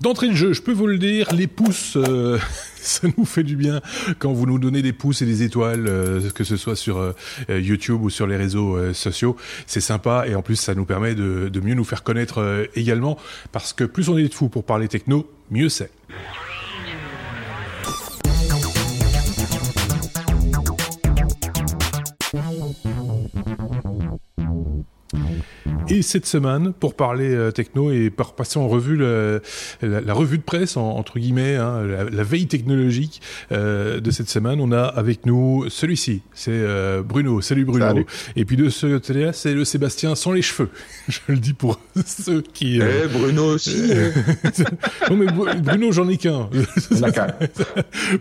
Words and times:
D'entrée 0.00 0.28
de 0.28 0.34
jeu, 0.34 0.54
je 0.54 0.62
peux 0.62 0.72
vous 0.72 0.86
le 0.86 0.96
dire, 0.96 1.28
les 1.34 1.46
pouces, 1.46 1.94
euh, 1.96 2.38
ça 2.76 3.06
nous 3.18 3.26
fait 3.26 3.42
du 3.42 3.54
bien 3.54 3.82
quand 4.18 4.32
vous 4.32 4.46
nous 4.46 4.58
donnez 4.58 4.80
des 4.80 4.94
pouces 4.94 5.20
et 5.20 5.26
des 5.26 5.42
étoiles, 5.42 5.84
euh, 5.86 6.30
que 6.30 6.42
ce 6.42 6.56
soit 6.56 6.74
sur 6.74 6.96
euh, 6.96 7.12
YouTube 7.50 8.00
ou 8.02 8.08
sur 8.08 8.26
les 8.26 8.36
réseaux 8.36 8.94
sociaux. 8.94 9.36
C'est 9.66 9.82
sympa 9.82 10.24
et 10.26 10.34
en 10.34 10.40
plus 10.40 10.56
ça 10.56 10.74
nous 10.74 10.86
permet 10.86 11.14
de, 11.14 11.50
de 11.50 11.60
mieux 11.60 11.74
nous 11.74 11.84
faire 11.84 12.02
connaître 12.02 12.66
également 12.74 13.18
parce 13.52 13.74
que 13.74 13.84
plus 13.84 14.08
on 14.08 14.16
est 14.16 14.26
de 14.26 14.32
fous 14.32 14.48
pour 14.48 14.64
parler 14.64 14.88
techno, 14.88 15.30
mieux 15.50 15.68
c'est. 15.68 15.90
Et 26.00 26.02
cette 26.02 26.24
semaine, 26.24 26.72
pour 26.72 26.94
parler 26.94 27.28
euh, 27.28 27.50
techno 27.50 27.92
et 27.92 28.08
pour 28.08 28.32
passer 28.32 28.58
en 28.58 28.68
revue 28.68 28.96
la, 28.96 30.14
revue 30.14 30.38
de 30.38 30.42
presse, 30.42 30.78
entre 30.78 31.18
guillemets, 31.18 31.56
hein, 31.56 31.82
la, 32.10 32.22
veille 32.22 32.46
technologique 32.46 33.20
euh, 33.52 34.00
de 34.00 34.10
cette 34.10 34.30
semaine, 34.30 34.62
on 34.62 34.72
a 34.72 34.80
avec 34.80 35.26
nous 35.26 35.66
celui-ci, 35.68 36.22
c'est 36.32 36.52
euh, 36.54 37.02
Bruno. 37.02 37.42
Salut 37.42 37.66
Bruno. 37.66 38.02
Et 38.34 38.46
puis 38.46 38.56
de 38.56 38.70
ce 38.70 38.86
côté-là, 38.86 39.34
c'est 39.34 39.52
le 39.52 39.66
Sébastien 39.66 40.14
sans 40.14 40.32
les 40.32 40.40
cheveux. 40.40 40.70
Je 41.08 41.18
le 41.28 41.36
dis 41.36 41.52
pour 41.52 41.78
ceux 42.06 42.40
qui... 42.40 42.80
Eh, 42.80 43.06
Bruno 43.08 43.44
aussi. 43.44 43.90
non 45.10 45.16
mais 45.18 45.26
Bruno, 45.26 45.92
j'en 45.92 46.08
ai 46.08 46.16
qu'un. 46.16 46.48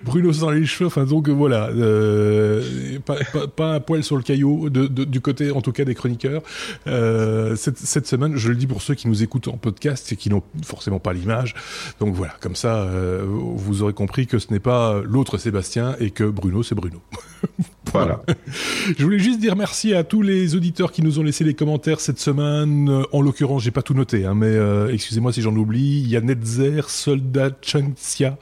Bruno 0.03 0.33
sans 0.33 0.49
les 0.49 0.65
cheveux, 0.65 0.87
enfin 0.87 1.05
donc 1.05 1.29
voilà, 1.29 1.69
pas, 3.55 3.75
un 3.75 3.79
poil 3.79 4.03
sur 4.03 4.17
le 4.17 4.23
caillou, 4.23 4.69
de, 4.69 4.85
du 4.85 5.21
côté 5.21 5.51
en 5.51 5.61
tout 5.61 5.71
cas 5.71 5.85
des 5.85 5.95
chroniqueurs. 5.95 6.41
Euh, 6.87 7.55
cette, 7.75 8.07
semaine, 8.07 8.35
je 8.35 8.49
le 8.49 8.55
dis 8.55 8.67
pour 8.67 8.81
ceux 8.81 8.95
qui 8.95 9.07
nous 9.07 9.23
écoutent 9.23 9.47
en 9.47 9.57
podcast 9.57 10.11
et 10.11 10.15
qui 10.15 10.29
n'ont 10.29 10.43
forcément 10.63 10.99
pas 10.99 11.13
l'image. 11.13 11.55
Donc 11.99 12.13
voilà, 12.13 12.33
comme 12.39 12.55
ça, 12.55 12.83
euh, 12.83 13.25
vous 13.27 13.81
aurez 13.81 13.93
compris 13.93 14.27
que 14.27 14.39
ce 14.39 14.51
n'est 14.51 14.59
pas 14.59 15.01
l'autre 15.03 15.37
Sébastien 15.37 15.95
et 15.99 16.11
que 16.11 16.23
Bruno, 16.23 16.63
c'est 16.63 16.75
Bruno. 16.75 17.01
Voilà. 17.91 18.21
Je 18.97 19.03
voulais 19.03 19.19
juste 19.19 19.39
dire 19.39 19.55
merci 19.55 19.93
à 19.93 20.03
tous 20.03 20.21
les 20.21 20.55
auditeurs 20.55 20.91
qui 20.91 21.01
nous 21.01 21.19
ont 21.19 21.23
laissé 21.23 21.43
les 21.43 21.53
commentaires 21.53 21.99
cette 21.99 22.19
semaine. 22.19 22.89
Euh, 22.89 23.03
en 23.11 23.21
l'occurrence, 23.21 23.63
j'ai 23.63 23.71
pas 23.71 23.81
tout 23.81 23.93
noté, 23.93 24.25
hein, 24.25 24.35
mais 24.35 24.47
euh, 24.47 24.93
excusez-moi 24.93 25.33
si 25.33 25.41
j'en 25.41 25.55
oublie. 25.55 26.01
Il 26.01 26.07
y 26.07 26.15
a 26.15 26.21
Netzer, 26.21 26.81
Soldat 26.87 27.51
Changxia, 27.61 28.37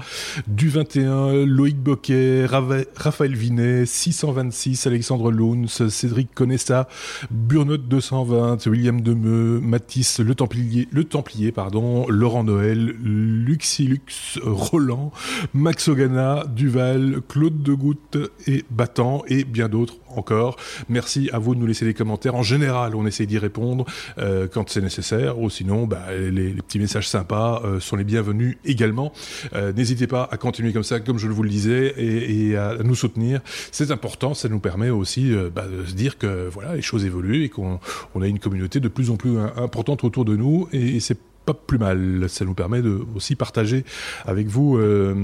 Du 0.48 0.70
21, 0.70 1.45
Loïc 1.45 1.78
Boquet, 1.78 2.45
Raphaël 2.45 3.36
Vinet, 3.36 3.86
626, 3.86 4.88
Alexandre 4.88 5.31
Louns, 5.31 5.67
Cédric 5.67 6.33
Conessa, 6.33 6.88
Burnote 7.31 7.88
220, 7.88 8.66
William 8.67 9.02
Mathis 9.26 10.20
Le 10.20 10.36
Templier, 10.36 10.88
Le 10.92 11.04
pardon, 11.52 12.08
Laurent 12.10 12.44
Noël, 12.44 12.96
Luxilux, 13.04 14.40
Roland, 14.44 15.12
Max 15.54 15.88
Ogana, 15.88 16.46
Duval, 16.48 17.22
Claude 17.28 17.62
Degoutte 17.64 18.18
et 18.45 18.64
Battant 18.70 19.23
et 19.28 19.44
bien 19.44 19.70
d'autres 19.70 19.95
encore. 20.18 20.58
Merci 20.90 21.30
à 21.32 21.40
vous 21.40 21.56
de 21.56 21.60
nous 21.60 21.68
laisser 21.68 21.86
des 21.86 21.94
commentaires. 21.94 22.36
En 22.36 22.44
général, 22.44 22.95
on 22.95 23.06
essaie 23.06 23.26
d'y 23.26 23.38
répondre 23.38 23.86
euh, 24.18 24.48
quand 24.52 24.70
c'est 24.70 24.82
nécessaire, 24.82 25.40
ou 25.40 25.50
sinon, 25.50 25.86
bah, 25.86 26.06
les, 26.18 26.54
petits 26.54 26.80
messages 26.80 27.08
sympas 27.08 27.62
euh, 27.64 27.80
sont 27.80 27.95
les 27.95 28.04
bienvenus 28.04 28.58
également. 28.66 29.14
Euh, 29.54 29.72
n'hésitez 29.73 30.08
pas 30.08 30.28
à 30.32 30.38
continuer 30.38 30.73
comme 30.73 30.84
ça, 30.84 31.00
comme 31.00 31.18
je 31.18 31.28
vous 31.28 31.44
le 31.44 31.50
disais, 31.50 31.94
et, 31.98 32.56
à 32.58 32.78
nous 32.84 32.95
soutenir. 32.95 33.42
C'est 33.72 33.92
important, 33.92 34.34
ça 34.34 34.50
nous 34.50 34.60
permet 34.60 34.90
aussi 34.90 35.34
bah, 35.54 35.66
de 35.68 35.86
se 35.86 35.94
dire 35.94 36.18
que 36.18 36.50
voilà, 36.52 36.76
les 36.76 36.82
choses 36.82 37.06
évoluent 37.06 37.44
et 37.44 37.50
qu'on 37.50 37.80
a 38.22 38.28
une 38.28 38.40
communauté 38.40 38.80
de 38.80 38.88
plus 38.88 39.06
en 39.09 39.17
plus 39.17 39.38
importante 39.55 40.03
autour 40.03 40.25
de 40.25 40.36
nous, 40.36 40.67
et, 40.72 41.00
c'est 41.00 41.17
pas 41.47 41.53
plus 41.53 41.77
mal. 41.77 42.25
Ça 42.27 42.45
nous 42.45 42.53
permet 42.53 42.81
de 42.81 43.00
aussi 43.16 43.36
partager 43.36 43.86
avec 44.25 44.47
vous 44.47 44.77
euh, 44.77 45.16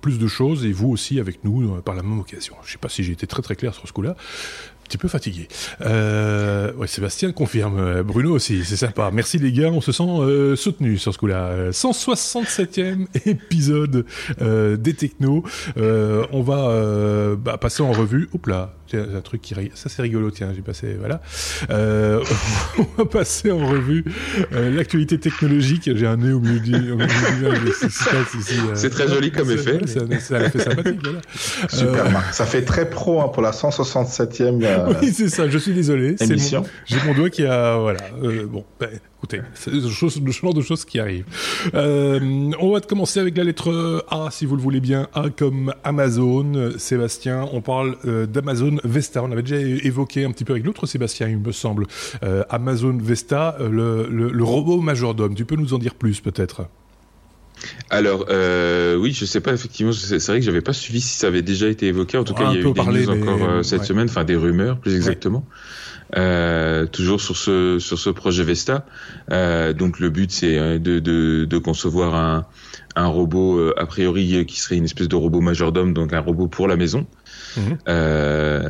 plus 0.00 0.18
de 0.18 0.26
choses 0.26 0.64
et 0.64 0.72
vous 0.72 0.88
aussi 0.88 1.20
avec 1.20 1.44
nous 1.44 1.74
euh, 1.74 1.80
par 1.80 1.94
la 1.94 2.02
même 2.02 2.18
occasion. 2.18 2.54
Je 2.64 2.72
sais 2.72 2.78
pas 2.78 2.88
si 2.88 3.04
j'ai 3.04 3.12
été 3.12 3.26
très 3.26 3.42
très 3.42 3.54
clair 3.54 3.74
sur 3.74 3.86
ce 3.86 3.92
coup-là 3.92 4.16
petit 4.84 4.98
peu 4.98 5.06
fatigué. 5.06 5.46
Euh, 5.82 6.72
Sébastien 6.86 7.30
confirme. 7.30 7.78
Euh, 7.78 8.02
Bruno 8.02 8.32
aussi, 8.32 8.64
c'est 8.64 8.74
sympa. 8.74 9.12
Merci 9.12 9.38
les 9.38 9.52
gars, 9.52 9.70
on 9.70 9.80
se 9.80 9.92
sent 9.92 10.56
soutenu 10.56 10.98
sur 10.98 11.14
ce 11.14 11.18
coup-là. 11.18 11.70
167e 11.70 13.06
épisode 13.24 14.04
des 14.40 14.94
technos. 14.94 15.44
On 15.76 16.42
va 16.42 17.36
bah, 17.36 17.56
passer 17.56 17.84
en 17.84 17.92
revue. 17.92 18.28
Hop 18.34 18.48
là, 18.48 18.74
un 18.98 19.20
truc 19.20 19.40
qui 19.42 19.54
ça 19.74 19.88
c'est 19.88 20.02
rigolo. 20.02 20.30
Tiens, 20.30 20.52
j'ai 20.54 20.62
passé 20.62 20.96
voilà. 20.98 21.20
on 21.70 22.86
va 22.98 23.04
passer 23.04 23.50
en 23.50 23.66
revue 23.66 24.04
l'actualité 24.52 25.18
technologique. 25.18 25.90
J'ai 25.94 26.06
un 26.06 26.16
nez 26.16 26.32
au 26.32 26.40
milieu 26.40 26.60
du. 26.60 26.72
C'est 28.74 28.90
très 28.90 29.08
joli 29.08 29.32
comme 29.32 29.50
effet. 29.50 29.80
Ça, 29.86 30.40
fait 30.50 30.58
sympathique. 30.60 31.00
Voilà. 31.02 31.20
Super. 31.68 32.34
ça 32.34 32.46
fait 32.46 32.62
très 32.62 32.88
pro 32.88 33.20
hein, 33.20 33.28
pour 33.28 33.42
la 33.42 33.50
167e 33.50 34.60
oui, 35.02 35.12
c'est 35.12 35.28
ça. 35.28 35.48
Je 35.48 35.58
suis 35.58 35.72
désolé. 35.72 36.16
J'ai 36.18 36.96
mon 37.06 37.14
doigt 37.14 37.30
qui 37.30 37.44
a 37.44 37.78
voilà. 37.78 38.00
Euh, 38.22 38.46
bon, 38.46 38.64
ben, 38.78 38.88
écoutez, 39.18 39.40
c'est 39.54 39.70
le, 39.70 39.80
genre 39.80 40.54
de 40.54 40.60
choses 40.60 40.84
qui 40.84 40.98
arrivent. 40.98 41.26
Euh, 41.74 42.50
on 42.60 42.72
va 42.72 42.80
commencer 42.80 43.20
avec 43.20 43.36
la 43.36 43.44
lettre 43.44 44.04
A, 44.10 44.28
si 44.30 44.46
vous 44.46 44.56
le 44.56 44.62
voulez 44.62 44.80
bien. 44.80 45.08
A 45.14 45.30
comme 45.30 45.72
Amazon. 45.84 46.72
Sébastien, 46.78 47.48
on 47.52 47.60
parle 47.60 47.96
euh, 48.04 48.26
d'Amazon 48.26 48.78
Vesta. 48.84 49.22
On 49.22 49.30
avait 49.32 49.42
déjà 49.42 49.58
évoqué 49.58 50.24
un 50.24 50.32
petit 50.32 50.44
peu 50.44 50.52
avec 50.52 50.64
l'autre 50.64 50.86
Sébastien, 50.86 51.28
il 51.28 51.38
me 51.38 51.52
semble. 51.52 51.86
Amazon 52.48 52.96
Vesta, 53.00 53.56
le, 53.60 54.06
le 54.10 54.44
robot 54.44 54.80
majordome. 54.80 55.34
Tu 55.34 55.44
peux 55.44 55.56
nous 55.56 55.74
en 55.74 55.78
dire 55.78 55.94
plus, 55.94 56.20
peut-être? 56.20 56.66
Alors 57.90 58.26
euh, 58.30 58.96
oui, 58.96 59.12
je 59.12 59.26
sais 59.26 59.40
pas 59.40 59.52
effectivement. 59.52 59.92
C'est 59.92 60.24
vrai 60.26 60.38
que 60.38 60.46
j'avais 60.46 60.62
pas 60.62 60.72
suivi 60.72 61.00
si 61.02 61.18
ça 61.18 61.26
avait 61.26 61.42
déjà 61.42 61.68
été 61.68 61.88
évoqué. 61.88 62.16
En 62.16 62.24
tout 62.24 62.32
cas, 62.32 62.50
il 62.50 62.54
y 62.54 62.64
a 62.64 62.66
eu 62.66 62.72
des 62.72 62.80
news 62.82 63.10
encore 63.10 63.42
euh, 63.42 63.62
cette 63.62 63.84
semaine, 63.84 64.08
enfin 64.08 64.24
des 64.24 64.36
rumeurs 64.36 64.78
plus 64.78 64.96
exactement. 64.96 65.44
Euh, 66.16 66.86
toujours 66.86 67.20
sur 67.20 67.36
ce 67.36 67.78
sur 67.78 67.98
ce 67.98 68.08
projet 68.08 68.44
Vesta. 68.44 68.86
Euh, 69.30 69.74
donc 69.74 70.00
le 70.00 70.08
but 70.08 70.30
c'est 70.30 70.58
euh, 70.58 70.78
de, 70.78 71.00
de, 71.00 71.44
de 71.44 71.58
concevoir 71.58 72.14
un 72.14 72.46
un 72.96 73.06
robot 73.06 73.72
a 73.76 73.86
priori 73.86 74.44
qui 74.46 74.58
serait 74.58 74.76
une 74.76 74.84
espèce 74.86 75.08
de 75.08 75.16
robot 75.16 75.40
majordome, 75.40 75.92
donc 75.92 76.12
un 76.12 76.20
robot 76.20 76.48
pour 76.48 76.66
la 76.66 76.76
maison. 76.76 77.06
Mhm. 77.56 77.78
Euh, 77.88 78.68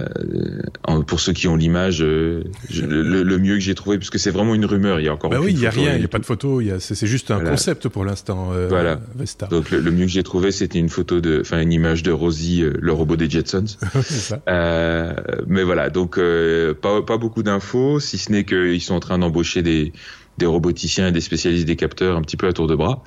pour 1.07 1.21
ceux 1.21 1.33
qui 1.33 1.49
ont 1.49 1.57
l'image, 1.57 2.03
euh, 2.03 2.45
le, 2.71 3.39
mieux 3.39 3.55
que 3.55 3.61
j'ai 3.61 3.75
trouvé, 3.75 3.99
puisque 3.99 4.19
c'est 4.19 4.31
vraiment 4.31 4.55
une 4.55 4.65
rumeur, 4.65 5.01
il 5.01 5.07
y 5.07 5.09
a 5.09 5.13
encore. 5.13 5.31
Bah 5.31 5.39
oui, 5.41 5.53
il 5.53 5.61
y 5.61 5.67
a 5.67 5.71
rien, 5.71 5.95
il 5.95 6.03
y 6.03 6.05
a 6.05 6.09
pas 6.09 6.19
de 6.19 6.27
photo, 6.27 6.61
c'est 6.79 7.07
juste 7.07 7.31
un 7.31 7.41
concept 7.41 7.89
pour 7.89 8.05
l'instant. 8.05 8.51
Euh, 8.53 8.69
voilà. 8.69 9.01
Vesta. 9.15 9.47
Donc 9.47 9.71
le, 9.71 9.91
mieux 9.91 10.07
que 10.07 10.13
j'ai 10.13 10.23
trouvé, 10.23 10.51
c'était 10.51 10.79
une 10.79 10.89
photo 10.89 11.21
de, 11.21 11.41
enfin 11.41 11.61
une 11.61 11.73
image 11.73 12.03
de 12.03 12.13
Rosie, 12.13 12.63
le 12.63 12.93
robot 12.93 13.17
des 13.17 13.29
Jetsons. 13.29 13.65
ça. 14.03 14.41
mais 15.47 15.63
voilà, 15.63 15.91
donc 15.91 16.19
pas 16.81 17.03
pas 17.03 17.19
beaucoup 17.19 17.43
d'infos, 17.43 18.01
si 18.01 18.19
ce 18.19 18.33
n'est 18.33 18.45
qu'ils 18.45 18.83
sont 18.83 18.95
en 18.95 19.01
train 19.01 19.19
d'embaucher 19.19 19.63
des 19.63 19.93
des 20.41 20.47
roboticiens 20.47 21.09
et 21.09 21.13
des 21.13 21.21
spécialistes 21.21 21.67
des 21.67 21.77
capteurs 21.77 22.17
un 22.17 22.23
petit 22.23 22.37
peu 22.37 22.49
à 22.49 22.53
tour 22.53 22.67
de 22.67 22.75
bras, 22.75 23.05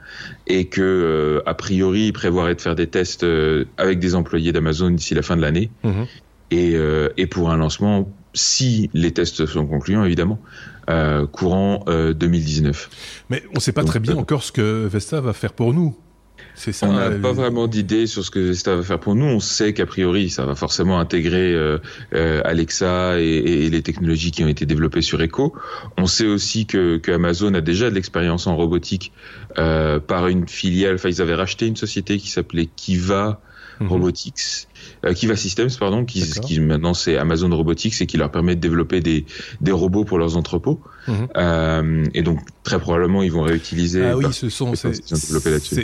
et 0.48 0.66
que 0.66 0.82
euh, 0.82 1.42
a 1.46 1.54
priori 1.54 2.08
ils 2.08 2.14
prévoiraient 2.14 2.56
de 2.56 2.62
faire 2.62 2.76
des 2.76 2.88
tests 2.88 3.24
euh, 3.24 3.66
avec 3.78 4.00
des 4.00 4.16
employés 4.16 4.54
d'Amazon 4.54 4.92
d'ici 4.92 5.14
la 5.14 5.24
fin 5.24 5.36
de 5.36 5.42
l'année, 5.42 5.70
mhm. 5.84 6.06
et, 6.52 6.76
euh, 6.76 7.10
et 7.18 7.28
pour 7.28 7.50
un 7.50 7.58
lancement, 7.58 8.10
si 8.34 8.90
les 8.94 9.12
tests 9.12 9.46
sont 9.46 9.66
concluants 9.66 10.06
évidemment, 10.06 10.40
courant 11.32 11.86
2019. 11.88 12.90
Mais 13.30 13.44
on 13.52 13.56
ne 13.56 13.60
sait 13.60 13.72
pas 13.72 13.84
très 13.84 14.00
bien 14.00 14.18
encore 14.18 14.44
ce 14.44 14.52
que 14.52 14.86
Vesta 14.86 15.22
va 15.22 15.32
faire 15.34 15.54
pour 15.54 15.74
nous 15.74 15.96
on 16.84 16.94
n'a 16.94 17.12
pas 17.12 17.32
vraiment 17.32 17.68
d'idée 17.68 18.08
sur 18.08 18.24
ce 18.24 18.32
que 18.32 18.54
ça 18.54 18.76
va 18.76 18.84
faire 18.84 19.00
pour 19.00 19.16
nous. 19.16 19.26
On 19.26 19.40
sait 19.40 19.74
qu'a 19.74 19.86
priori, 19.86 20.30
ça 20.30 20.46
va 20.46 20.56
forcément 20.56 21.00
intégrer 21.00 21.54
euh, 21.54 21.80
euh, 22.14 22.42
Alexa 22.46 23.20
et, 23.20 23.70
les 23.70 23.82
technologies 23.82 24.32
qui 24.32 24.44
ont 24.44 24.48
été 24.48 24.66
développées 24.66 25.02
sur 25.02 25.22
Echo. 25.22 25.54
On 25.98 26.06
sait 26.06 26.28
aussi 26.28 26.66
que, 26.66 27.02
Amazon 27.12 27.54
a 27.54 27.62
déjà 27.62 27.90
de 27.90 27.96
l'expérience 27.96 28.48
en 28.48 28.56
robotique 28.56 29.12
euh, 29.58 30.00
par 30.00 30.28
une 30.28 30.48
filiale. 30.48 30.96
Enfin, 30.96 31.10
ils 31.10 31.22
avaient 31.22 31.36
racheté 31.36 31.68
une 31.68 31.76
société 31.76 32.18
qui 32.18 32.30
s'appelait 32.30 32.70
Kiva 32.76 33.42
mhm. 33.80 33.88
Robotics 33.88 34.68
euh, 35.06 35.14
Kiva 35.14 35.36
Systems, 35.36 35.70
pardon, 35.80 36.06
qui, 36.06 36.24
qui 36.42 36.60
maintenant 36.60 36.94
c'est 36.94 37.18
Amazon 37.18 37.56
Robotics 37.56 38.02
et 38.02 38.06
qui 38.06 38.18
leur 38.18 38.32
permet 38.32 38.56
de 38.56 38.62
développer 38.62 39.02
des, 39.02 39.26
des 39.62 39.72
robots 39.72 40.06
pour 40.06 40.18
leurs 40.18 40.38
entrepôts. 40.38 40.82
Mhm. 41.08 41.28
Euh, 41.36 42.06
et 42.14 42.22
donc 42.22 42.40
très 42.64 42.80
probablement 42.80 43.24
ils 43.24 43.32
vont 43.32 43.42
réutiliser. 43.42 44.06
Ah 44.06 44.18
oui, 44.18 44.26
ce 44.32 44.50
sont 44.50 44.74
ces, 44.76 44.94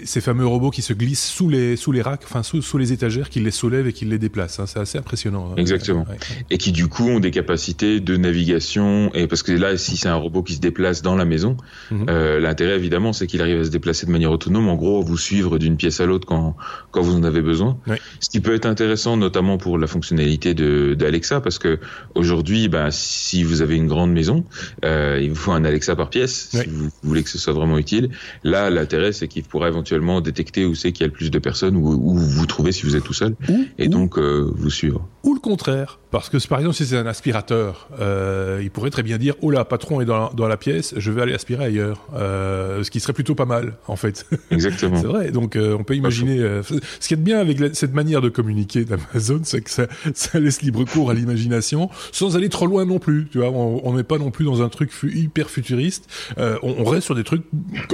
ces, 0.06 0.22
fameux 0.22 0.48
robots 0.48 0.70
qui 0.70 0.82
se 0.82 0.94
glissent 0.94 1.28
sous 1.28 1.50
les 1.50 1.76
sous 1.76 1.92
les 1.92 2.02
racks, 2.02 2.22
enfin 2.24 2.42
sous, 2.42 2.62
sous 2.62 2.78
les 2.78 2.94
étagères, 2.94 3.30
qui 3.30 3.42
les 3.42 3.52
soulèvent 3.52 3.88
et 3.88 3.94
qui 3.94 4.06
les 4.06 4.18
déplacent. 4.18 4.60
Hein. 4.60 4.66
C'est 4.66 4.80
assez 4.80 4.98
impressionnant. 4.98 5.50
Hein. 5.52 5.56
Exactement. 5.58 6.06
Et 6.50 6.58
qui 6.58 6.72
du 6.72 6.88
coup 6.88 7.10
ont 7.10 7.20
des 7.20 7.32
capacités 7.32 8.00
de 8.00 8.16
navigation. 8.16 9.12
Et 9.14 9.28
parce 9.28 9.44
que 9.44 9.52
là, 9.52 9.76
si 9.78 9.98
c'est 9.98 10.08
un 10.08 10.16
robot 10.16 10.44
qui 10.44 10.56
se 10.56 10.62
déplace 10.62 11.02
dans 11.02 11.16
la 11.16 11.26
maison, 11.26 11.58
mhm. 11.92 12.06
euh, 12.10 12.40
l'intérêt 12.40 12.76
évidemment 12.76 13.12
c'est 13.12 13.28
qu'il 13.28 13.42
arrive 13.42 13.60
à 13.60 13.64
se 13.66 13.72
déplacer 13.72 14.06
de 14.06 14.12
manière 14.12 14.32
autonome. 14.32 14.70
En 14.70 14.76
gros, 14.76 15.04
vous 15.04 15.18
suivre 15.18 15.58
d'une 15.60 15.76
pièce 15.76 16.00
à 16.00 16.06
l'autre 16.06 16.28
quand 16.28 16.56
quand 16.92 17.02
vous 17.02 17.16
en 17.16 17.24
avez 17.24 17.42
besoin. 17.42 17.78
besoin. 17.86 17.98
Ce 18.20 18.30
qui 18.30 18.40
peut 18.40 18.54
être 18.54 18.66
intéressant, 18.66 18.89
notamment 19.18 19.58
pour 19.58 19.78
la 19.78 19.88
fonctionnalité 19.88 20.54
de 20.54 20.94
d'Alexa, 20.94 21.42
parce 21.42 21.60
que 21.60 21.80
aujourd'hui, 22.16 22.68
bah, 22.68 22.92
si 22.92 23.44
vous 23.44 23.62
avez 23.62 23.76
une 23.76 23.88
grande 23.88 24.12
maison, 24.12 24.46
euh, 24.86 25.20
il 25.22 25.30
vous 25.30 25.36
faut 25.36 25.52
un 25.52 25.66
Alexa 25.66 25.96
par 25.96 26.10
pièce 26.10 26.50
si 26.52 26.68
vous 26.68 26.90
voulez 27.04 27.24
que 27.24 27.30
ce 27.30 27.38
soit 27.38 27.54
vraiment 27.54 27.78
utile. 27.78 28.10
Là, 28.44 28.70
l'intérêt, 28.70 29.12
c'est 29.12 29.28
qu'il 29.28 29.44
pourra 29.44 29.68
éventuellement 29.68 30.22
détecter 30.22 30.66
où 30.66 30.76
c'est 30.76 30.92
qu'il 30.92 31.02
y 31.02 31.06
a 31.06 31.08
le 31.08 31.14
plus 31.14 31.32
de 31.32 31.40
personnes, 31.40 31.76
ou 31.76 31.88
où 31.90 32.18
vous 32.18 32.30
vous 32.30 32.46
trouvez 32.46 32.72
si 32.72 32.84
vous 32.84 32.96
êtes 32.96 33.04
tout 33.04 33.14
seul, 33.14 33.36
et 33.78 33.88
donc 33.88 34.18
euh, 34.18 34.52
vous 34.56 34.70
suivre. 34.70 35.08
Ou 35.24 35.34
le 35.34 35.42
contraire, 35.42 36.00
parce 36.12 36.30
que 36.30 36.38
par 36.48 36.60
exemple, 36.60 36.78
si 36.78 36.86
c'est 36.86 36.98
un 36.98 37.06
aspirateur, 37.06 37.90
euh, 38.00 38.62
il 38.64 38.72
pourrait 38.72 38.90
très 38.90 39.04
bien 39.04 39.18
dire 39.18 39.36
oh 39.42 39.52
là, 39.52 39.66
patron 39.66 40.00
est 40.00 40.06
dans, 40.06 40.32
dans 40.32 40.48
la 40.48 40.56
pièce, 40.56 40.94
je 40.96 41.12
vais 41.12 41.22
aller 41.22 41.34
aspirer 41.34 41.66
ailleurs, 41.66 42.08
euh, 42.16 42.84
ce 42.84 42.90
qui 42.90 43.02
serait 43.02 43.12
plutôt 43.12 43.36
pas 43.36 43.46
mal 43.46 43.74
en 43.88 43.98
fait. 43.98 44.26
Exactement. 44.52 45.00
c'est 45.00 45.08
vrai. 45.08 45.32
Donc 45.32 45.58
euh, 45.58 45.76
on 45.78 45.84
peut 45.84 45.96
imaginer. 45.96 46.40
Euh, 46.40 46.64
ce 46.64 47.08
qui 47.08 47.14
est 47.14 47.18
bien 47.18 47.40
avec 47.40 47.76
cette 47.76 47.94
manière 47.94 48.22
de 48.22 48.30
communiquer 48.30 48.86
d'Amazon, 48.86 49.42
c'est 49.44 49.62
que 49.62 49.70
ça, 49.70 49.88
ça, 50.14 50.40
laisse 50.40 50.62
libre 50.62 50.86
cours 50.86 51.12
à 51.12 51.14
l'imagination, 51.14 51.90
sans 52.14 52.38
aller 52.38 52.48
trop 52.48 52.66
loin 52.66 52.86
non 52.86 53.00
plus. 53.00 53.28
Tu 53.30 53.40
vois, 53.40 53.50
on 53.50 53.94
n'est 53.94 54.04
pas 54.04 54.20
non 54.20 54.32
plus 54.32 54.46
dans 54.46 54.62
un 54.62 54.70
truc 54.70 54.92
hyper 55.04 55.50
futuriste. 55.50 56.10
Euh, 56.38 56.58
on, 56.64 56.76
on, 56.80 56.84
reste 56.86 57.04
sur 57.04 57.16
des 57.16 57.26
trucs 57.26 57.44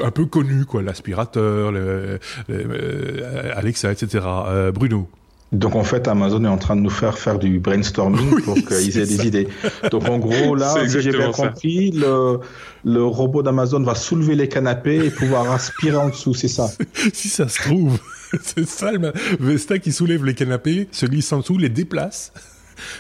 un 0.04 0.12
peu 0.12 0.26
connus, 0.26 0.66
quoi, 0.66 0.84
l'aspirateur, 0.84 1.74
Alexa, 3.56 3.92
etc. 3.92 4.26
Bruno. 4.74 5.10
Donc 5.56 5.76
en 5.76 5.84
fait, 5.84 6.08
Amazon 6.08 6.44
est 6.44 6.50
en 6.50 6.58
train 6.58 6.76
de 6.76 6.82
nous 6.82 6.90
faire 6.90 7.18
faire 7.18 7.40
du 7.40 7.60
brainstorming 7.60 8.42
pour 8.42 8.56
qu'ils 8.56 8.98
aient 8.98 9.06
des 9.06 9.26
idées. 9.26 9.48
Donc 9.90 10.08
en 10.10 10.20
gros, 10.20 10.54
là, 10.54 10.76
si 10.88 11.02
j'ai 11.02 11.12
bien 11.12 11.32
compris, 11.32 11.92
le, 11.92 12.40
le 12.84 13.04
robot 13.04 13.42
d'Amazon 13.42 13.82
va 13.82 13.96
soulever 13.96 14.36
les 14.36 14.50
canapés 14.50 15.06
et 15.06 15.10
pouvoir 15.10 15.50
aspirer 15.52 15.96
en 15.96 16.10
dessous, 16.10 16.34
c'est 16.34 16.50
ça? 16.50 16.70
Si 17.14 17.30
ça 17.30 17.48
se 17.48 17.62
trouve, 17.62 17.98
c'est 18.42 18.68
ça 18.68 18.92
le 18.92 19.14
Vesta 19.40 19.80
qui 19.80 19.92
soulève 19.92 20.26
les 20.26 20.34
canapés, 20.34 20.88
se 20.92 21.06
glisse 21.06 21.32
en 21.32 21.40
dessous, 21.40 21.58
les 21.58 21.70
déplace, 21.70 22.34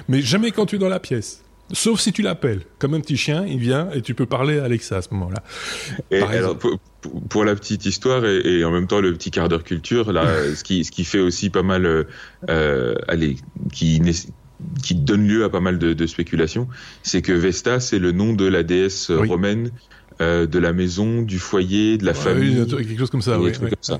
mais 0.08 0.22
jamais 0.22 0.52
quand 0.52 0.66
tu 0.66 0.78
es 0.78 0.80
dans 0.80 0.90
la 0.90 1.00
pièce. 1.00 1.42
Sauf 1.72 2.00
si 2.00 2.14
tu 2.14 2.22
l'appelles. 2.22 2.62
Comme 2.78 2.94
un 2.94 3.00
petit 3.00 3.18
chien, 3.18 3.44
il 3.48 3.58
vient 3.58 3.90
et 3.92 4.02
tu 4.02 4.14
peux 4.14 4.28
parler 4.28 4.60
à 4.60 4.66
Alexa 4.66 4.98
à 4.98 5.02
ce 5.02 5.10
moment-là. 5.14 5.42
Et 6.12 6.22
alors, 6.22 6.58
pour, 7.30 7.46
la 7.46 7.56
petite 7.56 7.86
histoire 7.86 8.26
et, 8.26 8.64
en 8.64 8.72
même 8.72 8.88
temps 8.88 9.02
le 9.02 9.14
petit 9.14 9.32
quart 9.32 9.50
d'heure 9.50 9.64
culture, 9.64 10.12
là, 10.12 10.26
ce, 10.56 10.64
qui, 10.64 10.84
ce 10.84 10.92
qui 10.92 11.04
fait 11.04 11.20
aussi 11.20 11.50
pas 11.50 11.64
mal, 11.64 11.86
euh, 11.86 12.04
euh 12.50 12.96
allez, 13.08 13.38
qui, 13.72 14.02
qui 14.84 14.96
donne 14.96 15.28
lieu 15.28 15.44
à 15.44 15.50
pas 15.50 15.60
mal 15.60 15.80
de, 15.80 15.94
de 15.94 16.08
spéculations, 16.08 16.68
c'est 17.04 17.22
que 17.22 17.34
Vesta, 17.34 17.80
c'est 17.80 18.00
le 18.00 18.12
nom 18.12 18.34
de 18.34 18.46
la 18.46 18.64
déesse 18.64 19.12
romaine 19.12 19.72
euh, 20.22 20.48
de 20.48 20.60
la 20.60 20.72
maison, 20.72 21.22
du 21.22 21.40
foyer, 21.40 21.98
de 21.98 22.06
la 22.06 22.14
famille. 22.14 22.66
quelque 22.66 22.98
chose 22.98 23.10
comme 23.10 23.22
ça, 23.22 23.38
oui, 23.38 23.52
comme 23.52 23.70
ça. 23.82 24.00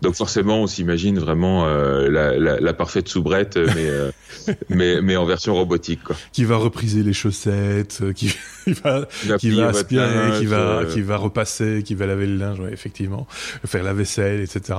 Donc 0.00 0.14
forcément, 0.14 0.62
on 0.62 0.66
s'imagine 0.66 1.18
vraiment 1.18 1.66
euh, 1.66 2.08
la, 2.08 2.36
la, 2.38 2.60
la, 2.60 2.72
parfaite 2.72 3.08
soubrette, 3.08 3.56
mais, 3.56 3.88
euh, 3.88 4.10
mais, 4.68 5.00
mais 5.00 5.16
en 5.16 5.24
version 5.24 5.54
robotique. 5.54 6.02
Quoi. 6.02 6.16
Qui 6.32 6.44
va 6.44 6.56
repriser 6.56 7.02
les 7.02 7.12
chaussettes, 7.12 8.00
euh, 8.02 8.12
qui, 8.12 8.34
va, 8.84 9.06
qui 9.38 9.50
va 9.50 9.68
aspirer, 9.68 10.38
qui 10.38 10.46
va, 10.46 10.84
qui 10.90 11.00
va 11.00 11.16
repasser, 11.16 11.82
qui 11.84 11.94
va 11.94 12.06
laver 12.06 12.26
le 12.26 12.36
linge, 12.36 12.60
ouais, 12.60 12.72
effectivement, 12.72 13.26
faire 13.64 13.84
la 13.84 13.92
vaisselle, 13.92 14.40
etc. 14.40 14.78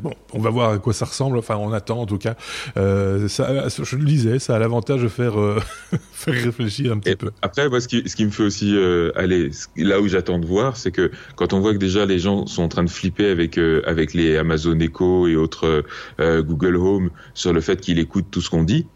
bon, 0.00 0.14
on 0.32 0.40
va 0.40 0.50
voir 0.50 0.72
à 0.72 0.78
quoi 0.78 0.92
ça 0.92 1.06
ressemble. 1.06 1.38
Enfin, 1.38 1.56
on 1.56 1.72
attend 1.72 2.00
en 2.00 2.06
tout 2.06 2.18
cas. 2.18 2.34
ça, 2.76 3.68
je 3.68 3.96
le 3.96 4.04
disais, 4.04 4.38
ça 4.38 4.56
a 4.56 4.58
l'avantage 4.58 5.02
de 5.02 5.08
faire, 5.08 5.34
faire 6.12 6.34
réfléchir 6.34 6.92
un 6.92 6.98
petit 6.98 7.16
peu. 7.16 7.30
Après, 7.42 7.68
moi, 7.68 7.80
ce 7.80 7.88
qui, 7.88 8.08
ce 8.08 8.16
qui 8.16 8.24
me 8.24 8.30
fait 8.30 8.42
aussi 8.42 8.76
aller 9.14 9.50
là 9.76 10.00
où 10.00 10.08
j'attends 10.08 10.38
de 10.38 10.46
voir, 10.46 10.76
c'est 10.76 10.90
que 10.90 11.10
quand 11.36 11.52
on 11.52 11.60
voit 11.60 11.72
que 11.72 11.78
déjà 11.78 12.06
les 12.06 12.18
gens 12.18 12.46
sont 12.46 12.62
en 12.62 12.68
train 12.68 12.84
de 12.84 12.90
flipper 12.90 13.28
avec 13.30 13.58
euh, 13.58 13.82
avec 13.88 14.14
les 14.14 14.36
Amazon 14.36 14.78
Echo 14.78 15.26
et 15.26 15.36
autres 15.36 15.84
euh, 16.20 16.42
Google 16.42 16.76
Home 16.76 17.10
sur 17.34 17.52
le 17.52 17.60
fait 17.60 17.80
qu'il 17.80 17.98
écoute 17.98 18.26
tout 18.30 18.40
ce 18.40 18.50
qu'on 18.50 18.62
dit 18.62 18.86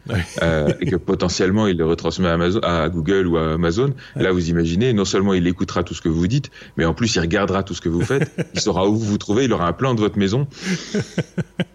euh, 0.43 0.73
et 0.81 0.87
que 0.87 0.97
potentiellement 0.97 1.67
il 1.67 1.79
le 1.79 1.87
retransmet 1.87 2.29
à, 2.29 2.35
Amazon, 2.35 2.61
à 2.61 2.89
Google 2.89 3.27
ou 3.27 3.37
à 3.39 3.55
Amazon, 3.55 3.95
là 4.17 4.33
vous 4.33 4.51
imaginez, 4.51 4.93
non 4.93 5.05
seulement 5.05 5.35
il 5.35 5.47
écoutera 5.47 5.83
tout 5.83 5.95
ce 5.95 6.03
que 6.03 6.09
vous 6.09 6.27
dites, 6.27 6.51
mais 6.77 6.85
en 6.85 6.95
plus 6.95 7.15
il 7.17 7.21
regardera 7.21 7.63
tout 7.63 7.75
ce 7.75 7.81
que 7.81 7.89
vous 7.89 8.03
faites, 8.03 8.31
il 8.55 8.61
saura 8.61 8.87
où 8.87 8.95
vous 8.95 9.07
vous 9.07 9.19
trouvez, 9.19 9.45
il 9.45 9.53
aura 9.53 9.67
un 9.67 9.73
plan 9.73 9.95
de 9.95 10.01
votre 10.01 10.19
maison. 10.19 10.47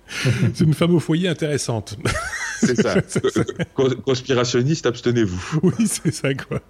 c'est 0.08 0.64
une 0.64 0.74
femme 0.74 0.96
au 0.96 1.00
foyer 1.00 1.28
intéressante. 1.28 1.98
C'est 2.60 2.82
ça. 2.82 2.96
Conspirationniste, 4.06 4.86
abstenez-vous. 4.86 5.60
Oui, 5.64 5.88
c'est 5.88 6.14
ça, 6.14 6.34
quoi. 6.34 6.62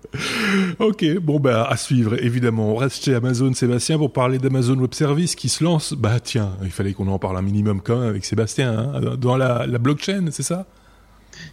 Ok, 0.80 1.06
bon, 1.20 1.40
bah, 1.40 1.68
à 1.70 1.78
suivre, 1.78 2.22
évidemment. 2.22 2.74
On 2.74 2.76
reste 2.76 3.04
chez 3.04 3.16
Amazon, 3.16 3.54
Sébastien, 3.54 3.98
pour 3.98 4.12
parler 4.12 4.38
d'Amazon 4.38 4.78
Web 4.78 4.94
Service 4.94 5.36
qui 5.36 5.50
se 5.50 5.64
lance. 5.64 5.94
Bah, 5.94 6.20
tiens, 6.20 6.37
il 6.64 6.72
fallait 6.72 6.94
qu'on 6.94 7.08
en 7.08 7.20
parle 7.20 7.38
un 7.38 7.42
minimum 7.42 7.82
quand 7.82 8.00
même 8.00 8.10
avec 8.10 8.26
Sébastien, 8.26 8.92
hein, 8.94 9.16
dans 9.18 9.38
la, 9.38 9.66
la 9.68 9.78
blockchain, 9.78 10.26
c'est 10.32 10.44
ça? 10.44 10.66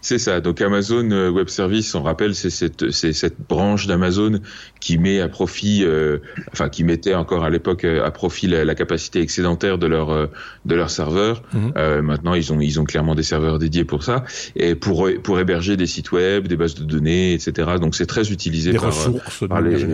C'est 0.01 0.19
ça. 0.19 0.41
Donc 0.41 0.61
Amazon 0.61 1.11
euh, 1.11 1.31
Web 1.31 1.49
Service, 1.49 1.95
on 1.95 2.03
rappelle, 2.03 2.35
c'est 2.35 2.51
cette, 2.51 2.91
cette 2.91 3.37
branche 3.49 3.87
d'Amazon 3.87 4.41
qui 4.81 4.99
met 4.99 5.21
à 5.21 5.29
profit, 5.29 5.85
euh, 5.85 6.19
enfin 6.53 6.69
qui 6.69 6.85
mettait 6.85 7.15
encore 7.15 7.45
à 7.45 7.51
l'époque 7.51 7.85
euh, 7.85 8.05
à 8.05 8.11
profit 8.11 8.47
la, 8.47 8.75
capacité 8.75 9.21
excédentaire 9.21 9.79
de 9.79 9.87
leur 9.87 10.29
de 10.65 10.75
leur 10.75 10.91
serveur. 10.91 11.43
Mhm. 11.53 12.01
maintenant, 12.01 12.35
ils 12.35 12.53
ont 12.53 12.61
ils 12.61 12.81
ont 12.81 12.85
clairement 12.85 13.15
des 13.15 13.23
serveurs 13.23 13.59
dédiés 13.59 13.85
pour 13.85 14.03
ça 14.03 14.25
et 14.57 14.75
pour 14.75 15.09
pour 15.23 15.39
héberger 15.39 15.77
des 15.77 15.87
sites 15.87 16.11
web, 16.13 16.49
des 16.49 16.57
bases 16.57 16.75
de 16.75 16.85
données, 16.85 17.35
etc. 17.35 17.73
Donc 17.81 17.95
c'est 17.95 18.07
très 18.07 18.33
utilisé 18.33 18.73
des 18.73 18.79
par, 18.79 18.87
ressources 18.87 19.47
par 19.49 19.61
les, 19.61 19.87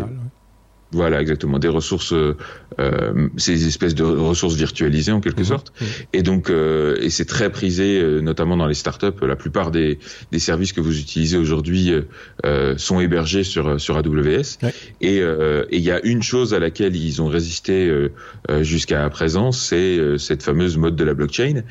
voilà, 0.93 1.21
exactement. 1.21 1.59
Des 1.59 1.69
ressources, 1.69 2.13
euh, 2.13 2.37
euh, 2.81 3.29
ces 3.37 3.67
espèces 3.67 3.95
de 3.95 4.03
ressources 4.03 4.55
virtualisées 4.55 5.13
en 5.13 5.21
quelque 5.21 5.41
mhm. 5.41 5.47
sorte. 5.47 5.73
Mhm. 5.81 5.87
Et 6.13 6.23
donc, 6.23 6.51
euh, 6.51 6.97
et 7.01 7.11
c'est 7.11 7.25
très 7.25 7.51
prisé, 7.51 8.01
euh, 8.01 8.21
notamment 8.21 8.57
dans 8.57 8.67
les 8.67 8.75
startups. 8.75 9.07
La 9.23 9.37
plupart 9.37 9.71
des, 9.71 9.99
des 10.33 10.39
services 10.39 10.73
que 10.73 10.81
vous 10.81 10.99
utilisez 10.99 11.39
aujourd'hui 11.39 11.93
euh, 12.45 12.75
sont 12.77 13.01
hébergés 13.01 13.45
sur 13.45 13.81
sur 13.81 13.97
AWS. 13.97 14.59
Et 15.01 15.21
il 15.73 15.81
y 15.81 15.91
a 15.91 16.01
une 16.05 16.23
chose 16.23 16.55
à 16.55 16.59
laquelle 16.59 16.97
ils 16.97 17.23
ont 17.23 17.29
résisté 17.29 17.91
jusqu'à 18.61 19.09
présent, 19.11 19.53
c'est 19.53 20.19
cette 20.19 20.43
fameuse 20.43 20.77
mode 20.77 20.97
de 20.97 21.05
la 21.05 21.15
blockchain 21.15 21.63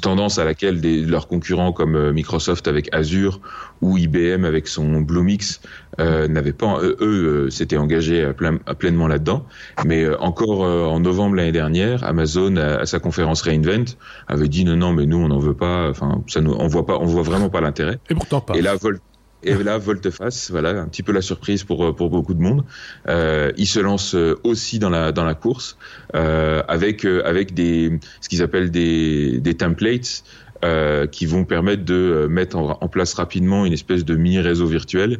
tendance 0.00 0.38
à 0.38 0.44
laquelle 0.44 0.80
des, 0.80 1.02
leurs 1.02 1.28
concurrents 1.28 1.72
comme 1.72 1.96
euh, 1.96 2.12
Microsoft 2.12 2.68
avec 2.68 2.94
Azure 2.94 3.40
ou 3.80 3.96
IBM 3.96 4.44
avec 4.44 4.68
son 4.68 5.00
Bluemix 5.00 5.60
euh, 6.00 6.28
n'avaient 6.28 6.52
pas, 6.52 6.80
eux, 6.82 6.96
eux 7.00 7.50
s'étaient 7.50 7.76
engagés 7.76 8.24
à 8.24 8.32
plein, 8.32 8.56
pleinement 8.56 9.08
là-dedans. 9.08 9.44
Mais 9.84 10.04
euh, 10.04 10.20
encore 10.20 10.60
en 10.60 11.00
novembre 11.00 11.36
l'année 11.36 11.52
dernière, 11.52 12.04
Amazon 12.04 12.56
à, 12.56 12.86
sa 12.86 12.98
conférence 12.98 13.42
Reinvent 13.42 13.96
avait 14.26 14.48
dit 14.48 14.64
non 14.64 14.76
non 14.76 14.92
mais 14.92 15.06
nous 15.06 15.18
on 15.18 15.28
n'en 15.28 15.38
veut 15.38 15.54
pas. 15.54 15.88
Enfin 15.90 16.22
ça 16.26 16.40
nous 16.40 16.52
on 16.52 16.66
voit 16.66 16.86
pas 16.86 16.98
on 16.98 17.06
voit 17.06 17.22
vraiment 17.22 17.50
pas 17.50 17.60
l'intérêt. 17.60 17.98
Et 18.10 18.14
pourtant 18.14 18.40
pas. 18.40 18.54
Et 18.54 18.62
là 18.62 18.76
Volt 18.76 19.00
et 19.42 19.54
là, 19.54 19.78
volte-face, 19.78 20.50
voilà, 20.50 20.70
un 20.70 20.88
petit 20.88 21.02
peu 21.02 21.12
la 21.12 21.22
surprise 21.22 21.62
pour 21.62 21.84
euh, 21.84 21.92
pour 21.92 22.10
beaucoup 22.10 22.34
de 22.34 22.40
monde. 22.40 22.64
Euh, 23.08 23.52
il 23.56 23.66
se 23.66 23.78
lance 23.78 24.14
euh, 24.14 24.38
aussi 24.42 24.78
dans 24.78 24.90
la 24.90 25.12
dans 25.12 25.24
la 25.24 25.34
course 25.34 25.76
euh, 26.14 26.62
avec 26.66 27.04
euh, 27.04 27.22
avec 27.24 27.54
des 27.54 28.00
ce 28.20 28.28
qu'ils 28.28 28.42
appellent 28.42 28.70
des 28.70 29.38
des 29.40 29.54
templates 29.54 30.24
euh, 30.64 31.06
qui 31.06 31.26
vont 31.26 31.44
permettre 31.44 31.84
de 31.84 32.26
mettre 32.28 32.56
en, 32.56 32.78
en, 32.80 32.88
place 32.88 33.14
rapidement 33.14 33.64
une 33.64 33.72
espèce 33.72 34.04
de 34.04 34.16
mini 34.16 34.40
réseau 34.40 34.66
virtuel 34.66 35.18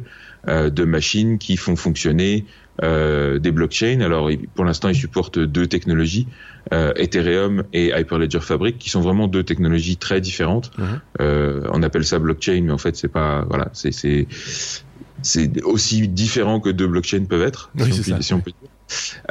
euh, 0.49 0.69
de 0.69 0.83
machines 0.83 1.37
qui 1.37 1.55
font 1.55 1.77
fonctionner 1.77 2.45
des 2.81 3.51
blockchains. 3.51 4.01
Alors 4.01 4.29
pour 4.55 4.65
l'instant, 4.65 4.89
ils 4.89 4.95
supportent 4.95 5.39
deux 5.39 5.67
technologies, 5.67 6.27
euh, 6.73 6.93
Ethereum 6.95 7.63
et 7.73 7.91
Hyperledger 7.97 8.39
Fabric, 8.39 8.77
qui 8.77 8.89
sont 8.89 9.01
vraiment 9.01 9.27
deux 9.27 9.43
technologies 9.43 9.97
très 9.97 10.21
différentes. 10.21 10.71
Euh, 11.19 11.67
on 11.71 11.83
appelle 11.83 12.05
ça 12.05 12.19
blockchain, 12.19 12.61
mais 12.63 12.71
en 12.71 12.77
fait, 12.77 12.95
c'est 12.95 13.07
pas 13.07 13.45
voilà, 13.49 13.69
c'est 13.73 13.91
c'est 13.91 14.27
c'est 15.21 15.61
aussi 15.63 16.07
différent 16.07 16.59
que 16.59 16.69
deux 16.69 16.87
blockchains 16.87 17.25
peuvent 17.25 17.41
être, 17.41 17.71
oui, 17.77 17.91
si, 17.91 18.13
on, 18.13 18.21
si 18.21 18.33
on 18.33 18.39
peut 18.39 18.51
dire. 18.51 18.68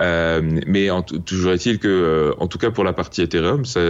Euh, 0.00 0.60
mais 0.66 0.90
en, 0.90 1.02
toujours 1.02 1.52
est-il 1.52 1.78
que, 1.78 1.88
euh, 1.88 2.34
en 2.38 2.46
tout 2.46 2.58
cas 2.58 2.70
pour 2.70 2.84
la 2.84 2.92
partie 2.92 3.22
Ethereum, 3.22 3.64
ça, 3.64 3.80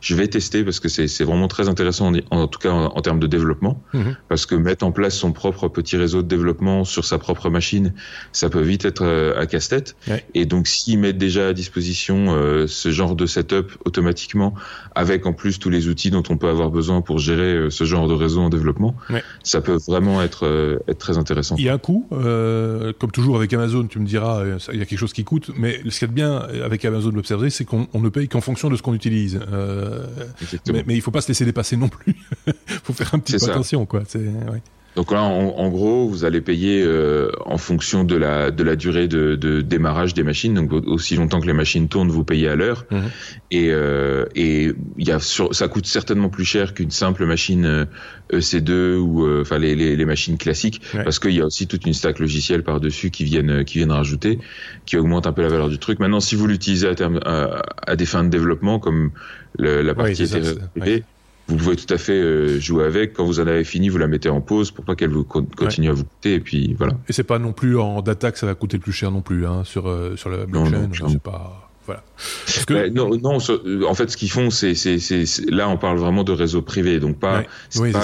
je 0.00 0.14
vais 0.14 0.28
tester 0.28 0.64
parce 0.64 0.80
que 0.80 0.88
c'est 0.88 1.24
vraiment 1.24 1.48
très 1.48 1.68
intéressant, 1.68 2.12
en, 2.12 2.36
en 2.36 2.46
tout 2.48 2.58
cas 2.58 2.70
en, 2.70 3.00
termes 3.00 3.20
de 3.20 3.26
développement, 3.26 3.82
mhm. 3.92 4.16
parce 4.28 4.46
que 4.46 4.54
mettre 4.54 4.84
en 4.84 4.92
place 4.92 5.16
son 5.16 5.32
propre 5.32 5.68
petit 5.68 5.96
réseau 5.96 6.22
de 6.22 6.28
développement 6.28 6.84
sur 6.84 7.04
sa 7.04 7.18
propre 7.18 7.50
machine, 7.50 7.92
ça 8.32 8.48
peut 8.48 8.60
vite 8.60 8.84
être 8.84 9.04
euh, 9.04 9.40
à 9.40 9.46
casse-tête. 9.46 9.96
Et 10.34 10.46
donc 10.46 10.66
s'ils 10.66 10.98
mettent 10.98 11.18
déjà 11.18 11.48
à 11.48 11.52
disposition 11.52 12.26
euh, 12.28 12.66
ce 12.66 12.90
genre 12.90 13.16
de 13.16 13.26
setup 13.26 13.72
automatiquement, 13.84 14.54
avec 14.94 15.26
en 15.26 15.32
plus 15.32 15.58
tous 15.58 15.70
les 15.70 15.88
outils 15.88 16.10
dont 16.10 16.22
on 16.28 16.36
peut 16.36 16.48
avoir 16.48 16.70
besoin 16.70 17.00
pour 17.00 17.18
gérer 17.18 17.70
ce 17.70 17.84
genre 17.84 18.08
de 18.08 18.14
réseau 18.14 18.40
en 18.40 18.48
développement, 18.48 18.94
ça 19.42 19.60
peut 19.60 19.78
vraiment 19.86 20.22
être, 20.22 20.80
être 20.88 20.98
très 20.98 21.18
intéressant. 21.18 21.56
Il 21.58 21.64
y 21.64 21.68
a 21.68 21.74
un 21.74 21.78
coût, 21.78 22.06
comme 22.10 23.10
toujours 23.12 23.36
avec 23.36 23.52
Amazon, 23.52 23.86
tu 23.86 23.98
me 23.98 24.06
diras, 24.06 24.44
il 24.72 24.78
y 24.78 24.82
a 24.82 24.84
quelque 24.84 24.98
chose 24.98 25.11
qui 25.14 25.24
coûte, 25.24 25.50
mais 25.56 25.80
ce 25.88 25.98
qui 25.98 26.04
est 26.04 26.08
bien 26.08 26.36
avec 26.36 26.84
Amazon 26.84 27.10
Web 27.10 27.24
Services, 27.24 27.56
c'est 27.56 27.64
qu'on 27.64 27.88
ne 27.94 28.08
paye 28.08 28.28
qu'en 28.28 28.40
fonction 28.40 28.70
de 28.70 28.76
ce 28.76 28.82
qu'on 28.82 28.94
utilise. 28.94 29.40
Euh, 29.52 30.06
mais, 30.68 30.84
mais, 30.86 30.94
il 30.94 31.00
faut 31.00 31.10
pas 31.10 31.20
se 31.20 31.28
laisser 31.28 31.44
dépasser 31.44 31.76
non 31.76 31.88
plus. 31.88 32.16
il 32.46 32.54
faut 32.82 32.92
faire 32.92 33.14
un 33.14 33.18
petit 33.18 33.36
peu 33.36 33.50
attention, 33.50 33.86
quoi. 33.86 34.02
Ouais. 34.14 34.62
Donc 34.94 35.10
là, 35.10 35.22
en, 35.22 35.68
gros, 35.70 36.06
vous 36.06 36.26
allez 36.26 36.42
payer 36.42 36.82
euh, 36.82 37.30
en 37.46 37.56
fonction 37.56 38.04
de 38.04 38.14
la 38.14 38.50
de 38.50 38.62
la 38.62 38.76
durée 38.76 39.08
de, 39.08 39.36
de, 39.36 39.62
démarrage 39.62 40.12
des 40.12 40.22
machines. 40.22 40.52
Donc 40.52 40.72
aussi 40.72 41.16
longtemps 41.16 41.40
que 41.40 41.46
les 41.46 41.54
machines 41.54 41.88
tournent, 41.88 42.10
vous 42.10 42.24
payez 42.24 42.48
à 42.48 42.56
l'heure. 42.56 42.84
Mhm. 42.90 43.02
Et 43.50 43.70
euh, 43.70 44.26
et 44.34 44.72
y 44.98 45.10
a 45.10 45.18
ça 45.18 45.68
coûte 45.68 45.86
certainement 45.86 46.28
plus 46.28 46.44
cher 46.44 46.74
qu'une 46.74 46.90
simple 46.90 47.24
machine 47.24 47.86
EC2 48.30 48.70
euh, 48.70 48.96
e 48.96 48.98
ou 48.98 49.40
enfin 49.40 49.58
les, 49.58 49.74
les, 49.74 49.96
les 49.96 50.04
machines 50.04 50.36
classiques, 50.36 50.82
parce 50.92 51.18
qu'il 51.18 51.32
y 51.32 51.40
a 51.40 51.46
aussi 51.46 51.66
toute 51.66 51.86
une 51.86 51.94
stack 51.94 52.18
logicielle 52.18 52.62
par 52.62 52.78
dessus 52.78 53.10
qui 53.10 53.24
viennent 53.24 53.64
qui 53.64 53.78
viennent 53.78 53.92
rajouter, 53.92 54.40
qui 54.84 54.98
augmente 54.98 55.26
un 55.26 55.32
peu 55.32 55.40
la 55.40 55.48
valeur 55.48 55.70
du 55.70 55.78
truc. 55.78 56.00
Maintenant, 56.00 56.20
si 56.20 56.34
vous 56.34 56.46
l'utilisez 56.46 56.88
à 56.88 56.94
terme 56.94 57.18
à, 57.24 57.96
des 57.96 58.06
fins 58.06 58.24
de 58.24 58.28
développement 58.28 58.78
comme 58.78 59.12
la 59.58 59.94
partie 59.94 60.24
oui, 60.76 61.02
vous 61.52 61.64
pouvez 61.64 61.76
tout 61.76 61.92
à 61.92 61.98
fait 61.98 62.20
euh, 62.20 62.58
jouer 62.58 62.84
avec. 62.84 63.12
Quand 63.12 63.24
vous 63.24 63.40
en 63.40 63.46
avez 63.46 63.64
fini, 63.64 63.88
vous 63.88 63.98
la 63.98 64.08
mettez 64.08 64.28
en 64.28 64.40
pause 64.40 64.70
pour 64.70 64.84
pas 64.84 64.94
qu'elle 64.94 65.10
vous 65.10 65.24
continue 65.24 65.88
à 65.88 65.92
vous 65.92 66.04
coûter. 66.04 66.34
Et 66.34 66.40
puis 66.40 66.74
voilà. 66.74 66.94
Et 67.08 67.12
c'est 67.12 67.24
pas 67.24 67.38
non 67.38 67.52
plus 67.52 67.78
en 67.78 68.02
data 68.02 68.32
que 68.32 68.38
ça 68.38 68.46
va 68.46 68.54
coûter 68.54 68.76
le 68.78 68.82
plus 68.82 68.92
cher 68.92 69.10
non 69.10 69.22
plus 69.22 69.46
hein, 69.46 69.62
sur 69.64 69.88
euh, 69.88 70.16
sur 70.16 70.30
la 70.30 70.46
blockchain. 70.46 70.88
Non, 70.88 71.08
non, 71.08 71.18
pas. 71.18 71.71
Voilà. 71.86 72.02
que... 72.66 72.88
non, 72.88 73.16
non, 73.16 73.38
en 73.88 73.94
fait, 73.94 74.10
ce 74.10 74.16
qu'ils 74.16 74.30
font, 74.30 74.50
c'est, 74.50 74.74
c'est, 74.74 75.24
là, 75.50 75.68
on 75.68 75.76
parle 75.76 75.98
vraiment 75.98 76.24
de 76.24 76.32
réseau 76.32 76.62
privé, 76.62 77.00
donc 77.00 77.18
pas, 77.18 77.42
c'est 77.70 77.92
pas, 77.92 78.00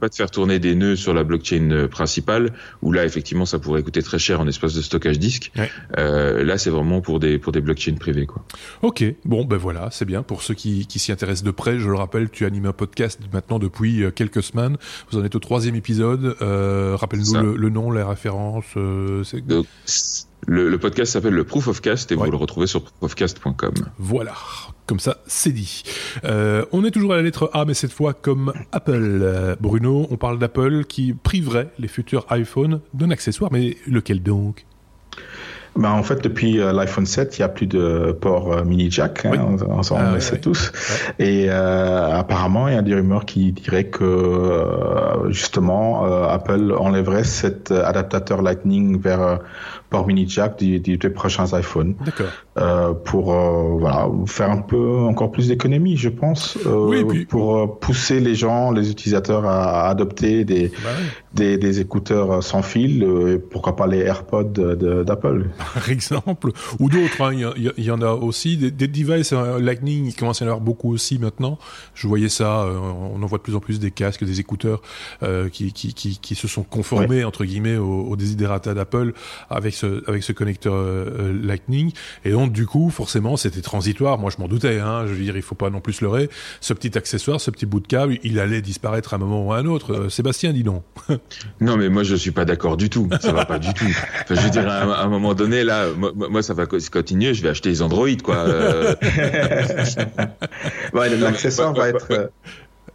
pas 0.00 0.08
de 0.08 0.14
faire 0.14 0.30
tourner 0.30 0.58
des 0.58 0.74
nœuds 0.74 0.96
sur 0.96 1.12
la 1.14 1.24
blockchain 1.24 1.70
euh, 1.70 1.88
principale, 1.88 2.52
où 2.82 2.92
là, 2.92 3.04
effectivement, 3.04 3.46
ça 3.46 3.58
pourrait 3.58 3.82
coûter 3.82 4.02
très 4.02 4.18
cher 4.18 4.40
en 4.40 4.46
espace 4.46 4.74
de 4.74 4.82
stockage 4.82 5.18
disque. 5.18 5.52
Euh, 5.98 6.44
là, 6.44 6.58
c'est 6.58 6.70
vraiment 6.70 7.00
pour 7.00 7.20
des, 7.20 7.38
pour 7.38 7.52
des 7.52 7.60
blockchains 7.60 7.94
privées, 7.94 8.26
quoi. 8.26 8.44
Ok, 8.82 9.04
bon, 9.24 9.44
ben 9.44 9.56
voilà, 9.56 9.88
c'est 9.90 10.04
bien. 10.04 10.22
Pour 10.22 10.42
ceux 10.42 10.54
qui, 10.54 10.86
qui 10.86 10.98
s'y 10.98 11.12
intéressent 11.12 11.44
de 11.44 11.50
près, 11.50 11.78
je 11.78 11.88
le 11.88 11.96
rappelle, 11.96 12.30
tu 12.30 12.44
animes 12.44 12.66
un 12.66 12.72
podcast 12.72 13.20
maintenant 13.32 13.58
depuis 13.58 14.02
euh, 14.02 14.10
quelques 14.10 14.42
semaines. 14.42 14.76
Vous 15.10 15.18
en 15.18 15.24
êtes 15.24 15.34
au 15.34 15.40
troisième 15.40 15.74
épisode. 15.74 16.36
Euh, 16.42 16.96
rappelle-nous 16.96 17.56
le, 17.56 17.70
nom, 17.70 17.90
les 17.90 18.02
références. 18.02 18.64
Euh, 18.76 19.22
le, 20.46 20.78
podcast 20.78 21.12
s'appelle 21.12 21.34
le 21.34 21.44
Proof 21.44 21.68
of 21.68 21.80
Cast 21.80 22.12
et 22.12 22.14
vous 22.14 22.30
le 22.30 22.36
retrouvez 22.36 22.66
sur 22.66 22.82
proofofcast.com. 22.82 23.74
Voilà, 23.98 24.34
comme 24.86 25.00
ça, 25.00 25.18
c'est 25.26 25.52
dit. 25.52 25.82
Euh, 26.24 26.64
on 26.72 26.84
est 26.84 26.90
toujours 26.90 27.12
à 27.12 27.16
la 27.16 27.22
lettre 27.22 27.50
A, 27.52 27.64
mais 27.64 27.74
cette 27.74 27.92
fois 27.92 28.14
comme 28.14 28.52
Apple. 28.72 29.20
Euh, 29.22 29.56
Bruno, 29.58 30.06
on 30.10 30.16
parle 30.16 30.38
d'Apple 30.38 30.84
qui 30.84 31.12
priverait 31.12 31.68
les 31.78 31.88
futurs 31.88 32.26
iPhones 32.30 32.80
d'un 32.94 33.10
accessoire, 33.10 33.50
mais 33.52 33.76
lequel 33.86 34.22
donc? 34.22 34.66
Ben, 35.74 35.90
en 35.90 36.02
fait, 36.02 36.22
depuis 36.22 36.58
euh, 36.58 36.72
l'iPhone 36.72 37.04
7, 37.04 37.36
il 37.36 37.40
n'y 37.42 37.44
a 37.44 37.48
plus 37.48 37.66
de 37.66 38.16
port 38.18 38.64
mini 38.64 38.90
jack, 38.90 39.26
hein, 39.26 39.56
on, 39.68 39.82
s'en 39.82 39.96
ah, 39.98 40.20
sait 40.20 40.40
tous. 40.40 40.72
Et 41.18 41.50
apparemment, 41.50 42.68
il 42.68 42.74
y 42.74 42.78
a 42.78 42.82
des 42.82 42.94
rumeurs 42.94 43.26
qui 43.26 43.52
diraient 43.52 43.88
que 43.88 45.26
justement, 45.28 46.04
Apple 46.30 46.72
enlèverait 46.78 47.24
cet 47.24 47.72
adaptateur 47.72 48.40
Lightning 48.40 48.98
vers 48.98 49.40
port 49.90 50.06
mini 50.06 50.28
jack 50.28 50.58
des, 50.58 50.78
des, 50.78 51.10
prochains 51.10 51.46
iPhones. 51.58 51.94
Euh, 52.58 52.94
pour 52.94 53.34
euh, 53.34 53.76
voilà 53.78 54.08
faire 54.26 54.50
un 54.50 54.62
peu 54.62 54.96
encore 55.00 55.30
plus 55.30 55.48
d'économie, 55.48 55.96
je 55.98 56.08
pense, 56.08 56.56
euh, 56.64 56.86
oui, 56.86 57.04
puis... 57.04 57.26
pour 57.26 57.58
euh, 57.58 57.66
pousser 57.66 58.18
les 58.18 58.34
gens, 58.34 58.70
les 58.70 58.90
utilisateurs 58.90 59.44
à, 59.44 59.88
adopter 59.88 60.44
des, 60.44 60.68
bah 60.68 60.90
des, 61.34 61.58
des 61.58 61.80
écouteurs 61.80 62.42
sans 62.42 62.62
fil, 62.62 63.04
euh, 63.04 63.38
pourquoi 63.50 63.76
pas 63.76 63.86
les 63.86 63.98
AirPods 63.98 64.44
d'Apple. 65.04 65.50
Par 65.74 65.90
exemple, 65.90 66.50
ou 66.78 66.88
d'autres. 66.88 67.20
Hein. 67.20 67.52
Il, 67.56 67.84
y, 67.84 67.90
en 67.90 68.00
a 68.00 68.12
aussi 68.12 68.56
des, 68.56 68.70
des 68.70 68.88
devices 68.88 69.32
Lightning. 69.32 70.06
Il 70.06 70.14
commence 70.14 70.40
à 70.40 70.46
y 70.46 70.48
en 70.48 70.52
avoir 70.52 70.64
beaucoup 70.64 70.92
aussi 70.92 71.18
maintenant. 71.18 71.58
Je 71.94 72.08
voyais 72.08 72.30
ça. 72.30 72.66
on 72.66 73.22
en 73.22 73.26
voit 73.26 73.38
de 73.38 73.42
plus 73.42 73.54
en 73.54 73.60
plus 73.60 73.78
des 73.78 73.90
casques, 73.90 74.24
des 74.24 74.40
écouteurs 74.40 74.80
qui, 75.52 75.72
qui, 75.72 75.92
qui, 75.92 76.18
qui, 76.18 76.34
se 76.34 76.48
sont 76.48 76.62
conformés 76.62 77.24
entre 77.24 77.44
guillemets 77.44 77.76
aux, 77.76 78.06
aux 78.08 78.16
desiderata 78.16 78.72
d'Apple 78.72 79.12
avec 79.50 79.74
ce 79.76 80.02
avec 80.08 80.22
ce 80.22 80.32
connecteur 80.32 80.74
Lightning 81.42 81.92
et 82.24 82.30
donc 82.30 82.52
du 82.52 82.66
coup, 82.66 82.90
forcément, 82.90 83.36
c'était 83.36 83.60
transitoire. 83.60 84.18
Moi, 84.18 84.30
je 84.34 84.40
m'en 84.40 84.48
doutais. 84.48 84.80
Hein. 84.80 85.04
Je 85.06 85.12
veux 85.12 85.22
dire, 85.22 85.36
il 85.36 85.42
faut 85.42 85.54
pas 85.54 85.70
non 85.70 85.80
plus 85.80 85.94
se 85.94 86.04
leurrer. 86.04 86.28
Ce 86.60 86.72
petit 86.72 86.96
accessoire, 86.96 87.40
ce 87.40 87.50
petit 87.50 87.66
bout 87.66 87.80
de 87.80 87.86
câble, 87.86 88.18
il 88.22 88.38
allait 88.40 88.62
disparaître 88.62 89.14
à 89.14 89.16
un 89.16 89.20
moment 89.20 89.46
ou 89.46 89.52
à 89.52 89.58
un 89.58 89.66
autre. 89.66 89.94
Euh, 89.94 90.08
Sébastien, 90.08 90.52
dis 90.52 90.64
non. 90.64 90.82
non, 91.60 91.76
mais 91.76 91.88
moi, 91.88 92.02
je 92.02 92.14
suis 92.14 92.30
pas 92.30 92.44
d'accord 92.44 92.76
du 92.76 92.90
tout. 92.90 93.08
Ça 93.20 93.32
va 93.32 93.44
pas 93.44 93.58
du 93.58 93.72
tout. 93.74 93.84
Enfin, 94.22 94.34
je 94.34 94.40
veux 94.40 94.50
dire, 94.50 94.68
à, 94.68 95.02
un 95.02 95.08
moment 95.08 95.34
donné, 95.34 95.64
là, 95.64 95.86
moi, 95.96 96.42
ça 96.42 96.54
va 96.54 96.66
continuer. 96.66 97.34
Je 97.34 97.42
vais 97.42 97.48
acheter 97.48 97.68
les 97.68 97.82
Android, 97.82 98.08
quoi. 98.22 98.36
Euh... 98.36 98.94
l'accessoire 101.20 101.74
va 101.74 101.88
être. 101.88 102.30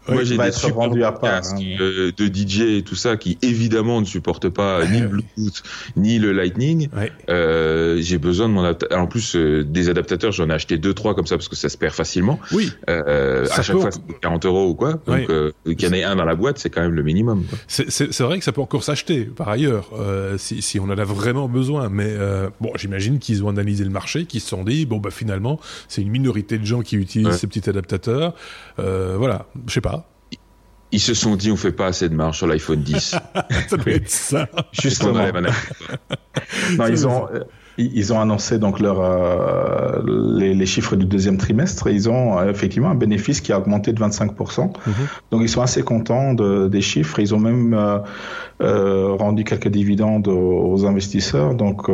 Moi, 0.08 0.24
j'ai 0.24 0.38
des 0.38 0.51
super 0.51 1.05
à 1.05 1.12
part, 1.12 1.41
hein. 1.43 1.55
euh, 1.79 2.12
de 2.15 2.25
DJ 2.25 2.77
et 2.77 2.84
tout 2.84 2.96
ça 2.96 3.17
qui 3.17 3.38
évidemment 3.41 4.01
ne 4.01 4.05
supportent 4.05 4.50
pas 4.50 4.86
ni 4.86 5.00
le 5.00 5.08
Bluetooth 5.08 5.63
ni 5.96 6.17
le 6.17 6.31
Lightning. 6.31 6.89
Euh, 7.29 7.98
j'ai 8.01 8.17
besoin 8.17 8.50
de 8.50 8.53
mon 8.53 8.63
adaptateur. 8.63 9.00
En 9.00 9.08
plus, 9.08 9.36
euh, 9.36 9.63
des 9.63 9.89
adaptateurs, 9.89 10.31
j'en 10.31 10.50
ai 10.50 10.53
acheté 10.53 10.77
deux 10.77 10.93
trois 10.93 11.13
comme 11.13 11.27
ça 11.27 11.36
parce 11.38 11.48
que 11.48 11.55
ça 11.55 11.70
se 11.70 11.77
perd 11.77 11.93
facilement. 11.93 12.39
Oui. 12.51 12.72
À 12.88 13.62
chaque 13.62 13.77
fois, 13.77 13.91
c'est 13.91 14.20
40 14.22 14.46
euros 14.46 14.70
ou 14.70 14.75
quoi. 14.75 14.93
Donc, 15.05 15.29
euh, 15.29 15.51
qu'il 15.65 15.84
y 15.84 15.88
en 15.88 15.93
ait 15.93 16.03
un 16.03 16.15
dans 16.15 16.25
la 16.25 16.36
boîte, 16.36 16.58
c'est 16.58 16.70
quand 16.70 16.81
même 16.81 16.93
le 16.93 17.03
minimum. 17.03 17.46
C'est 17.67 18.20
vrai 18.22 18.39
que 18.39 18.43
ça 18.43 18.51
peut 18.51 18.62
encore 18.62 18.84
s'acheter. 18.84 19.25
Par 19.25 19.50
ailleurs, 19.50 19.89
si, 20.38 20.62
si 20.62 20.79
on 20.79 20.86
en 20.86 20.98
a 20.98 21.03
vraiment 21.03 21.48
besoin. 21.48 21.89
Mais 21.89 22.15
bon, 22.60 22.72
j'imagine 22.75 23.20
qu'ils 23.20 23.43
ont 23.43 23.50
analysé 23.50 23.84
le 23.84 23.89
marché, 23.89 24.25
qu'ils 24.25 24.41
se 24.41 24.50
sont 24.50 24.63
dit 24.63 24.86
bon 24.86 24.98
bah 24.98 25.12
finalement, 25.12 25.60
c'est 25.88 26.01
une 26.01 26.10
minorité 26.10 26.58
de 26.58 26.65
gens 26.65 26.81
qui 26.81 26.96
utilisent 26.96 27.38
ces 27.38 27.48
petits 27.48 27.70
adaptateurs. 27.70 28.34
voilà, 28.77 29.46
je 29.67 29.74
sais 29.74 29.81
pas 29.81 29.90
ils 30.91 31.00
se 31.00 31.13
sont 31.13 31.36
dit 31.36 31.51
on 31.51 31.55
fait 31.55 31.71
pas 31.71 31.88
assez 31.88 32.10
de 32.10 32.15
marge 32.15 32.38
sur 32.38 32.48
l'iPhone 32.48 32.81
10. 32.81 33.15
ça 33.67 33.77
doit 33.77 33.93
être 33.93 34.10
ça. 34.10 34.48
Justement. 34.71 35.24
non, 36.77 36.88
ils 36.88 37.07
ont 37.07 37.27
ils 37.77 38.13
ont 38.13 38.19
annoncé 38.19 38.60
donc 38.60 38.79
leur 38.79 39.00
euh, 39.00 40.01
les, 40.38 40.53
les, 40.53 40.65
chiffres 40.65 40.95
du 40.95 41.05
deuxième 41.05 41.38
trimestre 41.38 41.88
et 41.88 41.93
ils 41.93 42.10
ont 42.10 42.38
euh, 42.38 42.50
effectivement 42.50 42.89
un 42.89 42.95
bénéfice 42.95 43.41
qui 43.41 43.53
a 43.53 43.60
augmenté 43.60 43.93
de 43.93 44.00
25%. 44.01 44.36
Mm-hmm. 44.36 44.71
Donc 45.31 45.41
ils 45.41 45.50
sont 45.50 45.62
assez 45.62 45.81
contents 45.81 46.33
de, 46.33 46.67
des 46.67 46.81
chiffres. 46.81 47.19
Ils 47.19 47.33
ont 47.33 47.39
même 47.39 47.74
euh, 48.62 49.13
rendu 49.13 49.43
quelques 49.43 49.69
dividendes 49.69 50.27
aux, 50.27 50.86
investisseurs. 50.86 51.55
Donc 51.55 51.89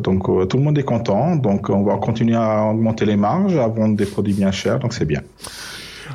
donc 0.00 0.48
tout 0.48 0.56
le 0.56 0.62
monde 0.62 0.78
est 0.78 0.84
content. 0.84 1.36
Donc 1.36 1.68
on 1.68 1.82
va 1.82 1.96
continuer 1.96 2.36
à 2.36 2.64
augmenter 2.64 3.04
les 3.04 3.16
marges, 3.16 3.56
à 3.56 3.68
vendre 3.68 3.96
des 3.96 4.06
produits 4.06 4.34
bien 4.34 4.50
chers. 4.50 4.78
Donc 4.78 4.94
c'est 4.94 5.04
bien. 5.04 5.20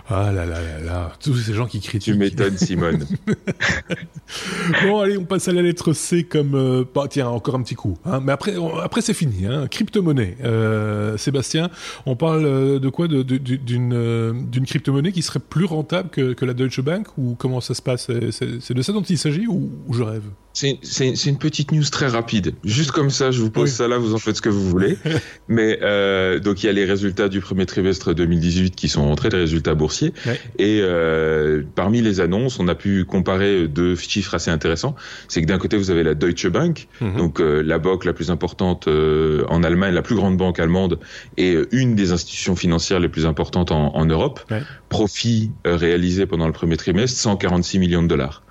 Ah 0.08 0.32
là 0.32 0.46
là 0.46 0.62
là 0.62 0.80
là, 0.80 1.12
tous 1.20 1.36
ces 1.36 1.54
gens 1.54 1.66
qui 1.66 1.80
critiquent. 1.80 2.14
Tu 2.14 2.20
m'étonnes, 2.20 2.58
Simone. 2.58 3.08
bon, 4.84 5.00
allez, 5.00 5.18
on 5.18 5.26
passe 5.26 5.48
à 5.48 5.52
la 5.52 5.64
lettre 5.64 5.94
C 5.94 6.24
comme. 6.24 6.54
Euh, 6.54 6.84
bah, 6.94 7.08
tiens, 7.10 7.28
encore 7.28 7.56
un 7.56 7.64
petit 7.64 7.74
coup. 7.74 7.98
Hein. 8.06 8.20
Mais 8.24 8.32
après, 8.32 8.54
après 8.84 9.02
c'est 9.02 9.16
fini. 9.16 9.48
Hein. 9.48 9.68
Crypto-monnaie. 9.68 10.38
Euh, 10.44 11.18
Sébastien, 11.18 11.72
on 12.06 12.16
parle 12.16 12.46
euh, 12.46 12.80
de 12.80 12.90
quoi? 12.90 13.08
D'une 13.08 14.46
d'une 14.52 14.66
crypto-monnaie 14.66 15.12
qui 15.12 15.24
serait 15.24 15.40
plus 15.40 15.66
rentable 15.66 16.10
que, 16.10 16.34
que, 16.34 16.46
la 16.46 16.54
Deutsche 16.54 16.82
Bank? 16.82 17.08
Ou 17.18 17.34
comment 17.34 17.60
ça 17.60 17.74
se 17.74 17.82
passe? 17.82 18.12
C'est 18.30 18.74
de 18.74 18.82
ça 18.84 18.94
dont 18.94 19.02
il 19.02 19.18
s'agit 19.18 19.48
ou, 19.48 19.72
je 19.92 20.04
rêve? 20.04 20.24
C'est 20.56 21.26
une 21.26 21.38
petite 21.38 21.74
news 21.74 21.84
très 21.84 22.08
rapide. 22.08 22.56
Juste 22.64 22.92
comme 22.92 23.10
ça, 23.10 23.30
je 23.32 23.42
vous 23.42 23.52
pose 23.52 23.70
ça 23.70 23.90
là, 23.90 23.98
vous 23.98 24.14
en 24.14 24.18
faites 24.18 24.38
ce 24.38 24.42
que 24.42 24.50
vous 24.50 24.70
voulez. 24.70 24.98
Mais 25.50 25.80
euh, 25.82 26.40
donc 26.40 26.64
il 26.64 26.68
y 26.68 26.70
a 26.70 26.72
les 26.72 26.86
résultats 26.86 27.28
du 27.28 27.42
premier 27.42 27.66
trimestre 27.66 28.14
2018 28.14 28.74
qui 28.76 28.88
sont 28.88 29.04
rentrés, 29.04 29.30
les 29.30 29.40
résultats 29.40 29.76
boursiers. 29.76 30.14
Et 30.58 30.80
euh, 30.82 31.64
parmi 31.76 32.02
les 32.02 32.22
annonces, 32.22 32.58
on 32.60 32.70
a 32.70 32.76
pu 32.76 33.04
comparer 33.04 33.68
deux 33.68 33.96
chiffres 33.96 34.34
assez 34.34 34.50
intéressants. 34.50 34.96
C'est 35.28 35.42
que 35.42 35.48
d'un 35.48 35.58
côté, 35.58 35.76
vous 35.76 35.92
avez 35.92 36.04
la 36.04 36.16
Deutsche 36.16 36.48
Bank, 36.48 36.88
mhm. 37.02 37.18
donc 37.18 37.42
euh, 37.42 37.62
la 37.62 37.78
banque 37.78 38.06
la 38.06 38.14
plus 38.14 38.32
importante 38.32 38.88
euh, 38.88 39.44
en 39.50 39.62
Allemagne, 39.62 39.94
la 39.94 40.02
plus 40.02 40.16
grande 40.16 40.38
banque 40.38 40.60
allemande 40.60 41.00
et 41.36 41.58
une 41.72 41.96
des 41.96 42.14
institutions 42.14 42.56
financières 42.56 43.02
les 43.02 43.10
plus 43.10 43.26
importantes 43.26 43.72
en, 43.72 43.94
en 43.94 44.06
Europe. 44.06 44.42
Profit 44.88 45.52
réalisé 45.66 46.26
pendant 46.26 46.48
le 46.48 46.54
premier 46.54 46.78
trimestre, 46.78 47.20
146 47.20 47.80
millions 47.80 48.04
de 48.04 48.08
dollars. 48.08 48.45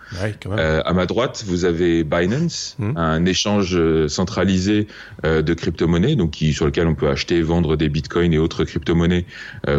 Euh, 0.47 0.83
à 0.85 0.93
ma 0.93 1.07
droite, 1.07 1.45
vous 1.47 1.65
avez 1.65 2.05
Binance, 2.05 2.77
hmm. 2.79 2.97
un 2.97 3.25
échange 3.25 3.77
euh, 3.77 4.09
centralisé 4.09 4.87
euh, 5.25 5.43
de 5.43 5.55
crypto-monnaies, 5.55 6.17
donc 6.17 6.33
qui, 6.33 6.53
sur 6.53 6.67
lequel 6.67 6.87
on 6.87 6.95
peut 6.95 7.09
acheter, 7.09 7.43
vendre 7.43 7.77
des 7.77 7.89
bitcoins 7.89 8.33
et 8.33 8.39
autres 8.39 8.65
crypto-monnaies 8.65 9.27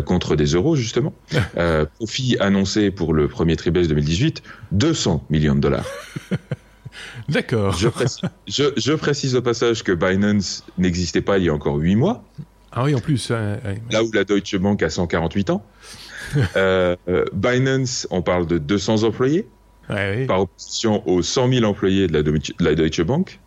contre 0.06 0.36
des 0.36 0.46
euros 0.46 0.76
justement. 0.76 1.14
profit 1.98 2.38
annoncé 2.40 2.92
pour 2.92 3.14
le 3.14 3.28
premier 3.28 3.56
trimestre 3.56 3.90
2018, 3.90 4.44
200 4.72 5.26
millions 5.30 5.56
de 5.56 5.60
dollars. 5.60 5.86
D'accord. 7.30 7.78
Je, 7.78 7.90
je, 8.78 8.94
précise 8.94 9.36
au 9.36 9.42
passage 9.42 9.84
que 9.84 9.92
Binance 9.92 10.64
n'existait 10.78 11.22
pas 11.22 11.38
il 11.38 11.46
y 11.46 11.50
a 11.50 11.54
encore 11.54 11.76
8 11.76 11.96
mois. 11.96 12.24
Ah 12.72 12.84
oui, 12.84 12.96
en 12.96 13.00
plus. 13.00 13.30
Là 13.30 14.04
où 14.04 14.12
la 14.14 14.24
Deutsche 14.24 14.56
Bank 14.58 14.82
a 14.84 14.90
148 14.90 15.50
ans. 15.50 15.66
Binance, 17.34 18.08
on 18.12 18.22
parle 18.22 18.48
de 18.48 18.58
200 18.58 19.04
employés 19.04 19.48
par 19.88 20.42
opposition 20.42 21.08
aux 21.08 21.22
100 21.22 21.54
000 21.54 21.66
employés 21.66 22.08
de 22.08 22.14
la, 22.60 22.76
Deutsche 22.76 23.02
Bank. 23.02 23.40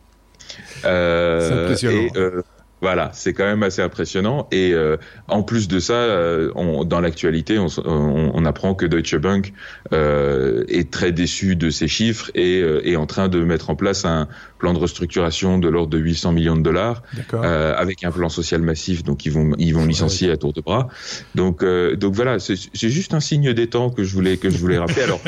Euh, 0.85 1.75
et, 1.83 2.11
euh, 2.17 2.43
Voilà, 2.81 3.11
c'est 3.13 3.33
quand 3.33 3.45
même 3.45 3.63
assez 3.63 3.83
impressionnant. 3.83 4.47
Et 4.53 4.73
euh, 4.73 4.97
en 5.27 5.43
plus 5.43 5.67
de 5.67 5.81
ça, 5.81 5.95
euh, 5.95 6.53
on, 6.55 6.85
dans 6.85 7.01
l'actualité, 7.01 7.59
on, 7.59 7.67
on, 7.85 8.31
on, 8.35 8.45
apprend 8.45 8.75
que 8.75 8.87
Deutsche 8.87 9.17
Bank 9.17 9.53
euh, 9.93 10.65
est 10.69 10.91
très 10.91 11.11
déçu 11.11 11.57
de 11.57 11.71
ces 11.71 11.89
chiffres 11.89 12.31
et 12.35 12.61
est 12.61 12.97
en 12.97 13.07
train 13.07 13.29
de 13.29 13.43
mettre 13.43 13.71
en 13.71 13.75
place 13.75 14.05
un 14.05 14.29
plan 14.59 14.75
de 14.75 14.79
restructuration 14.79 15.59
de 15.59 15.69
l'ordre 15.69 15.91
de 15.91 15.99
800 15.99 16.33
millions 16.33 16.57
de 16.57 16.63
dollars, 16.63 17.03
avec 17.33 18.05
un 18.05 18.11
plan 18.11 18.29
social 18.29 18.63
massif. 18.63 19.03
Donc 19.03 19.27
ils 19.27 19.33
vont 19.33 19.53
ils 19.59 19.75
vont 19.75 19.85
licencier 19.85 20.31
à 20.31 20.37
tour 20.37 20.53
de 20.53 20.61
bras. 20.61 20.89
Donc 21.35 21.65
donc 21.65 22.15
voilà, 22.15 22.39
c'est 22.39 22.89
juste 22.89 23.15
un 23.15 23.21
signe 23.21 23.53
des 23.53 23.69
temps 23.69 23.91
que 23.91 24.05
je 24.05 24.15
voulais 24.15 24.37
que 24.37 24.51
je 24.51 24.59
voulais 24.59 24.79
rappeler. 24.79 25.03
Alors 25.03 25.21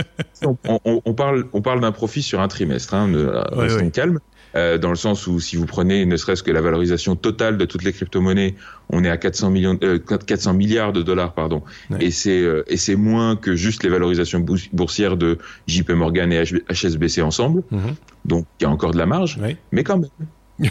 on, 0.84 1.14
parle 1.14 1.46
on 1.52 1.62
parle 1.62 1.80
d'un 1.80 1.92
profit 1.92 2.22
sur 2.22 2.40
un 2.40 2.48
trimestre, 2.48 2.94
hein, 2.94 3.10
restons 3.52 3.90
calme. 3.90 4.20
Euh, 4.56 4.78
dans 4.78 4.90
le 4.90 4.96
sens 4.96 5.26
où 5.26 5.38
si 5.38 5.56
vous 5.56 5.66
prenez 5.66 6.06
ne 6.06 6.16
serait-ce 6.16 6.42
que 6.42 6.50
la 6.50 6.60
valorisation 6.60 7.16
totale 7.16 7.56
de 7.56 7.64
toutes 7.64 7.84
les 7.84 7.92
crypto-monnaies, 7.92 8.54
on 8.88 9.04
est 9.04 9.10
à 9.10 9.16
400 9.16 9.50
millions, 9.50 9.78
euh, 9.82 9.98
400 9.98 10.54
milliards 10.54 10.92
de 10.92 11.02
dollars, 11.02 11.34
pardon. 11.34 11.62
Et 12.00 12.10
c'est 12.10 12.40
euh, 12.40 12.64
et 12.66 12.76
c'est 12.76 12.96
moins 12.96 13.36
que 13.36 13.54
juste 13.54 13.84
les 13.84 13.90
valorisations 13.90 14.44
boursières 14.72 15.16
de 15.16 15.38
JP 15.66 15.90
Morgan 15.90 16.32
et 16.32 16.42
HSBC 16.42 17.22
ensemble. 17.22 17.62
Mhm. 17.70 17.94
Donc 18.24 18.46
il 18.60 18.64
y 18.64 18.66
a 18.66 18.70
encore 18.70 18.90
de 18.90 18.98
la 18.98 19.06
marge, 19.06 19.38
mais 19.72 19.84
quand 19.84 19.98
même. 19.98 20.70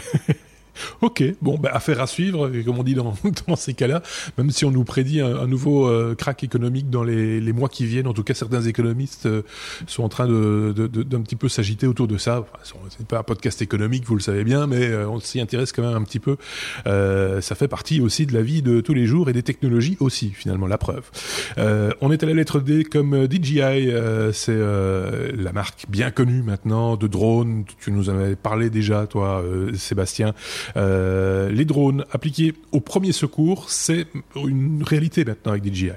Ok, 1.00 1.22
bon, 1.42 1.58
bah, 1.58 1.70
affaire 1.72 2.00
à 2.00 2.06
suivre, 2.06 2.50
comme 2.64 2.78
on 2.78 2.82
dit 2.82 2.94
dans, 2.94 3.14
dans 3.48 3.56
ces 3.56 3.74
cas-là, 3.74 4.02
même 4.38 4.50
si 4.50 4.64
on 4.64 4.70
nous 4.70 4.84
prédit 4.84 5.20
un, 5.20 5.46
nouveau 5.46 5.88
euh, 5.88 6.14
crack 6.14 6.44
économique 6.44 6.90
dans 6.90 7.02
les, 7.02 7.40
les, 7.40 7.52
mois 7.52 7.68
qui 7.68 7.84
viennent, 7.86 8.06
en 8.06 8.12
tout 8.12 8.22
cas 8.22 8.34
certains 8.34 8.62
économistes 8.62 9.26
euh, 9.26 9.42
sont 9.86 10.02
en 10.02 10.08
train 10.08 10.26
de, 10.26 10.72
de, 10.76 10.86
d'un 11.02 11.20
petit 11.20 11.36
peu 11.36 11.48
s'agiter 11.48 11.86
autour 11.86 12.08
de 12.08 12.18
ça. 12.18 12.40
Enfin, 12.40 12.78
c'est 12.88 13.06
pas 13.06 13.18
un 13.18 13.22
podcast 13.22 13.62
économique, 13.62 14.04
vous 14.06 14.14
le 14.14 14.20
savez 14.20 14.44
bien, 14.44 14.66
mais 14.66 14.88
euh, 14.88 15.08
on 15.08 15.20
s'y 15.20 15.40
intéresse 15.40 15.72
quand 15.72 15.82
même 15.82 15.96
un 15.96 16.02
petit 16.02 16.20
peu. 16.20 16.36
ça 16.84 17.54
fait 17.54 17.68
partie 17.68 18.00
aussi 18.00 18.26
de 18.26 18.34
la 18.34 18.42
vie 18.42 18.62
de 18.62 18.80
tous 18.80 18.94
les 18.94 19.06
jours 19.06 19.28
et 19.28 19.32
des 19.32 19.42
technologies 19.42 19.96
aussi, 20.00 20.30
finalement, 20.30 20.66
la 20.66 20.78
preuve. 20.78 21.10
on 21.56 22.12
est 22.12 22.22
à 22.22 22.26
la 22.26 22.34
lettre 22.34 22.60
D 22.60 22.84
comme 22.84 23.26
DJI, 23.30 23.90
c'est 24.32 24.58
la 24.58 25.52
marque 25.52 25.86
bien 25.88 26.10
connue 26.10 26.42
maintenant 26.42 26.96
de 26.96 27.06
drones. 27.06 27.64
Tu 27.80 27.90
nous 27.92 28.08
en 28.10 28.14
avais 28.18 28.36
parlé 28.36 28.70
déjà, 28.70 29.06
toi, 29.06 29.42
Sébastien. 29.74 30.34
Euh, 30.76 31.50
les 31.50 31.64
drones 31.64 32.04
appliqués 32.12 32.54
au 32.72 32.80
premier 32.80 33.12
secours, 33.12 33.70
c'est 33.70 34.06
une 34.36 34.82
réalité 34.82 35.24
maintenant 35.24 35.52
avec 35.52 35.64
DJI. 35.64 35.90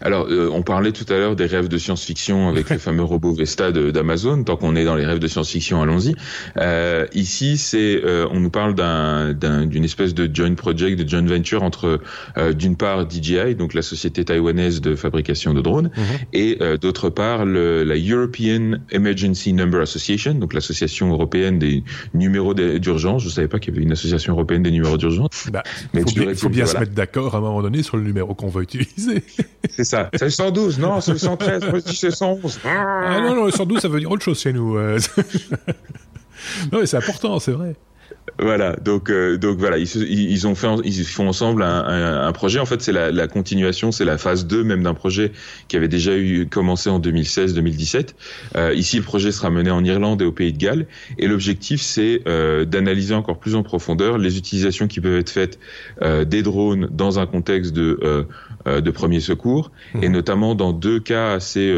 Alors, 0.00 0.26
euh, 0.28 0.50
on 0.52 0.62
parlait 0.62 0.92
tout 0.92 1.10
à 1.12 1.16
l'heure 1.16 1.36
des 1.36 1.46
rêves 1.46 1.68
de 1.68 1.78
science-fiction 1.78 2.48
avec 2.48 2.70
le 2.70 2.78
fameux 2.84 3.02
robot 3.02 3.32
Vesta 3.32 3.72
d'Amazon. 3.72 4.44
Tant 4.44 4.56
qu'on 4.56 4.76
est 4.76 4.84
dans 4.84 4.94
les 4.94 5.04
rêves 5.04 5.18
de 5.18 5.28
science-fiction, 5.28 5.82
allons-y. 5.82 6.14
Euh, 6.58 7.06
ici, 7.14 7.56
c'est, 7.56 8.00
euh, 8.04 8.26
on 8.30 8.40
nous 8.40 8.50
parle 8.50 8.74
d'une 8.74 9.84
espèce 9.84 10.14
de 10.14 10.32
joint 10.32 10.54
project, 10.54 11.00
de 11.00 11.08
joint 11.08 11.26
venture 11.26 11.62
entre, 11.62 12.00
d'une 12.52 12.76
part, 12.76 13.08
DJI, 13.08 13.54
donc 13.54 13.74
la 13.74 13.82
société 13.82 14.24
taïwanaise 14.24 14.80
de 14.80 14.94
fabrication 14.94 15.54
de 15.54 15.60
drones, 15.60 15.90
mhm. 15.96 16.04
et 16.32 16.58
d'autre 16.80 17.10
part, 17.10 17.44
le, 17.44 17.84
la 17.84 17.96
European 17.96 18.78
Emergency 18.90 19.52
Number 19.52 19.80
Association, 19.80 20.34
donc 20.34 20.54
l'association 20.54 21.10
européenne 21.10 21.58
des 21.58 21.82
numéros 22.14 22.54
d'urgence. 22.54 23.22
Je 23.22 23.28
ne 23.28 23.32
savais 23.32 23.48
pas 23.48 23.58
qu'il 23.58 23.72
y 23.72 23.76
avait 23.76 23.84
une 23.84 23.92
association 23.92 24.32
européenne 24.32 24.62
des 24.62 24.70
numéros 24.70 24.96
d'urgence. 24.96 25.48
Bah, 25.52 25.62
il 25.94 26.00
faut 26.00 26.10
bien, 26.10 26.34
faut 26.34 26.48
bien 26.48 26.66
se 26.66 26.78
mettre 26.78 26.92
d'accord 26.92 27.34
à 27.34 27.38
un 27.38 27.40
moment 27.40 27.62
donné 27.62 27.82
sur 27.82 27.96
le 27.96 28.02
numéro 28.02 28.34
qu'on 28.34 28.48
va 28.48 28.62
utiliser. 28.62 29.22
C'est 29.70 29.84
ça. 29.84 30.10
C'est 30.14 30.24
le 30.24 30.30
112, 30.30 30.78
non, 30.78 31.00
c'est 31.00 31.12
le 31.12 31.18
113, 31.18 31.62
c'est 31.86 32.06
le 32.06 32.12
111. 32.12 32.60
Ah 32.64 33.20
non, 33.20 33.34
non, 33.34 33.44
le 33.46 33.50
112, 33.50 33.80
ça 33.80 33.88
veut 33.88 34.00
dire 34.00 34.10
autre 34.10 34.22
chose 34.22 34.40
chez 34.40 34.52
nous. 34.52 34.76
Euh. 34.76 34.98
non, 36.72 36.80
mais 36.80 36.86
c'est 36.86 36.96
important, 36.96 37.38
c'est 37.38 37.52
vrai. 37.52 37.76
Voilà, 38.40 38.74
donc 38.76 39.10
euh, 39.10 39.36
donc 39.36 39.58
voilà, 39.58 39.78
ils, 39.78 39.86
ils, 39.96 40.46
ont 40.46 40.54
fait, 40.54 40.66
ils 40.82 41.04
font 41.04 41.28
ensemble 41.28 41.62
un, 41.62 42.26
un, 42.26 42.32
projet. 42.32 42.58
En 42.58 42.66
fait, 42.66 42.82
c'est 42.82 42.90
la, 42.90 43.12
la, 43.12 43.28
continuation, 43.28 43.92
c'est 43.92 44.04
la 44.04 44.18
phase 44.18 44.46
2 44.46 44.64
même 44.64 44.82
d'un 44.82 44.94
projet 44.94 45.30
qui 45.68 45.76
avait 45.76 45.88
déjà 45.88 46.16
eu 46.16 46.46
commencé 46.46 46.90
en 46.90 46.98
2016-2017. 46.98 48.14
Euh, 48.56 48.74
ici, 48.74 48.96
le 48.96 49.02
projet 49.04 49.30
sera 49.30 49.50
mené 49.50 49.70
en 49.70 49.84
Irlande 49.84 50.20
et 50.20 50.24
au 50.24 50.32
Pays 50.32 50.52
de 50.52 50.58
Galles, 50.58 50.86
et 51.18 51.28
l'objectif 51.28 51.80
c'est 51.80 52.22
euh, 52.26 52.64
d'analyser 52.64 53.14
encore 53.14 53.38
plus 53.38 53.54
en 53.54 53.62
profondeur 53.62 54.18
les 54.18 54.36
utilisations 54.36 54.88
qui 54.88 55.00
peuvent 55.00 55.18
être 55.18 55.30
faites 55.30 55.58
euh, 56.02 56.24
des 56.24 56.42
drones 56.42 56.88
dans 56.90 57.20
un 57.20 57.26
contexte 57.26 57.72
de 57.72 58.00
euh, 58.02 58.24
de 58.66 58.90
premier 58.90 59.20
secours, 59.20 59.70
et 60.00 60.08
mmh. 60.08 60.12
notamment 60.12 60.54
dans 60.54 60.72
deux 60.72 61.00
cas 61.00 61.32
assez 61.32 61.72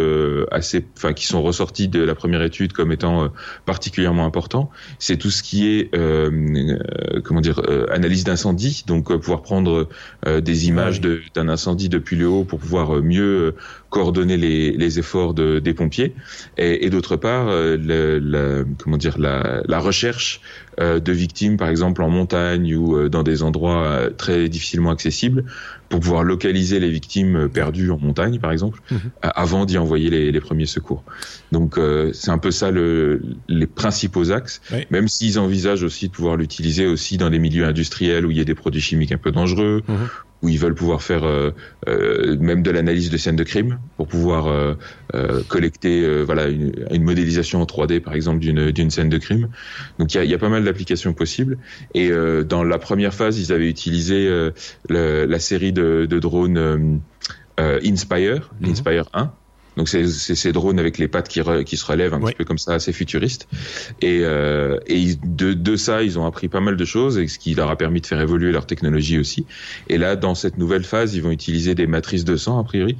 assez, 0.50 0.84
enfin 0.96 1.12
qui 1.12 1.26
sont 1.26 1.42
ressortis 1.42 1.88
de 1.88 2.00
la 2.00 2.14
première 2.14 2.42
étude 2.42 2.72
comme 2.72 2.92
étant 2.92 3.30
particulièrement 3.64 4.24
importants. 4.24 4.70
C'est 4.98 5.16
tout 5.16 5.30
ce 5.30 5.42
qui 5.42 5.68
est 5.68 5.94
euh, 5.94 6.78
comment 7.24 7.40
dire 7.40 7.60
euh, 7.68 7.86
analyse 7.90 8.24
d'incendie, 8.24 8.84
donc 8.86 9.10
euh, 9.10 9.18
pouvoir 9.18 9.42
prendre 9.42 9.88
des 10.24 10.68
images 10.68 11.00
d'un 11.00 11.48
incendie 11.48 11.88
depuis 11.88 12.16
le 12.16 12.28
haut 12.28 12.44
pour 12.44 12.58
pouvoir 12.58 13.02
mieux 13.02 13.54
coordonner 13.90 14.36
les, 14.36 14.72
les 14.72 14.98
efforts 14.98 15.34
de, 15.34 15.58
des 15.58 15.74
pompiers, 15.74 16.14
et, 16.58 16.84
et 16.84 16.90
d'autre 16.90 17.16
part, 17.16 17.46
le, 17.48 18.66
comment 18.78 18.96
dire 18.96 19.18
la, 19.18 19.62
la 19.66 19.78
recherche 19.78 20.40
de 20.78 21.12
victimes, 21.12 21.56
par 21.56 21.68
exemple 21.68 22.02
en 22.02 22.10
montagne 22.10 22.74
ou 22.74 23.08
dans 23.08 23.22
des 23.22 23.42
endroits 23.42 24.10
très 24.16 24.48
difficilement 24.48 24.90
accessibles, 24.90 25.44
pour 25.88 26.00
pouvoir 26.00 26.24
localiser 26.24 26.80
les 26.80 26.90
victimes 26.90 27.48
perdues 27.48 27.90
en 27.90 27.98
montagne, 27.98 28.38
par 28.38 28.52
exemple, 28.52 28.80
mhm. 28.90 29.10
avant 29.22 29.64
d'y 29.64 29.78
envoyer 29.78 30.10
les, 30.10 30.32
les, 30.32 30.40
premiers 30.40 30.66
secours. 30.66 31.04
Donc 31.52 31.78
c'est 32.12 32.30
un 32.30 32.38
peu 32.38 32.50
ça 32.50 32.70
le, 32.70 33.22
les 33.48 33.66
principaux 33.66 34.32
axes, 34.32 34.60
même 34.90 35.08
s'ils 35.08 35.38
envisagent 35.38 35.84
aussi 35.84 36.08
de 36.08 36.12
pouvoir 36.12 36.36
l'utiliser 36.36 36.86
aussi 36.86 37.16
dans 37.16 37.28
les 37.28 37.38
milieux 37.38 37.64
industriels 37.64 38.26
où 38.26 38.30
il 38.30 38.36
y 38.36 38.40
a 38.40 38.44
des 38.44 38.54
produits 38.54 38.80
chimiques 38.80 39.12
un 39.12 39.18
peu 39.18 39.32
dangereux, 39.32 39.82
mhm 39.88 40.08
où 40.46 40.48
ils 40.48 40.60
veulent 40.60 40.76
pouvoir 40.76 41.02
faire 41.02 41.24
euh, 41.24 41.50
euh, 41.88 42.36
même 42.38 42.62
de 42.62 42.70
l'analyse 42.70 43.10
de 43.10 43.16
scènes 43.16 43.34
de 43.34 43.42
crime 43.42 43.80
pour 43.96 44.06
pouvoir 44.06 44.46
euh, 44.46 44.74
euh 45.14 45.42
collecter 45.48 46.04
euh, 46.04 46.22
voilà 46.22 46.46
une, 46.46 46.72
une, 46.92 47.02
modélisation 47.02 47.60
en 47.60 47.64
3D 47.64 47.98
par 47.98 48.14
exemple 48.14 48.38
d'une 48.38 48.70
d'une 48.70 48.90
scène 48.90 49.08
de 49.08 49.18
crime. 49.18 49.48
Donc 49.98 50.14
il 50.14 50.18
y 50.18 50.20
a, 50.20 50.24
y 50.24 50.34
a, 50.34 50.38
pas 50.38 50.48
mal 50.48 50.62
d'applications 50.62 51.14
possibles. 51.14 51.58
Et 51.94 52.10
dans 52.44 52.62
la 52.62 52.78
première 52.78 53.12
phase, 53.12 53.38
ils 53.40 53.52
avaient 53.52 53.68
utilisé 53.68 54.28
le, 54.88 55.24
la 55.24 55.38
série 55.38 55.72
de, 55.72 56.06
de 56.08 56.18
drones 56.18 57.00
Inspire, 57.58 58.50
mhm. 58.60 58.68
l'Inspire 58.68 59.08
1 59.12 59.32
donc 59.76 59.88
c'est 59.88 60.06
ces 60.06 60.52
drones 60.52 60.78
avec 60.78 60.98
les 60.98 61.08
pattes 61.08 61.28
qui, 61.28 61.40
qui 61.64 61.76
se 61.76 61.86
relèvent 61.86 62.14
un 62.14 62.20
petit 62.20 62.34
peu 62.34 62.44
comme 62.44 62.58
ça, 62.58 62.74
assez 62.74 62.92
futuriste. 62.92 63.48
Et, 64.00 64.20
euh, 64.22 64.78
et 64.86 65.14
de, 65.24 65.52
de 65.52 65.76
ça, 65.76 66.02
ils 66.02 66.18
ont 66.18 66.26
appris 66.26 66.48
pas 66.48 66.60
mal 66.60 66.76
de 66.76 66.84
choses, 66.84 67.18
et 67.18 67.28
ce 67.28 67.38
qui 67.38 67.54
leur 67.54 67.70
a 67.70 67.76
permis 67.76 68.00
de 68.00 68.06
faire 68.06 68.20
évoluer 68.20 68.52
leur 68.52 68.66
technologie 68.66 69.18
aussi. 69.18 69.46
Et 69.88 69.98
là, 69.98 70.16
dans 70.16 70.34
cette 70.34 70.58
nouvelle 70.58 70.84
phase, 70.84 71.14
ils 71.14 71.22
vont 71.22 71.30
utiliser 71.30 71.74
des 71.74 71.86
matrices 71.86 72.24
de 72.24 72.36
sang 72.36 72.58
a 72.58 72.64
priori, 72.64 72.96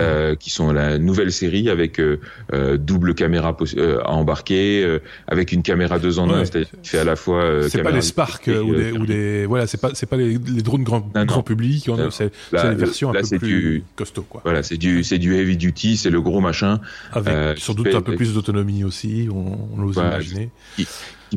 euh, 0.00 0.34
qui 0.34 0.50
sont 0.50 0.72
la 0.72 0.98
nouvelle 0.98 1.32
série 1.32 1.68
avec 1.68 2.00
euh, 2.00 2.20
euh 2.52 2.76
double 2.76 3.14
caméra 3.14 3.56
euh, 3.76 4.00
à 4.00 4.12
embarquer, 4.12 4.82
euh, 4.84 4.98
avec 5.26 5.52
une 5.52 5.62
caméra 5.62 5.98
deux 5.98 6.18
en 6.18 6.30
un, 6.30 6.44
c'est-à-dire 6.44 6.68
qui 6.82 6.90
fait 6.90 6.98
à 6.98 7.04
la 7.04 7.16
fois. 7.16 7.68
c'est 7.68 7.82
pas 7.82 7.90
les 7.90 8.02
Spark 8.02 8.46
ou 8.48 8.74
des, 8.74 8.92
ou 8.92 9.06
des, 9.06 9.46
voilà, 9.46 9.66
c'est 9.66 9.80
pas 9.80 9.90
c'est 9.94 10.06
pas 10.06 10.16
les, 10.16 10.38
les, 10.38 10.62
drones 10.62 10.84
grand, 10.84 11.00
grand 11.24 11.42
public, 11.42 11.88
c'est 12.10 12.30
les 12.52 12.74
versions 12.74 13.10
un 13.10 13.20
peu 13.20 13.38
plus 13.38 13.48
du, 13.48 13.84
costauds 13.96 14.26
quoi. 14.28 14.40
Voilà, 14.44 14.62
c'est 14.62 14.76
du 14.76 15.04
c'est 15.04 15.18
du 15.18 15.34
heavy 15.36 15.56
duty, 15.56 15.96
c'est 15.96 16.10
le 16.10 16.15
gros 16.20 16.40
machin. 16.40 16.80
Avec 17.12 17.32
euh, 17.32 17.54
sans 17.56 17.74
doute 17.74 17.94
un 17.94 18.02
peu 18.02 18.16
plus 18.16 18.34
d'autonomie 18.34 18.84
aussi, 18.84 19.28
on, 19.32 19.68
on 19.74 19.82
ose 19.82 19.96
imaginer 19.96 20.50
qui 20.76 20.86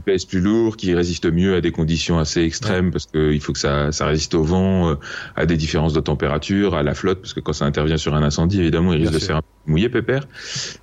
pèse 0.04 0.26
plus 0.26 0.42
lourd, 0.42 0.78
qui 0.78 0.94
résiste 0.94 1.26
mieux 1.26 1.56
à 1.56 1.62
des 1.62 1.72
conditions 1.72 2.20
assez 2.20 2.42
extrêmes 2.42 2.92
parce 2.92 3.06
qu'il 3.06 3.40
faut 3.42 3.54
que 3.54 3.60
ça, 3.60 3.92
ça 3.92 4.06
résiste 4.06 4.36
au 4.36 4.44
vent, 4.44 4.92
euh, 4.92 4.96
à 5.36 5.46
des 5.46 5.58
différences 5.58 5.94
de 5.94 6.00
température, 6.00 6.76
à 6.76 6.84
la 6.84 6.94
flotte 6.94 7.20
parce 7.22 7.34
que 7.34 7.40
quand 7.40 7.54
ça 7.54 7.66
intervient 7.66 7.98
sur 7.98 8.16
un 8.16 8.24
incendie, 8.24 8.60
évidemment, 8.60 8.94
il 8.94 9.02
risque 9.02 9.14
de 9.14 9.20
se 9.20 9.26
faire 9.26 9.42
mouiller 9.70 9.90
pépère. 9.90 10.28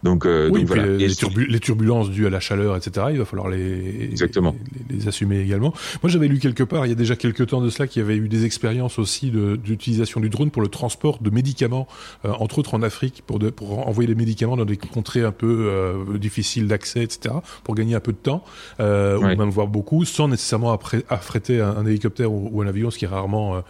Donc, 0.02 0.24
euh, 0.24 0.48
donc 0.50 0.64
voilà. 0.64 0.86
Les, 0.86 1.08
les, 1.48 1.60
turbulences 1.60 2.10
dues 2.10 2.26
à 2.26 2.30
la 2.30 2.40
chaleur, 2.40 2.76
etc. 2.76 3.08
Il 3.10 3.18
va 3.18 3.24
falloir 3.24 3.48
les, 3.48 4.04
Exactement. 4.04 4.54
les, 4.88 5.08
assumer 5.08 5.40
également. 5.40 5.74
Moi, 6.02 6.10
j'avais 6.10 6.28
lu 6.28 6.38
quelque 6.38 6.62
part 6.62 6.86
il 6.86 6.90
y 6.90 6.92
a 6.92 6.96
déjà 6.96 7.16
quelques 7.16 7.48
temps 7.48 7.60
de 7.60 7.68
cela 7.68 7.86
qu'il 7.86 8.00
y 8.00 8.04
avait 8.04 8.16
eu 8.16 8.28
des 8.28 8.44
expériences 8.44 8.98
aussi 8.98 9.30
d'utilisation 9.30 10.20
du 10.20 10.30
drone 10.30 10.50
pour 10.50 10.62
le 10.62 10.68
transport 10.68 11.18
de 11.20 11.30
médicaments, 11.30 11.88
euh, 12.24 12.32
entre 12.38 12.58
autres 12.58 12.74
en 12.74 12.82
Afrique, 12.82 13.22
pour, 13.26 13.38
de, 13.38 13.50
pour 13.50 13.86
envoyer 13.86 14.06
des 14.06 14.14
médicaments 14.14 14.56
dans 14.56 14.64
des 14.64 14.76
contrées 14.76 15.24
un 15.24 15.32
peu 15.32 15.68
euh, 15.68 16.18
difficiles 16.18 16.68
d'accès, 16.68 17.02
etc. 17.02 17.34
Pour 17.64 17.74
gagner 17.74 17.94
un 17.94 18.00
peu 18.00 18.12
de 18.12 18.18
temps. 18.18 18.44
Euh, 18.80 18.95
euh, 18.96 19.18
ou 19.18 19.36
même 19.36 19.50
voir 19.50 19.66
beaucoup, 19.66 20.04
sans 20.04 20.28
nécessairement 20.28 20.78
affréter 21.08 21.60
un, 21.60 21.76
un 21.76 21.86
hélicoptère 21.86 22.32
ou, 22.32 22.62
un 22.62 22.66
avion, 22.66 22.90
ce 22.90 22.98
qui 22.98 23.04
est 23.04 23.08
rarement 23.08 23.56
euh, 23.56 23.60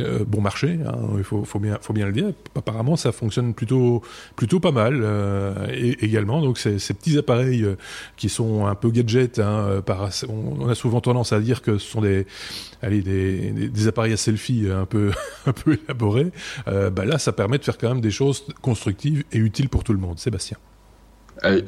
euh, 0.00 0.24
bon 0.26 0.40
marché. 0.40 0.78
Hein, 0.86 0.94
il 1.18 1.24
faut, 1.24 1.44
faut, 1.44 1.58
bien, 1.58 1.78
faut 1.80 1.92
bien 1.92 2.06
le 2.06 2.12
dire. 2.12 2.32
Apparemment, 2.54 2.96
ça 2.96 3.12
fonctionne 3.12 3.54
plutôt, 3.54 4.02
plutôt 4.36 4.60
pas 4.60 4.72
mal 4.72 5.04
et, 5.72 6.04
également. 6.04 6.40
Donc, 6.40 6.58
ces, 6.58 6.78
ces 6.78 6.94
petits 6.94 7.18
appareils 7.18 7.66
qui 8.16 8.28
sont 8.28 8.66
un 8.66 8.74
peu 8.74 8.90
gadgets, 8.90 9.38
hein, 9.38 9.82
par, 9.84 10.10
on, 10.28 10.68
a 10.68 10.74
souvent 10.74 11.00
tendance 11.00 11.32
à 11.32 11.40
dire 11.40 11.62
que 11.62 11.78
ce 11.78 11.90
sont 11.90 12.00
des, 12.00 12.26
allez, 12.82 13.02
des, 13.02 13.50
des, 13.50 13.88
appareils 13.88 14.12
à 14.12 14.16
selfie 14.16 14.68
un 14.72 14.86
peu, 14.86 15.12
un 15.46 15.52
peu 15.52 15.78
élaborés. 15.84 16.30
bah 16.66 17.04
là, 17.04 17.18
ça 17.18 17.32
permet 17.32 17.58
de 17.58 17.64
faire 17.64 17.78
quand 17.78 17.88
même 17.88 18.00
des 18.00 18.10
choses 18.10 18.46
constructives 18.62 19.24
et 19.32 19.38
utiles 19.38 19.68
pour 19.68 19.84
tout 19.84 19.92
le 19.92 19.98
monde. 19.98 20.18
Sébastien. 20.18 20.58
Euh, 21.44 21.60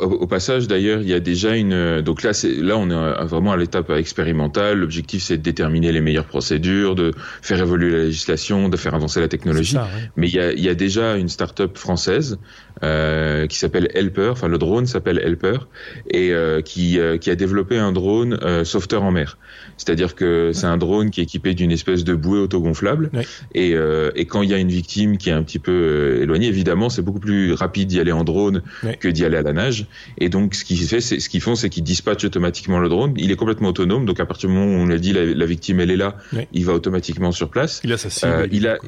au, 0.00 0.26
passage, 0.26 0.66
d'ailleurs, 0.66 1.02
il 1.02 1.08
y 1.08 1.14
a 1.14 1.20
déjà 1.20 1.56
une. 1.56 2.00
Donc 2.00 2.22
là, 2.22 2.32
c'est 2.32 2.54
là, 2.54 2.76
on 2.76 2.90
est 2.90 3.24
vraiment 3.24 3.52
à 3.52 3.56
l'étape 3.56 3.90
expérimentale. 3.90 4.78
L'objectif, 4.78 5.22
c'est 5.22 5.36
de 5.36 5.42
déterminer 5.42 5.92
les 5.92 6.00
meilleures 6.00 6.26
procédures, 6.26 6.94
de 6.94 7.12
faire 7.42 7.60
évoluer 7.60 7.90
la 7.90 8.04
législation, 8.04 8.68
de 8.68 8.76
faire 8.76 8.94
avancer 8.94 9.20
la 9.20 9.28
technologie. 9.28 9.76
Mais 10.16 10.28
il 10.28 10.34
y, 10.34 10.40
a, 10.40 10.52
il 10.52 10.60
y 10.60 10.68
a 10.68 10.74
déjà 10.74 11.16
une 11.16 11.28
start-up 11.28 11.76
française 11.76 12.38
euh, 12.82 13.46
qui 13.46 13.58
s'appelle 13.58 13.88
Helper. 13.94 14.30
Enfin, 14.30 14.48
le 14.48 14.58
drone 14.58 14.86
s'appelle 14.86 15.18
Helper 15.18 15.58
et 16.08 16.32
euh, 16.32 16.62
qui, 16.62 16.98
euh, 16.98 17.18
qui 17.18 17.30
a 17.30 17.34
développé 17.34 17.78
un 17.78 17.92
drone 17.92 18.38
euh, 18.42 18.64
sauveteur 18.64 19.02
en 19.02 19.10
mer. 19.10 19.38
C'est-à-dire 19.76 20.14
que 20.14 20.52
c'est 20.52 20.66
un 20.66 20.76
drone 20.76 21.10
qui 21.10 21.20
est 21.20 21.24
équipé 21.24 21.54
d'une 21.54 21.72
espèce 21.72 22.04
de 22.04 22.14
bouée 22.14 22.38
autogonflable. 22.38 23.10
Et, 23.54 23.74
et 24.14 24.26
quand 24.26 24.42
il 24.42 24.50
y 24.50 24.54
a 24.54 24.58
une 24.58 24.68
victime 24.68 25.16
qui 25.16 25.30
est 25.30 25.32
un 25.32 25.42
petit 25.42 25.58
peu 25.58 26.18
éloignée, 26.20 26.48
évidemment, 26.48 26.90
c'est 26.90 27.00
beaucoup 27.00 27.18
plus 27.18 27.54
rapide 27.54 27.88
d'y 27.88 27.98
aller 27.98 28.12
en 28.12 28.24
drone 28.24 28.62
que 29.00 29.08
d'y 29.12 29.24
aller 29.24 29.36
à 29.36 29.42
la 29.42 29.52
nage. 29.52 29.86
Et 30.18 30.28
donc, 30.28 30.54
ce 30.54 30.64
qu'ils 30.64 30.78
fait, 30.78 31.00
ce 31.00 31.28
qu'ils 31.28 31.40
font, 31.40 31.54
c'est 31.54 31.68
qu'ils 31.68 31.82
dispatchent 31.82 32.24
automatiquement 32.24 32.78
le 32.78 32.88
drone. 32.88 33.14
Il 33.16 33.30
est 33.30 33.36
complètement 33.36 33.68
autonome. 33.68 34.06
Donc, 34.06 34.20
à 34.20 34.26
partir 34.26 34.48
du 34.48 34.54
moment 34.54 34.66
où 34.66 34.78
on 34.80 34.86
lui 34.86 34.94
a 34.94 34.98
dit 34.98 35.12
la, 35.12 35.46
victime, 35.46 35.80
elle 35.80 35.90
est 35.90 35.96
là, 35.96 36.16
il 36.52 36.64
va 36.64 36.74
automatiquement 36.74 37.32
sur 37.32 37.50
place. 37.50 37.80
Il 37.84 37.92
a 37.92 37.98
sa 37.98 38.10
cible. 38.10 38.48
il 38.52 38.66
a, 38.66 38.78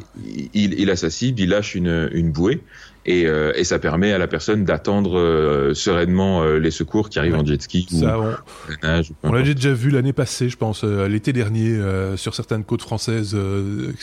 il, 0.55 0.75
il, 0.79 0.91
a 0.91 0.97
sa 0.97 1.11
cible. 1.11 1.41
Il 1.41 1.51
lâche 1.51 1.75
une, 1.75 2.09
une 2.13 2.33
bouée 2.33 2.61
et, 3.05 3.27
euh, 3.27 3.53
et, 3.57 3.65
ça 3.65 3.79
permet 3.79 4.13
à 4.13 4.19
la 4.19 4.29
personne 4.29 4.65
d'attendre 4.65 5.19
euh, 5.19 5.75
sereinement 5.75 6.43
euh, 6.43 6.59
les 6.59 6.71
secours 6.71 7.09
qui 7.09 7.19
arrivent 7.19 7.35
en 7.35 7.45
jet 7.45 7.61
ski 7.61 7.87
ça, 7.91 8.19
ou 8.19 8.23
on, 8.23 8.87
nage. 8.87 9.13
On 9.23 9.33
l'a 9.33 9.43
déjà 9.43 9.73
vu 9.73 9.91
l'année 9.91 10.13
passée, 10.13 10.49
je 10.49 10.57
pense, 10.57 10.85
l'été 10.85 11.33
dernier, 11.33 11.79
sur 12.17 12.35
certaines 12.35 12.65
côtes 12.65 12.83
françaises, 12.83 13.37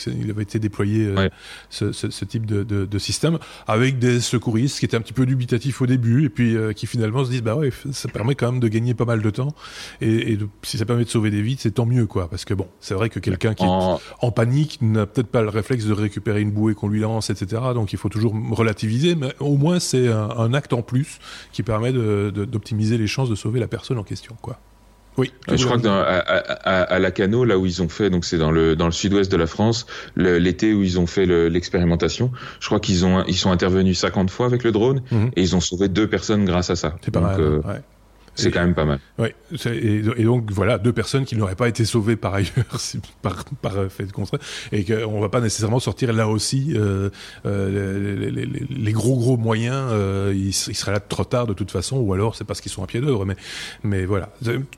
il 0.06 0.30
avait 0.30 0.42
été 0.42 0.58
déployé 0.58 1.14
ce, 1.70 1.92
ce, 1.92 2.10
ce, 2.10 2.24
type 2.24 2.46
de, 2.46 2.62
de, 2.62 2.84
de, 2.84 2.98
système 2.98 3.38
avec 3.66 3.98
des 3.98 4.20
secouristes 4.20 4.78
qui 4.78 4.84
étaient 4.84 4.96
un 4.96 5.00
petit 5.00 5.12
peu 5.12 5.26
dubitatifs 5.26 5.80
au 5.80 5.86
début 5.86 6.24
et 6.24 6.28
puis 6.28 6.56
qui 6.76 6.86
finalement 6.86 7.24
se 7.24 7.30
disent 7.30 7.42
bah 7.42 7.56
ouais, 7.56 7.70
ça 7.92 8.08
permet 8.08 8.34
quand 8.34 8.52
même 8.52 8.60
de 8.60 8.68
gagner 8.68 8.94
pas 8.94 9.04
mal 9.04 9.22
de 9.22 9.30
temps 9.30 9.54
et, 10.00 10.32
et 10.32 10.38
si 10.62 10.78
ça 10.78 10.84
permet 10.84 11.04
de 11.04 11.08
sauver 11.08 11.30
des 11.30 11.42
vies, 11.42 11.56
c'est 11.58 11.72
tant 11.72 11.86
mieux 11.86 12.06
quoi, 12.06 12.28
parce 12.28 12.44
que 12.44 12.54
bon, 12.54 12.66
c'est 12.80 12.94
vrai 12.94 13.08
que 13.08 13.18
quelqu'un 13.18 13.54
qui 13.54 13.64
est 13.64 13.66
en 13.66 14.30
panique 14.32 14.78
n'a 14.82 15.06
peut-être 15.06 15.28
pas 15.28 15.42
le 15.42 15.48
réflexe 15.48 15.86
de 15.86 15.92
récupérer 15.92 16.40
une 16.40 16.50
bouée 16.50 16.74
qu'on 16.74 16.88
lui 16.88 17.00
lance, 17.00 17.30
etc. 17.30 17.62
Donc 17.74 17.92
il 17.92 17.98
faut 17.98 18.08
toujours 18.08 18.34
relativiser 18.50 18.89
mais 19.16 19.34
au 19.40 19.56
moins 19.56 19.80
c'est 19.80 20.08
un, 20.08 20.54
acte 20.54 20.72
en 20.72 20.82
plus 20.82 21.18
qui 21.52 21.62
permet 21.62 21.92
d'optimiser 21.92 22.98
les 22.98 23.06
chances 23.06 23.30
de 23.30 23.34
sauver 23.34 23.60
la 23.60 23.68
personne 23.68 23.98
en 23.98 24.04
question, 24.04 24.36
quoi. 24.40 24.58
Oui. 25.16 25.32
Je 25.48 25.64
crois 25.64 25.76
que 25.76 25.82
dans, 25.82 25.92
à, 25.92 26.02
à, 26.02 26.82
à, 26.82 26.98
Lacano, 26.98 27.44
là 27.44 27.58
où 27.58 27.66
ils 27.66 27.82
ont 27.82 27.88
fait, 27.88 28.10
donc 28.10 28.24
c'est 28.24 28.38
dans 28.38 28.50
le 28.50 28.76
dans 28.76 28.86
le 28.86 28.92
sud-ouest 28.92 29.30
de 29.30 29.36
la 29.36 29.46
France, 29.46 29.86
l'été 30.16 30.72
où 30.72 30.82
ils 30.82 30.98
ont 30.98 31.06
fait 31.06 31.26
l'expérimentation, 31.26 32.30
je 32.60 32.66
crois 32.66 32.80
qu'ils 32.80 33.04
ont 33.04 33.24
ils 33.26 33.36
sont 33.36 33.50
intervenus 33.50 33.98
50 33.98 34.30
fois 34.30 34.46
avec 34.46 34.64
le 34.64 34.72
drone 34.72 35.02
mhm. 35.10 35.30
et 35.36 35.42
ils 35.42 35.56
ont 35.56 35.60
sauvé 35.60 35.88
deux 35.88 36.08
personnes 36.08 36.44
grâce 36.44 36.70
à 36.70 36.76
ça. 36.76 36.96
C'est 37.04 37.10
pas 37.10 37.20
mal. 37.20 37.40
Euh, 37.40 37.60
ouais. 37.60 37.82
C'est 38.34 38.50
quand 38.50 38.60
même 38.60 38.74
pas 38.74 38.84
mal. 38.84 39.00
Oui, 39.18 39.28
et, 39.66 40.02
et, 40.16 40.24
donc 40.24 40.50
voilà, 40.50 40.78
deux 40.78 40.92
personnes 40.92 41.24
qui 41.24 41.36
n'auraient 41.36 41.56
pas 41.56 41.68
été 41.68 41.84
sauvées 41.84 42.16
par 42.16 42.34
ailleurs, 42.34 42.64
par, 43.22 43.44
par 43.60 43.74
fait 43.90 44.04
de 44.04 44.12
contraire, 44.12 44.40
et 44.72 44.84
qu'on 44.84 45.20
va 45.20 45.28
pas 45.28 45.40
nécessairement 45.40 45.80
sortir 45.80 46.12
là 46.12 46.28
aussi 46.28 46.72
euh, 46.74 47.10
euh, 47.46 48.16
les, 48.16 48.30
les, 48.30 48.66
les, 48.68 48.92
gros 48.92 49.16
gros 49.16 49.36
moyens, 49.36 49.88
euh, 49.90 50.32
ils, 50.34 50.52
seraient 50.52 50.92
là 50.92 51.00
trop 51.00 51.24
tard 51.24 51.46
de 51.46 51.54
toute 51.54 51.70
façon, 51.70 51.98
ou 51.98 52.12
alors 52.12 52.34
c'est 52.34 52.44
parce 52.44 52.60
qu'ils 52.60 52.72
sont 52.72 52.82
à 52.82 52.86
pied 52.86 53.00
d'œuvre. 53.00 53.24
Mais, 53.24 53.36
mais 53.82 54.04
voilà, 54.04 54.30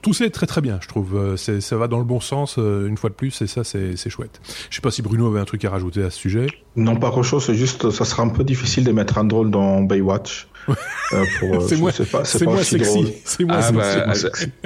tout 0.02 0.12
ça 0.12 0.24
est 0.24 0.30
très 0.30 0.46
très 0.46 0.60
bien, 0.60 0.78
je 0.80 0.88
trouve. 0.88 1.16
Euh, 1.16 1.36
ça 1.36 1.76
va 1.76 1.88
dans 1.88 1.98
le 1.98 2.04
bon 2.04 2.20
sens 2.20 2.56
euh, 2.58 2.88
une 2.88 2.96
fois 2.96 3.10
de 3.10 3.14
plus, 3.14 3.42
et 3.42 3.46
ça 3.46 3.64
c'est 3.64 4.10
chouette. 4.10 4.40
Je 4.70 4.76
sais 4.76 4.82
pas 4.82 4.90
si 4.90 5.02
Bruno 5.02 5.28
avait 5.28 5.40
un 5.40 5.44
truc 5.44 5.64
à 5.64 5.70
rajouter 5.70 6.02
à 6.02 6.10
ce 6.10 6.18
sujet. 6.18 6.46
Non, 6.76 6.96
pas 6.96 7.10
grand 7.10 7.22
chose. 7.22 7.44
C'est 7.44 7.54
juste, 7.54 7.90
ça 7.90 8.04
sera 8.04 8.22
un 8.22 8.28
peu 8.28 8.44
difficile 8.44 8.84
de 8.84 8.92
mettre 8.92 9.18
un 9.18 9.24
drôle 9.24 9.50
dans 9.50 9.82
Baywatch. 9.82 10.48
Euh, 10.68 10.75
euh, 11.42 11.61
c'est 11.66 11.77
moi, 11.77 11.90
c'est 11.92 12.44
moi 12.44 12.62
sexy. 12.62 13.14
C'est 13.25 13.44
moi 13.44 13.59
ah, 13.61 13.72
bah, 13.72 14.14
sexy. 14.14 14.46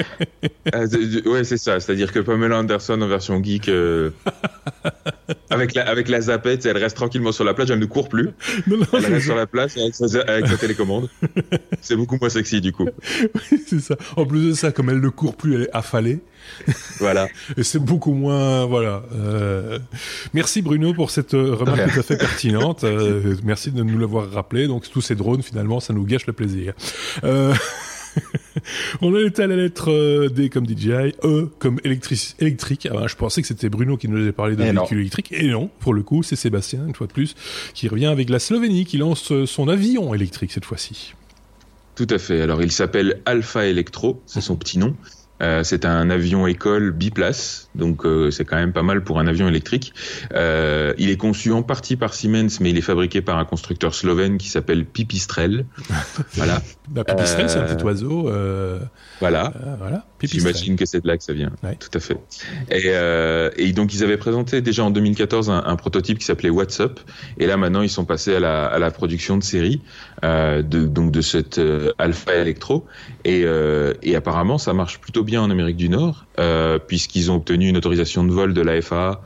Ah, 0.73 0.81
ouais, 1.27 1.45
c'est 1.45 1.57
ça. 1.57 1.79
C'est-à-dire 1.79 2.13
que 2.13 2.19
Pamela 2.19 2.59
Anderson 2.59 3.01
en 3.01 3.07
version 3.07 3.43
geek, 3.43 3.69
euh, 3.69 4.11
avec 5.51 5.75
la 5.75 5.89
avec 5.89 6.09
la 6.09 6.21
zapette, 6.21 6.67
elle 6.67 6.77
reste 6.77 6.97
tranquillement 6.97 7.33
sur 7.33 7.45
la 7.45 7.55
plage, 7.55 7.71
elle 7.71 7.79
ne 7.79 7.87
court 7.87 8.09
plus. 8.09 8.31
Non, 8.67 8.79
non, 8.79 8.87
elle 8.93 9.07
reste 9.07 9.27
sur 9.27 9.37
la 9.37 9.47
place 9.47 9.77
avec 9.77 9.95
sa, 9.95 10.21
avec 10.23 10.47
sa 10.49 10.57
télécommande. 10.57 11.09
c'est 11.81 11.97
beaucoup 11.97 12.19
moins 12.21 12.31
sexy 12.31 12.61
du 12.61 12.73
coup. 12.73 12.89
Oui, 13.23 13.63
c'est 13.67 13.81
ça. 13.81 13.97
En 14.17 14.27
plus 14.27 14.49
de 14.49 14.53
ça, 14.55 14.73
comme 14.73 14.91
elle 14.91 15.01
ne 15.01 15.09
court 15.09 15.37
plus, 15.37 15.55
elle 15.55 15.63
est 15.63 15.77
affalée. 15.77 16.21
voilà. 16.99 17.29
Et 17.57 17.63
c'est 17.63 17.79
beaucoup 17.79 18.13
moins, 18.13 18.67
voilà. 18.67 19.03
Euh, 19.15 19.79
merci 20.35 20.63
Bruno 20.63 20.95
pour 20.95 21.11
cette 21.11 21.35
euh, 21.35 21.55
remarque 21.55 21.93
tout 21.93 22.01
à 22.01 22.03
fait 22.03 22.17
pertinente. 22.17 22.85
Euh, 22.97 23.35
merci 23.43 23.73
de 23.73 23.83
nous 23.83 23.99
l'avoir 23.99 24.31
rappelé. 24.31 24.69
Donc 24.69 24.89
tous 24.89 25.01
ces 25.01 25.15
drones, 25.15 25.43
finalement, 25.43 25.81
ça 25.81 25.93
nous 25.93 26.05
gâche 26.05 26.27
le 26.27 26.33
plaisir. 26.33 26.73
Euh... 27.25 27.53
On 29.03 29.13
en 29.13 29.19
est 29.19 29.39
à 29.41 29.47
la 29.47 29.57
lettre 29.57 30.29
D 30.29 30.49
comme 30.49 30.67
DJI, 30.67 31.15
E 31.25 31.51
comme 31.59 31.79
électrique. 31.85 32.89
Ah 32.91 32.95
ben, 32.95 33.09
je 33.09 33.17
pensais 33.17 33.43
que 33.43 33.49
c'était 33.49 33.69
Bruno 33.69 33.97
qui 33.97 34.09
nous 34.09 34.19
avait 34.19 34.33
parlé 34.33 34.57
de 34.57 34.63
véhicule 34.63 35.01
électrique. 35.01 35.33
Et 35.33 35.49
non, 35.49 35.69
pour 35.81 35.95
le 35.95 36.03
coup, 36.03 36.23
c'est 36.23 36.37
Sébastien, 36.37 36.87
une 36.87 36.95
fois 36.95 37.07
de 37.07 37.13
plus, 37.13 37.35
qui 37.75 37.89
revient 37.89 38.07
avec 38.07 38.31
la 38.31 38.39
Slovénie, 38.39 38.85
qui 38.85 38.99
lance 38.99 39.33
son 39.45 39.69
avion 39.69 40.15
électrique 40.15 40.53
cette 40.53 40.65
fois-ci. 40.65 41.15
Tout 41.97 42.07
à 42.11 42.19
fait. 42.19 42.43
Alors, 42.43 42.63
il 42.63 42.71
s'appelle 42.71 43.21
Alpha 43.25 43.67
Electro, 43.67 44.23
c'est 44.27 44.43
son 44.43 44.57
petit 44.57 44.79
nom. 44.79 44.95
Euh, 45.43 45.63
c'est 45.65 45.85
un 45.85 46.09
avion 46.09 46.47
école 46.47 46.93
biplace, 46.93 47.69
donc 47.75 48.07
euh, 48.07 48.31
c'est 48.31 48.45
quand 48.45 48.57
même 48.57 48.73
pas 48.73 48.83
mal 48.83 49.05
pour 49.05 49.19
un 49.19 49.27
avion 49.27 49.49
électrique. 49.49 49.93
Euh, 50.33 50.95
il 50.97 51.11
est 51.11 51.19
conçu 51.19 51.53
en 51.53 51.63
partie 51.63 51.97
par 51.97 52.15
Siemens, 52.15 52.59
mais 52.61 52.71
il 52.71 52.79
est 52.79 52.83
fabriqué 52.83 53.21
par 53.21 53.37
un 53.37 53.45
constructeur 53.45 53.95
slovène 53.95 54.39
qui 54.39 54.49
s'appelle 54.49 54.87
Pipistrel. 54.87 55.67
voilà. 56.35 56.63
Bah, 56.89 57.05
Pipistrel, 57.05 57.51
c'est 57.51 57.59
un 57.59 57.65
petit 57.65 57.85
oiseau. 57.85 58.31
Voilà. 59.21 59.53
voilà. 59.79 60.07
J'imagine 60.23 60.77
que 60.77 60.87
c'est 60.87 61.03
de 61.03 61.09
là 61.09 61.19
que 61.19 61.25
ça 61.25 61.35
vient. 61.35 61.53
Tout 61.79 61.91
à 61.93 62.01
fait. 62.01 62.17
Et, 62.71 62.93
et, 63.63 63.73
donc 63.73 63.93
ils 63.93 64.03
avaient 64.03 64.17
présenté 64.17 64.63
déjà 64.63 64.85
en 64.85 64.91
2014 64.91 65.51
un, 65.51 65.63
un 65.67 65.77
prototype 65.77 66.19
qui 66.19 66.25
s'appelait 66.25 66.51
WhatsApp, 66.51 66.99
et 67.39 67.47
là 67.47 67.57
maintenant 67.57 67.83
ils 67.83 67.91
sont 67.91 68.05
passés 68.05 68.35
à 68.35 68.41
la, 68.41 68.67
à 68.67 68.79
la 68.79 68.91
production 68.91 69.37
de 69.37 69.45
série 69.45 69.83
de 70.23 70.63
donc 70.63 71.11
de 71.11 71.21
cette 71.21 71.61
Alpha 71.99 72.35
Electro, 72.35 72.87
et, 73.27 73.45
et 74.03 74.17
apparemment 74.17 74.59
ça 74.59 74.73
marche 74.73 74.99
plutôt 75.01 75.25
bien 75.25 75.43
en 75.43 75.51
Amérique 75.51 75.77
du 75.77 75.89
Nord, 75.89 76.27
euh, 76.39 76.79
puisqu'ils 76.79 77.31
ont 77.31 77.37
obtenu 77.37 77.69
une 77.69 77.77
autorisation 77.77 78.25
de 78.25 78.33
vol 78.33 78.55
de 78.55 78.61
la 78.61 78.81
FAA 78.81 79.21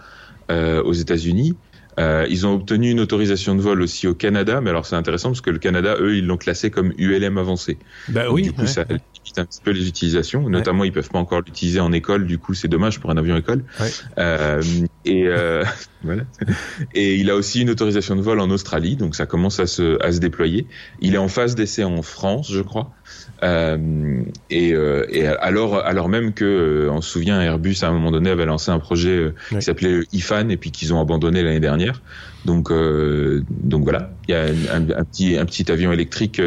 euh, 0.50 0.82
aux 0.82 0.92
États-Unis. 0.92 1.54
Euh, 1.98 2.26
ils 2.30 2.46
ont 2.46 2.54
obtenu 2.54 2.90
une 2.90 3.00
autorisation 3.00 3.54
de 3.54 3.60
vol 3.60 3.82
aussi 3.82 4.06
au 4.06 4.14
Canada, 4.14 4.60
mais 4.60 4.70
alors 4.70 4.86
c'est 4.86 4.96
intéressant 4.96 5.30
parce 5.30 5.40
que 5.40 5.50
le 5.50 5.58
Canada, 5.58 5.96
eux, 5.98 6.16
ils 6.16 6.26
l'ont 6.26 6.38
classé 6.38 6.70
comme 6.70 6.92
ULM 6.96 7.36
avancé. 7.36 7.78
Bah 8.08 8.30
oui. 8.30 8.42
du 8.42 8.52
coup, 8.52 8.66
ça 8.66 8.84
limite 8.84 9.38
un 9.38 9.44
petit 9.44 9.60
peu 9.62 9.72
les 9.72 9.86
utilisations. 9.86 10.48
Notamment, 10.48 10.84
ils 10.84 10.92
peuvent 10.92 11.10
pas 11.10 11.18
encore 11.18 11.42
l'utiliser 11.42 11.80
en 11.80 11.92
école. 11.92 12.26
Du 12.26 12.38
coup, 12.38 12.54
c'est 12.54 12.68
dommage 12.68 13.00
pour 13.00 13.10
un 13.10 13.16
avion 13.16 13.36
école. 13.36 13.64
Euh, 14.18 14.62
et 15.04 15.26
euh, 15.26 15.64
voilà. 16.02 16.22
Et 16.94 17.16
il 17.16 17.28
a 17.28 17.34
aussi 17.34 17.60
une 17.60 17.70
autorisation 17.70 18.16
de 18.16 18.22
vol 18.22 18.40
en 18.40 18.50
Australie, 18.50 18.96
donc 18.96 19.14
ça 19.14 19.26
commence 19.26 19.60
à 19.60 19.66
se, 19.66 20.02
à 20.02 20.12
se 20.12 20.20
déployer. 20.20 20.66
Il 21.00 21.14
est 21.14 21.18
en 21.18 21.28
phase 21.28 21.54
d'essai 21.54 21.84
en 21.84 22.02
France, 22.02 22.50
je 22.50 22.62
crois. 22.62 22.92
Euh, 23.42 24.22
et, 24.50 24.74
euh, 24.74 25.06
et, 25.08 25.26
alors, 25.26 25.76
alors 25.76 26.08
même 26.08 26.32
que, 26.34 26.44
euh, 26.44 26.90
on 26.90 27.00
se 27.00 27.10
souvient, 27.10 27.40
Airbus 27.40 27.76
à 27.82 27.88
un 27.88 27.92
moment 27.92 28.10
donné 28.10 28.30
avait 28.30 28.44
lancé 28.44 28.70
un 28.70 28.78
projet 28.78 29.32
qui 29.48 29.62
s'appelait 29.62 30.00
IFAN 30.12 30.48
et 30.50 30.56
puis 30.56 30.70
qu'ils 30.70 30.92
ont 30.92 31.00
abandonné 31.00 31.42
l'année 31.42 31.60
dernière. 31.60 32.02
Donc, 32.46 32.72
donc 33.50 33.82
voilà, 33.82 34.12
il 34.26 34.32
y 34.32 34.34
a 34.34 34.44
un, 34.74 34.90
un, 34.90 35.04
petit, 35.04 35.36
un 35.36 35.44
petit 35.44 35.70
avion 35.70 35.92
électrique 35.92 36.40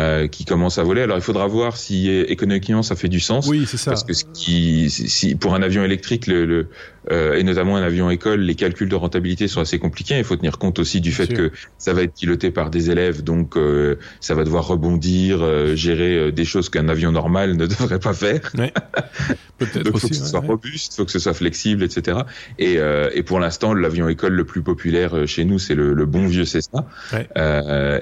euh, 0.00 0.28
qui 0.28 0.44
commence 0.44 0.78
à 0.78 0.84
voler. 0.84 1.02
Alors 1.02 1.16
il 1.16 1.22
faudra 1.22 1.48
voir 1.48 1.76
si 1.76 2.08
économiquement 2.08 2.82
ça 2.82 2.94
fait 2.94 3.08
du 3.08 3.18
sens. 3.18 3.48
Oui, 3.48 3.64
c'est 3.66 3.76
ça. 3.76 3.90
Parce 3.90 4.04
que 4.04 4.12
ce 4.12 4.24
qui, 4.32 4.90
si, 4.90 5.34
pour 5.34 5.54
un 5.54 5.62
avion 5.62 5.82
électrique, 5.82 6.28
le, 6.28 6.44
le 6.44 6.56
euh, 6.58 6.64
et 7.10 7.42
notamment 7.42 7.76
un 7.76 7.82
avion 7.82 8.10
école, 8.10 8.40
les 8.40 8.54
calculs 8.54 8.88
de 8.88 8.94
rentabilité 8.94 9.48
sont 9.48 9.60
assez 9.60 9.78
compliqués. 9.78 10.18
Il 10.18 10.24
faut 10.24 10.36
tenir 10.36 10.58
compte 10.58 10.78
aussi 10.78 11.00
du 11.00 11.12
fait 11.12 11.26
que 11.26 11.50
ça 11.78 11.92
va 11.92 12.02
être 12.02 12.14
piloté 12.14 12.50
par 12.50 12.70
des 12.70 12.90
élèves, 12.90 13.22
donc 13.22 13.56
euh, 13.56 13.96
ça 14.20 14.34
va 14.34 14.44
devoir 14.44 14.66
rebondir, 14.66 15.38
euh, 15.42 15.74
gérer 15.74 16.16
euh, 16.16 16.32
des 16.32 16.44
choses 16.44 16.68
qu'un 16.68 16.88
avion 16.88 17.12
normal 17.12 17.56
ne 17.56 17.66
devrait 17.66 17.98
pas 17.98 18.14
faire. 18.14 18.40
Ouais. 18.56 18.72
Peut-être 19.58 19.84
donc 19.84 19.94
il 19.94 20.00
faut 20.00 20.08
que 20.08 20.14
ce 20.14 20.24
soit 20.24 20.40
robuste, 20.40 20.94
il 20.94 20.96
faut 20.96 21.04
que 21.04 21.10
ce 21.10 21.18
soit 21.18 21.34
flexible, 21.34 21.82
etc. 21.82 22.18
Et, 22.60 22.76
et 23.12 23.22
pour 23.24 23.40
l'instant, 23.40 23.74
l'avion 23.74 24.08
école 24.08 24.34
le 24.34 24.44
plus 24.44 24.62
populaire 24.62 25.26
chez 25.26 25.44
nous, 25.44 25.58
c'est 25.58 25.74
le, 25.74 25.94
le, 25.94 26.06
bon 26.06 26.28
vieux 26.28 26.44
Cessna. 26.44 26.86
Ouais. 27.12 27.28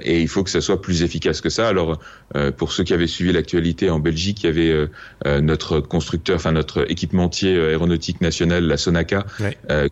et 0.03 0.21
il 0.21 0.29
faut 0.29 0.45
que 0.45 0.51
ça 0.51 0.61
soit 0.61 0.83
plus 0.83 1.03
efficace 1.03 1.41
que 1.41 1.49
ça. 1.49 1.67
Alors 1.67 1.99
euh, 2.35 2.51
pour 2.51 2.73
ceux 2.73 2.85
qui 2.85 2.93
avaient 2.93 3.07
suivi 3.07 3.33
l'actualité 3.33 3.89
en 3.89 4.01
Belgique, 4.01 4.43
il 4.43 4.47
y 4.47 4.49
avait 4.49 4.71
euh, 4.71 4.91
euh, 5.27 5.41
notre 5.41 5.81
constructeur, 5.81 6.37
enfin 6.37 6.53
notre 6.53 6.91
équipementier 6.91 7.59
aéronautique 7.59 8.21
national, 8.21 8.65
la 8.65 8.77
Sonaca, 8.97 9.27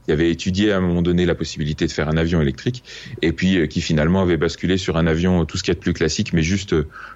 qui 0.05 0.13
avait 0.13 0.31
étudié 0.31 0.73
à 0.73 0.79
un 0.79 0.81
moment 0.81 1.03
donné 1.03 1.27
la 1.27 1.35
possibilité 1.35 1.87
de 1.87 1.93
faire 1.93 2.09
un 2.09 2.17
avion 2.17 2.41
électrique, 2.41 2.85
et 3.23 3.33
puis 3.33 3.69
qui 3.69 3.81
finalement 3.81 4.23
avait 4.23 4.37
basculé 4.37 4.79
sur 4.79 4.97
un 4.97 5.07
avion 5.07 5.45
tout 5.45 5.57
ce 5.57 5.63
qu'il 5.63 5.73
y 5.73 5.77
a 5.77 5.79
de 5.79 5.81
plus 5.81 5.93
classique, 5.93 6.33
mais 6.33 6.43
juste 6.43 6.75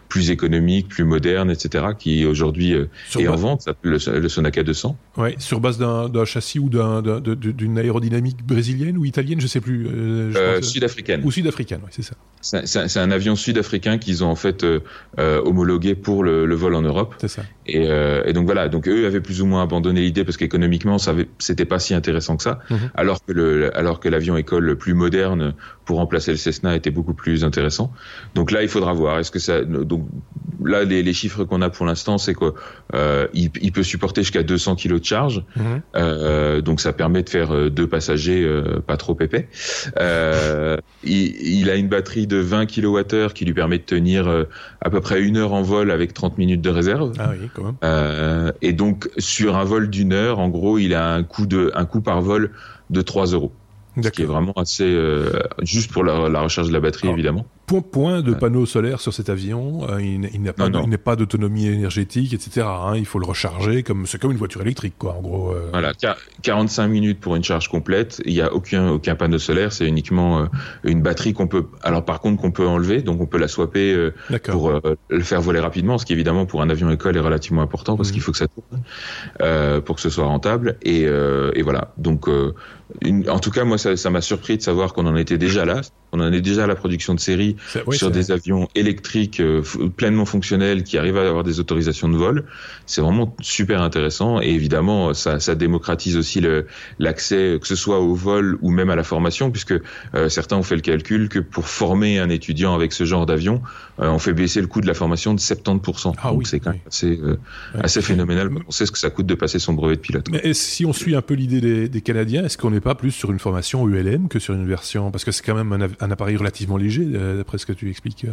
plus 0.08 0.30
économique, 0.30 0.88
plus 0.88 1.04
moderne, 1.04 1.50
etc., 1.50 1.86
qui 1.98 2.24
aujourd'hui 2.24 2.72
est 2.72 3.28
en 3.28 3.36
vente, 3.36 3.68
le, 3.82 3.98
le 4.18 4.28
Sonaca 4.28 4.62
200. 4.62 4.96
Ouais, 5.16 5.34
sur 5.38 5.60
base 5.60 5.78
d'un 5.78 6.24
châssis 6.24 6.58
ou 6.58 6.68
d'une 6.68 7.78
aérodynamique 7.78 8.44
brésilienne 8.44 8.96
ou 8.96 9.04
italienne, 9.04 9.40
je 9.40 9.46
sais 9.46 9.60
plus. 9.60 9.86
sud-africaine. 10.62 11.22
Ou 11.24 11.30
sud-africaine, 11.30 11.80
oui, 11.84 11.90
c'est 11.90 12.02
ça. 12.02 12.14
C'est 12.40 13.00
un 13.00 13.10
avion 13.10 13.36
sud-africain 13.36 13.98
qu'ils 13.98 14.24
ont 14.24 14.28
en 14.28 14.36
fait 14.36 14.64
homologué 15.16 15.94
pour 15.94 16.24
le, 16.24 16.54
vol 16.54 16.74
en 16.74 16.82
Europe. 16.82 17.14
C'est 17.18 17.28
ça. 17.28 17.42
Et, 17.66 17.84
et, 17.84 18.32
donc 18.32 18.46
voilà, 18.46 18.68
donc 18.68 18.88
eux 18.88 19.06
avaient 19.06 19.20
plus 19.20 19.42
ou 19.42 19.46
moins 19.46 19.62
abandonné 19.62 20.00
l'idée 20.00 20.24
parce 20.24 20.36
qu'économiquement, 20.36 20.98
ça 20.98 21.14
c'était 21.38 21.64
pas 21.64 21.78
si 21.78 21.94
intéressant 21.94 22.36
que 22.36 22.42
ça, 22.42 22.60
mhm. 22.70 22.90
alors 22.94 23.24
que 23.24 23.32
le, 23.32 23.76
alors 23.76 24.00
que 24.00 24.08
l'avion 24.08 24.36
école 24.36 24.76
plus 24.76 24.94
moderne 24.94 25.54
pour 25.84 25.98
remplacer 25.98 26.30
le 26.30 26.36
Cessna 26.36 26.76
était 26.76 26.90
beaucoup 26.90 27.14
plus 27.14 27.44
intéressant. 27.44 27.92
Donc 28.34 28.50
là, 28.50 28.62
il 28.62 28.68
faudra 28.68 28.92
voir. 28.92 29.18
Est-ce 29.18 29.30
que 29.30 29.38
ça, 29.38 29.64
donc 29.64 29.97
là, 30.64 30.84
les, 30.84 31.12
chiffres 31.12 31.44
qu'on 31.44 31.62
a 31.62 31.70
pour 31.70 31.86
l'instant, 31.86 32.18
c'est 32.18 32.34
quoi 32.34 32.54
euh, 32.94 33.28
il, 33.32 33.72
peut 33.72 33.82
supporter 33.82 34.22
jusqu'à 34.22 34.42
200 34.42 34.76
kg 34.76 34.98
de 34.98 35.04
charge, 35.04 35.44
mhm. 35.56 35.82
euh, 35.96 36.60
donc 36.60 36.80
ça 36.80 36.92
permet 36.92 37.22
de 37.22 37.28
faire 37.28 37.54
euh, 37.54 37.70
deux 37.70 37.86
passagers 37.86 38.48
pas 38.86 38.96
trop 38.96 39.16
épais. 39.20 39.48
Il, 41.04 41.70
a 41.70 41.76
une 41.76 41.88
batterie 41.88 42.26
de 42.26 42.38
20 42.38 42.66
kWh 42.66 43.32
qui 43.34 43.44
lui 43.44 43.54
permet 43.54 43.78
de 43.78 43.84
tenir 43.84 44.46
à 44.80 44.90
peu 44.90 45.00
près 45.00 45.20
une 45.22 45.36
heure 45.36 45.52
en 45.52 45.62
vol 45.62 45.90
avec 45.90 46.14
30 46.14 46.38
minutes 46.38 46.60
de 46.60 46.70
réserve. 46.70 47.12
Ah 47.18 47.30
oui, 47.30 47.48
quand 47.54 47.74
même. 47.82 48.52
et 48.62 48.72
donc 48.72 49.08
sur 49.18 49.56
un 49.56 49.64
vol 49.64 49.90
d'une 49.90 50.12
heure, 50.12 50.38
en 50.38 50.48
gros, 50.48 50.78
il 50.78 50.94
a 50.94 51.12
un 51.12 51.22
coût 51.22 51.46
de 51.46 51.70
un 51.74 51.84
coût 51.84 52.00
par 52.00 52.20
vol 52.20 52.50
de 52.90 53.02
3 53.02 53.26
euros. 53.26 53.52
Ce 54.02 54.08
qui 54.08 54.22
est 54.22 54.26
vraiment 54.26 54.52
assez 54.52 54.84
euh, 54.84 55.30
juste 55.62 55.92
pour 55.92 56.04
la, 56.04 56.28
la, 56.28 56.40
recharge 56.40 56.68
de 56.68 56.72
la 56.72 56.80
batterie, 56.80 57.08
évidemment 57.08 57.46
point, 57.68 57.80
point 57.82 58.22
de 58.22 58.34
panneaux 58.34 58.66
solaires 58.66 59.00
sur 59.00 59.12
cet 59.12 59.28
avion. 59.28 59.88
Euh, 59.88 60.00
il, 60.00 60.42
n'a 60.42 60.52
pas, 60.52 60.68
il 60.68 60.98
pas 60.98 61.16
d'autonomie 61.16 61.66
énergétique, 61.66 62.32
etc. 62.32 62.66
Hein. 62.66 62.94
il 62.96 63.06
faut 63.06 63.18
le 63.18 63.26
recharger 63.26 63.82
comme 63.82 64.06
c'est 64.06 64.20
comme 64.20 64.32
une 64.32 64.38
voiture 64.38 64.62
électrique, 64.62 64.94
quoi. 64.98 65.14
En 65.14 65.20
gros. 65.20 65.52
Euh. 65.52 65.68
Voilà, 65.72 65.92
45 66.42 66.88
minutes 66.88 67.20
pour 67.20 67.36
une 67.36 67.44
charge 67.44 67.68
complète. 67.68 68.20
Il 68.24 68.32
n'y 68.32 68.40
a 68.40 68.52
aucun 68.52 68.88
aucun 68.88 69.14
panneau 69.14 69.38
solaire. 69.38 69.72
C'est 69.72 69.86
uniquement 69.86 70.40
euh, 70.40 70.46
une 70.84 71.02
batterie 71.02 71.34
qu'on 71.34 71.46
peut. 71.46 71.66
Alors 71.82 72.04
par 72.04 72.20
contre 72.20 72.40
qu'on 72.40 72.50
peut 72.50 72.66
enlever, 72.66 73.02
donc 73.02 73.20
on 73.20 73.26
peut 73.26 73.38
la 73.38 73.48
swapper 73.48 74.10
pour 74.44 74.72
le 75.08 75.22
faire 75.22 75.40
voler 75.40 75.60
rapidement, 75.60 75.98
ce 75.98 76.06
qui 76.06 76.12
évidemment 76.12 76.46
pour 76.46 76.62
un 76.62 76.70
avion 76.70 76.90
école 76.90 77.16
est 77.16 77.20
relativement 77.20 77.62
important 77.62 77.96
parce 77.96 78.08
mmh. 78.08 78.12
qu'il 78.12 78.22
faut 78.22 78.32
que 78.32 78.38
ça 78.38 78.46
tourne 78.48 79.82
pour 79.82 79.96
que 79.96 80.00
ce 80.00 80.10
soit 80.10 80.26
rentable. 80.26 80.76
Et, 80.82 81.02
et 81.02 81.62
voilà. 81.62 81.92
Donc 81.98 82.28
en 83.28 83.38
tout 83.38 83.50
cas, 83.50 83.64
moi, 83.64 83.76
ça 83.78 84.10
m'a 84.10 84.20
surpris 84.20 84.56
de 84.56 84.62
savoir 84.62 84.94
qu'on 84.94 85.06
en 85.06 85.16
était 85.16 85.38
déjà 85.38 85.64
là. 85.64 85.82
On 86.12 86.20
en 86.20 86.32
est 86.32 86.40
déjà 86.40 86.64
à 86.64 86.66
la 86.66 86.74
production 86.74 87.14
de 87.14 87.20
série 87.20 87.56
sur 87.92 88.10
des 88.10 88.30
avions 88.30 88.68
électriques 88.74 89.40
euh, 89.40 89.62
pleinement 89.94 90.24
fonctionnels 90.24 90.82
qui 90.82 90.96
arrivent 90.96 91.18
à 91.18 91.28
avoir 91.28 91.44
des 91.44 91.60
autorisations 91.60 92.08
de 92.08 92.16
vol. 92.16 92.44
C'est 92.86 93.02
vraiment 93.02 93.36
super 93.42 93.82
intéressant 93.82 94.40
et 94.40 94.48
évidemment 94.48 95.12
ça, 95.12 95.38
ça 95.38 95.54
démocratise 95.54 96.16
aussi 96.16 96.42
l'accès 96.98 97.58
que 97.60 97.66
ce 97.66 97.76
soit 97.76 98.00
au 98.00 98.14
vol 98.14 98.58
ou 98.62 98.70
même 98.70 98.88
à 98.88 98.96
la 98.96 99.04
formation 99.04 99.50
puisque 99.50 99.74
euh, 100.14 100.30
certains 100.30 100.56
ont 100.56 100.62
fait 100.62 100.76
le 100.76 100.80
calcul 100.80 101.28
que 101.28 101.40
pour 101.40 101.68
former 101.68 102.18
un 102.18 102.30
étudiant 102.30 102.74
avec 102.74 102.94
ce 102.94 103.04
genre 103.04 103.26
d'avion, 103.26 103.60
on 103.98 104.18
fait 104.18 104.32
baisser 104.32 104.60
le 104.60 104.66
coût 104.66 104.80
de 104.80 104.86
la 104.86 104.94
formation 104.94 105.34
de 105.34 105.40
70%. 105.40 106.14
Ah, 106.18 106.30
Donc 106.30 106.46
c'est 106.46 106.60
quand 106.60 106.70
même 106.70 106.80
assez, 106.86 107.20
assez 107.74 108.00
phénoménal. 108.00 108.50
On 108.66 108.70
sait 108.70 108.86
ce 108.86 108.92
que 108.92 108.98
ça 108.98 109.10
coûte 109.10 109.26
de 109.26 109.34
passer 109.34 109.58
son 109.58 109.72
brevet 109.72 109.96
de 109.96 110.00
pilote. 110.00 110.28
Mais 110.30 110.54
si 110.54 110.86
on 110.86 110.92
suit 110.92 111.14
un 111.14 111.22
peu 111.22 111.34
l'idée 111.34 111.60
des, 111.60 111.88
des, 111.88 112.00
Canadiens, 112.00 112.44
est-ce 112.44 112.56
qu'on 112.56 112.70
n'est 112.70 112.80
pas 112.80 112.94
plus 112.94 113.10
sur 113.10 113.32
une 113.32 113.38
formation 113.38 113.86
ULM 113.88 114.28
que 114.28 114.38
sur 114.38 114.54
une 114.54 114.66
version? 114.66 115.10
Parce 115.10 115.24
que 115.24 115.32
c'est 115.32 115.44
quand 115.44 115.54
même 115.54 115.72
un, 115.72 115.88
un 116.00 116.10
appareil 116.10 116.36
relativement 116.36 116.76
léger 116.76 117.04
d'après 117.04 117.58
ce 117.58 117.66
que 117.66 117.72
tu 117.72 117.90
expliques. 117.90 118.26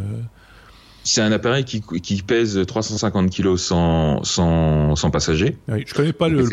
Euh. 1.05 1.09
C'est 1.09 1.21
un 1.21 1.31
appareil 1.31 1.63
qui, 1.63 2.21
pèse 2.23 2.59
350 2.65 3.29
kg 3.29 3.55
sans, 3.57 4.23
sans, 4.23 4.95
sans 4.95 5.11
passager. 5.11 5.55
Oui, 5.67 5.83
je 5.85 5.93
connais 5.93 6.13
pas 6.13 6.29
le, 6.29 6.43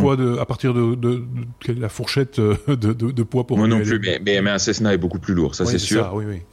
poids 0.00 0.16
de, 0.16 0.38
à 0.38 0.46
partir 0.46 0.72
de, 0.72 0.94
de, 0.94 1.22
la 1.68 1.88
fourchette 1.88 2.38
euh, 2.38 2.56
de, 2.68 3.22
poids 3.22 3.46
pour 3.46 3.58
moi 3.58 3.68
non 3.68 3.80
plus, 3.80 4.00
mais, 4.00 4.20
mais, 4.24 4.50
un 4.50 4.58
Cessna 4.58 4.94
est 4.94 4.98
beaucoup 4.98 5.18
plus 5.18 5.34
lourd, 5.34 5.54
ça 5.54 5.66
c'est 5.66 5.78
sûr. 5.78 6.10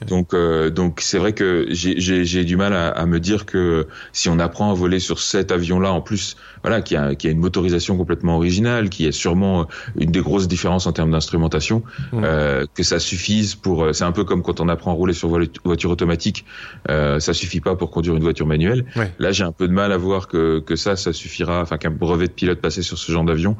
Donc 0.07 0.33
euh, 0.33 0.69
donc 0.69 0.99
c'est 1.01 1.17
vrai 1.17 1.33
que 1.33 1.67
j'ai 1.71 2.43
du 2.43 2.57
mal 2.57 2.73
à, 2.73 3.05
me 3.05 3.19
dire 3.19 3.45
que 3.45 3.87
si 4.13 4.29
on 4.29 4.39
apprend 4.39 4.71
à 4.71 4.73
voler 4.73 4.99
sur 4.99 5.19
cet 5.19 5.51
avion-là, 5.51 5.91
en 5.91 6.01
plus, 6.01 6.35
voilà, 6.63 6.81
qui 6.81 6.95
a, 6.95 7.15
qui 7.15 7.27
a 7.27 7.31
une 7.31 7.39
motorisation 7.39 7.97
complètement 7.97 8.35
originale, 8.35 8.89
qui 8.89 9.05
est 9.05 9.11
sûrement 9.11 9.67
une 9.97 10.11
des 10.11 10.21
grosses 10.21 10.47
différences 10.47 10.87
en 10.87 10.91
termes 10.91 11.11
d'instrumentation, 11.11 11.83
mmh. 12.11 12.21
euh, 12.23 12.65
que 12.73 12.83
ça 12.83 12.99
suffise 12.99 13.55
pour. 13.55 13.87
C'est 13.93 14.03
un 14.03 14.11
peu 14.11 14.23
comme 14.23 14.41
quand 14.41 14.59
on 14.59 14.67
apprend 14.67 14.91
à 14.91 14.95
rouler 14.95 15.13
sur 15.13 15.29
voiture 15.63 15.91
automatique, 15.91 16.45
ça 16.87 17.33
suffit 17.33 17.44
suffit 17.45 17.61
pas 17.61 17.75
pour 17.75 17.91
conduire 17.91 18.15
une 18.15 18.23
voiture 18.23 18.47
manuelle. 18.47 18.85
Là, 19.19 19.31
j'ai 19.31 19.43
un 19.43 19.51
peu 19.51 19.67
de 19.67 19.73
mal 19.73 19.91
à 19.91 19.97
voir 19.97 20.27
que, 20.27 20.59
que 20.59 20.75
ça, 20.75 20.95
ça 20.95 21.13
suffira, 21.13 21.61
enfin 21.61 21.77
qu'un 21.77 21.91
brevet 21.91 22.27
de 22.27 22.33
pilote 22.33 22.59
passé 22.59 22.81
sur 22.81 22.97
ce 22.97 23.11
genre 23.11 23.23
d'avion 23.23 23.55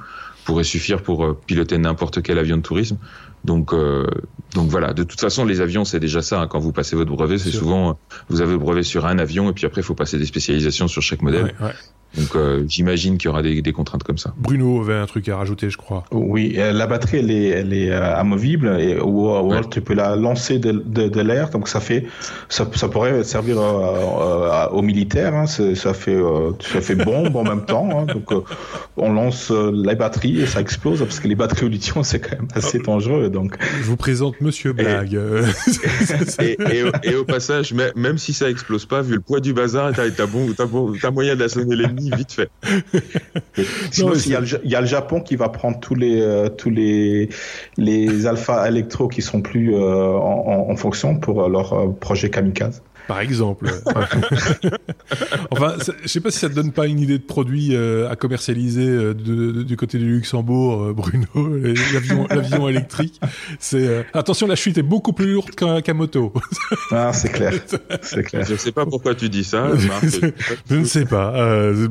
pourrait 0.46 0.64
suffire 0.64 1.02
pour 1.02 1.26
euh, 1.26 1.38
piloter 1.48 1.78
n'importe 1.78 2.22
quel 2.22 2.38
avion 2.38 2.58
de 2.58 2.62
tourisme. 2.62 2.98
Donc, 3.44 3.74
euh, 3.74 4.06
donc 4.54 4.70
voilà. 4.70 4.94
De 4.94 5.04
toute 5.04 5.20
façon, 5.20 5.44
les 5.44 5.60
avions, 5.60 5.86
c'est 5.86 6.00
déjà 6.00 6.22
ça. 6.22 6.42
Hein. 6.42 6.48
Quand 6.48 6.60
vous 6.60 6.72
passez 6.72 6.96
votre 6.96 7.12
brevet, 7.12 7.38
c'est 7.38 7.52
souvent 7.52 7.90
euh, 7.90 7.94
vous 8.30 8.42
avez 8.42 8.54
le 8.54 8.60
brevet 8.60 8.84
sur 8.84 9.06
un 9.06 9.18
avion 9.18 9.50
et 9.50 9.54
puis 9.54 9.66
après, 9.66 9.82
il 9.82 9.84
faut 9.84 9.96
passer 9.96 10.18
des 10.18 10.26
spécialisations 10.26 10.88
sur 10.88 11.02
chaque 11.02 11.22
modèle. 11.22 11.54
Donc 12.18 12.36
euh, 12.36 12.64
j'imagine 12.68 13.18
qu'il 13.18 13.28
y 13.28 13.30
aura 13.30 13.42
des, 13.42 13.62
des, 13.62 13.74
contraintes 13.74 14.04
comme 14.04 14.18
ça. 14.18 14.34
Bruno 14.38 14.82
avait 14.82 14.96
un 14.96 15.06
truc 15.06 15.28
à 15.30 15.38
rajouter, 15.38 15.70
je 15.70 15.78
crois. 15.78 16.06
Oui, 16.12 16.56
euh, 16.58 16.72
la 16.72 16.88
batterie 16.88 17.18
elle 17.18 17.32
est, 17.32 17.48
elle 17.48 17.74
est 17.74 17.92
euh, 17.92 18.16
amovible 18.16 18.80
et 18.80 19.00
ou, 19.00 19.30
tu 19.70 19.82
peux 19.82 19.94
la 19.94 20.16
lancer 20.16 20.60
de, 20.60 20.72
de, 20.72 21.08
de 21.08 21.22
l'air, 21.22 21.50
donc 21.50 21.68
ça 21.68 21.80
fait 21.80 22.06
ça, 22.50 22.68
ça 22.74 22.88
pourrait 22.88 23.24
servir 23.24 23.58
euh, 23.60 24.68
aux 24.70 24.82
militaires. 24.82 25.36
Hein, 25.36 25.46
ça 25.48 25.94
fait 25.94 26.18
ça 26.62 26.82
fait 26.82 26.96
bombe 26.96 27.36
en 27.36 27.44
même 27.44 27.66
temps. 27.66 27.90
Hein, 27.92 28.06
donc 28.06 28.32
on 28.98 29.12
lance 29.12 29.52
la 29.52 29.96
batterie 29.96 30.42
et 30.42 30.46
ça 30.46 30.62
explose 30.62 31.00
parce 31.00 31.20
que 31.20 31.28
les 31.28 31.36
batteries 31.36 31.66
au 31.66 31.70
lithium 31.70 32.04
c'est 32.04 32.20
quand 32.20 32.38
même 32.38 32.48
assez 32.54 32.80
dangereux. 32.80 33.30
Donc 33.30 33.58
je 33.82 33.86
vous 33.86 33.98
présente 33.98 34.40
Monsieur 34.42 34.74
Blague. 34.74 35.20
Et, 36.40 36.58
et, 36.60 36.84
et, 37.04 37.16
au 37.16 37.26
passage, 37.26 37.74
même 37.74 38.18
si 38.18 38.34
ça 38.34 38.50
explose 38.50 38.86
pas, 38.86 39.02
vu 39.02 39.16
le 39.16 39.22
poids 39.22 39.40
du 39.40 39.54
bazar, 39.54 39.92
t'as 39.94 40.04
as, 40.04 40.26
bon, 40.28 40.48
bon, 40.68 40.94
moyen 41.12 41.36
d'assommer 41.36 41.76
l'ennemi 41.76 42.05
vite 42.12 42.32
fait. 42.34 42.50
il, 43.98 44.32
y 44.66 44.76
a 44.76 44.82
le, 44.82 44.88
Japon 44.88 45.22
qui 45.22 45.36
va 45.36 45.50
prendre 45.50 45.80
tous 45.80 45.96
les 45.96 46.22
euh, 46.22 46.50
tous 46.50 46.70
les 46.70 47.30
les 47.78 48.28
alpha 48.28 48.68
électro 48.68 49.08
qui 49.08 49.22
sont 49.22 49.42
plus 49.42 49.76
euh, 49.76 50.14
en, 50.14 50.70
en, 50.70 50.76
fonction 50.76 51.18
pour 51.18 51.48
leur 51.50 51.74
euh, 51.74 51.88
projet 52.00 52.30
kamikaze. 52.30 52.82
Par 53.08 53.20
exemple. 53.20 53.70
enfin, 55.52 55.76
je 56.04 56.08
sais 56.08 56.20
pas 56.20 56.32
si 56.32 56.40
ça 56.40 56.50
te 56.50 56.54
donne 56.54 56.72
pas 56.72 56.88
une 56.88 57.00
idée 57.00 57.18
de 57.18 57.24
produit 57.24 57.76
euh, 57.76 58.10
à 58.10 58.16
commercialiser 58.16 58.88
euh, 58.88 59.14
de, 59.14 59.64
du 59.64 59.78
côté 59.78 59.98
du 59.98 60.10
Luxembourg, 60.10 60.82
euh, 60.82 60.94
Bruno, 60.94 61.28
l'avion 62.30 62.68
électrique. 62.68 63.20
C'est 63.60 64.06
attention, 64.14 64.48
la 64.48 64.56
chute 64.56 64.78
est 64.78 64.84
beaucoup 64.84 65.14
plus 65.14 65.34
lourde 65.34 65.52
qu'un 65.52 65.94
moto. 65.94 66.34
ah, 66.92 67.14
c'est 67.14 67.30
clair, 67.30 67.54
c'est 68.02 68.24
clair. 68.24 68.46
Je 68.46 68.56
sais 68.56 68.72
pas 68.72 68.86
pourquoi 68.86 69.16
tu 69.16 69.30
dis 69.30 69.44
ça. 69.44 69.70
je 70.70 70.76
ne 70.76 70.86
sais 70.86 71.06
pas, 71.06 71.34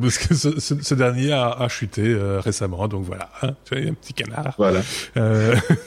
parce 0.00 0.18
que 0.18 0.35
ce, 0.35 0.59
ce, 0.59 0.94
dernier 0.94 1.33
a, 1.33 1.50
a 1.50 1.68
chuté 1.68 2.16
récemment, 2.38 2.88
donc 2.88 3.05
voilà. 3.05 3.31
Hein, 3.42 3.55
tu 3.64 3.74
vois, 3.74 3.90
un 3.90 3.94
petit 3.94 4.14
canard. 4.14 4.55
Voilà. 4.59 4.81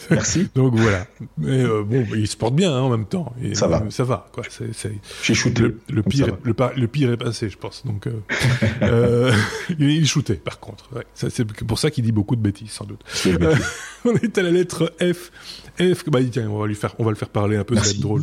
Merci. 0.09 0.49
Donc 0.55 0.75
voilà. 0.75 1.05
Mais 1.37 1.65
bon, 1.65 2.05
il 2.15 2.27
se 2.27 2.37
porte 2.37 2.55
bien 2.55 2.73
hein, 2.73 2.81
en 2.81 2.89
même 2.89 3.05
temps. 3.05 3.33
ça 3.53 3.67
va. 3.67 3.83
Ça 3.89 4.03
va, 4.03 4.27
quoi. 4.31 4.43
C'est 4.49 4.93
j'ai 5.23 5.34
shooté. 5.34 5.63
Le, 5.89 6.03
pire, 6.03 6.38
le, 6.43 6.53
le, 6.75 6.88
pire 6.88 7.12
est 7.12 7.17
passé, 7.17 7.49
je 7.49 7.58
pense. 7.58 7.86
Donc, 7.86 8.08
euh, 8.08 8.21
euh, 8.82 9.34
il 9.80 10.08
shootait, 10.08 10.36
par 10.36 10.60
contre. 10.60 10.89
Ouais. 10.93 11.06
C'est 11.13 11.45
pour 11.65 11.80
ça 11.80 11.91
qu'il 11.91 12.03
dit 12.03 12.12
beaucoup 12.12 12.36
de 12.36 12.41
bêtises, 12.41 12.71
sans 12.71 12.86
doute. 12.86 13.01
Euh, 13.25 13.56
on 14.06 14.15
est 14.15 14.38
à 14.38 14.43
la 14.43 14.51
lettre 14.51 14.93
F. 15.01 15.32
F, 15.79 16.09
bah 16.09 16.19
tiens, 16.29 16.49
on 16.49 16.59
va 16.59 16.67
lui 16.67 16.75
faire, 16.75 16.95
on 16.99 17.03
va 17.03 17.11
le 17.11 17.15
faire 17.15 17.29
parler 17.29 17.55
un 17.57 17.63
peu, 17.63 17.75
ça 17.75 17.81
va 17.81 17.89
être 17.89 17.99
drôle. 17.99 18.21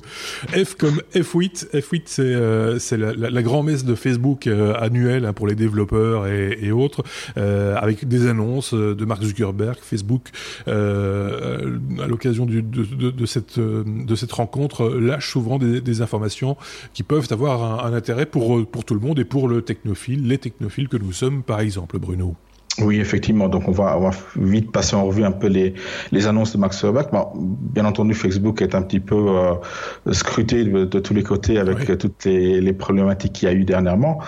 F 0.48 0.74
comme 0.74 1.00
F8. 1.14 1.70
F8, 1.72 2.02
c'est 2.06 2.22
euh, 2.22 2.78
c'est 2.78 2.96
la, 2.96 3.12
la, 3.12 3.30
la 3.30 3.42
grand-messe 3.42 3.84
de 3.84 3.94
Facebook 3.94 4.46
euh, 4.46 4.74
annuelle 4.74 5.24
hein, 5.24 5.32
pour 5.32 5.46
les 5.46 5.54
développeurs 5.54 6.26
et, 6.26 6.58
et 6.60 6.72
autres, 6.72 7.04
euh, 7.36 7.76
avec 7.76 8.08
des 8.08 8.26
annonces 8.26 8.74
de 8.74 9.04
Mark 9.04 9.22
Zuckerberg, 9.22 9.78
Facebook, 9.80 10.30
euh, 10.68 11.78
à 12.02 12.06
l'occasion 12.06 12.46
de, 12.46 12.60
de, 12.60 13.10
de, 13.10 13.26
cette 13.26 13.58
de 13.58 14.14
cette 14.16 14.32
rencontre, 14.32 14.88
lâche 14.88 15.30
souvent 15.30 15.58
des, 15.58 15.80
des 15.80 16.00
informations 16.02 16.56
qui 16.92 17.02
peuvent 17.02 17.28
avoir 17.30 17.84
un, 17.84 17.92
un, 17.92 17.94
intérêt 17.94 18.26
pour 18.26 18.66
pour 18.66 18.84
tout 18.84 18.94
le 18.94 19.00
monde 19.00 19.18
et 19.18 19.24
pour 19.24 19.48
le 19.48 19.62
technophile, 19.62 20.26
les 20.26 20.38
technophiles 20.38 20.88
que 20.88 20.96
nous 20.96 21.12
sommes, 21.12 21.42
par 21.42 21.60
exemple, 21.60 21.98
Bruno. 21.98 22.34
Oui, 22.80 22.98
effectivement. 22.98 23.48
Donc, 23.48 23.68
on 23.68 23.72
va, 23.72 23.96
on 23.96 24.00
va 24.00 24.10
vite 24.36 24.72
passer 24.72 24.96
en 24.96 25.04
revue 25.04 25.24
un 25.24 25.30
peu 25.30 25.46
les, 25.46 25.74
les 26.10 26.26
annonces 26.26 26.52
de 26.52 26.58
Max 26.58 26.80
Zuckerberg. 26.80 27.08
bien 27.36 27.84
entendu, 27.84 28.14
Facebook 28.14 28.62
est 28.62 28.74
un 28.74 28.82
petit 28.82 29.00
peu 29.00 29.14
euh, 29.14 30.12
scruté 30.12 30.64
de, 30.64 30.84
tous 30.84 31.14
les 31.14 31.22
côtés 31.22 31.58
avec 31.58 31.96
toutes 31.98 32.24
les, 32.24 32.60
les 32.60 32.72
problématiques 32.72 33.34
qu'il 33.34 33.48
y 33.48 33.52
a 33.52 33.54
eu 33.54 33.64
dernièrement. 33.64 34.18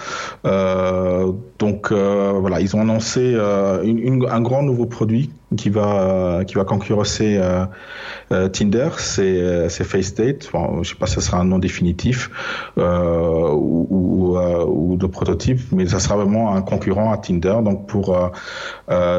Euh, 0.44 1.32
donc, 1.58 1.90
euh, 1.90 2.34
voilà, 2.38 2.60
ils 2.60 2.76
ont 2.76 2.80
annoncé 2.80 3.32
euh, 3.34 3.82
une, 3.82 3.98
une, 3.98 4.26
un 4.30 4.40
grand 4.40 4.62
nouveau 4.62 4.86
produit 4.86 5.30
qui 5.56 5.70
va 5.70 6.42
qui 6.46 6.54
va 6.54 6.64
concurrencer 6.64 7.40
Tinder, 8.52 8.88
c'est 8.98 9.68
c'est 9.68 9.84
FaceDate. 9.84 10.50
Bon, 10.52 10.82
je 10.82 10.90
sais 10.90 10.94
pas 10.96 11.06
si 11.06 11.14
ce 11.14 11.20
sera 11.20 11.38
un 11.38 11.44
nom 11.44 11.58
définitif 11.58 12.30
ou, 12.76 12.80
ou, 13.90 14.38
ou, 14.38 14.96
de 14.96 15.06
prototype, 15.06 15.60
mais 15.72 15.86
ça 15.86 16.00
sera 16.00 16.16
vraiment 16.16 16.54
un 16.54 16.62
concurrent 16.62 17.12
à 17.12 17.18
Tinder. 17.18 17.56
Donc 17.62 17.86
pour 17.86 18.16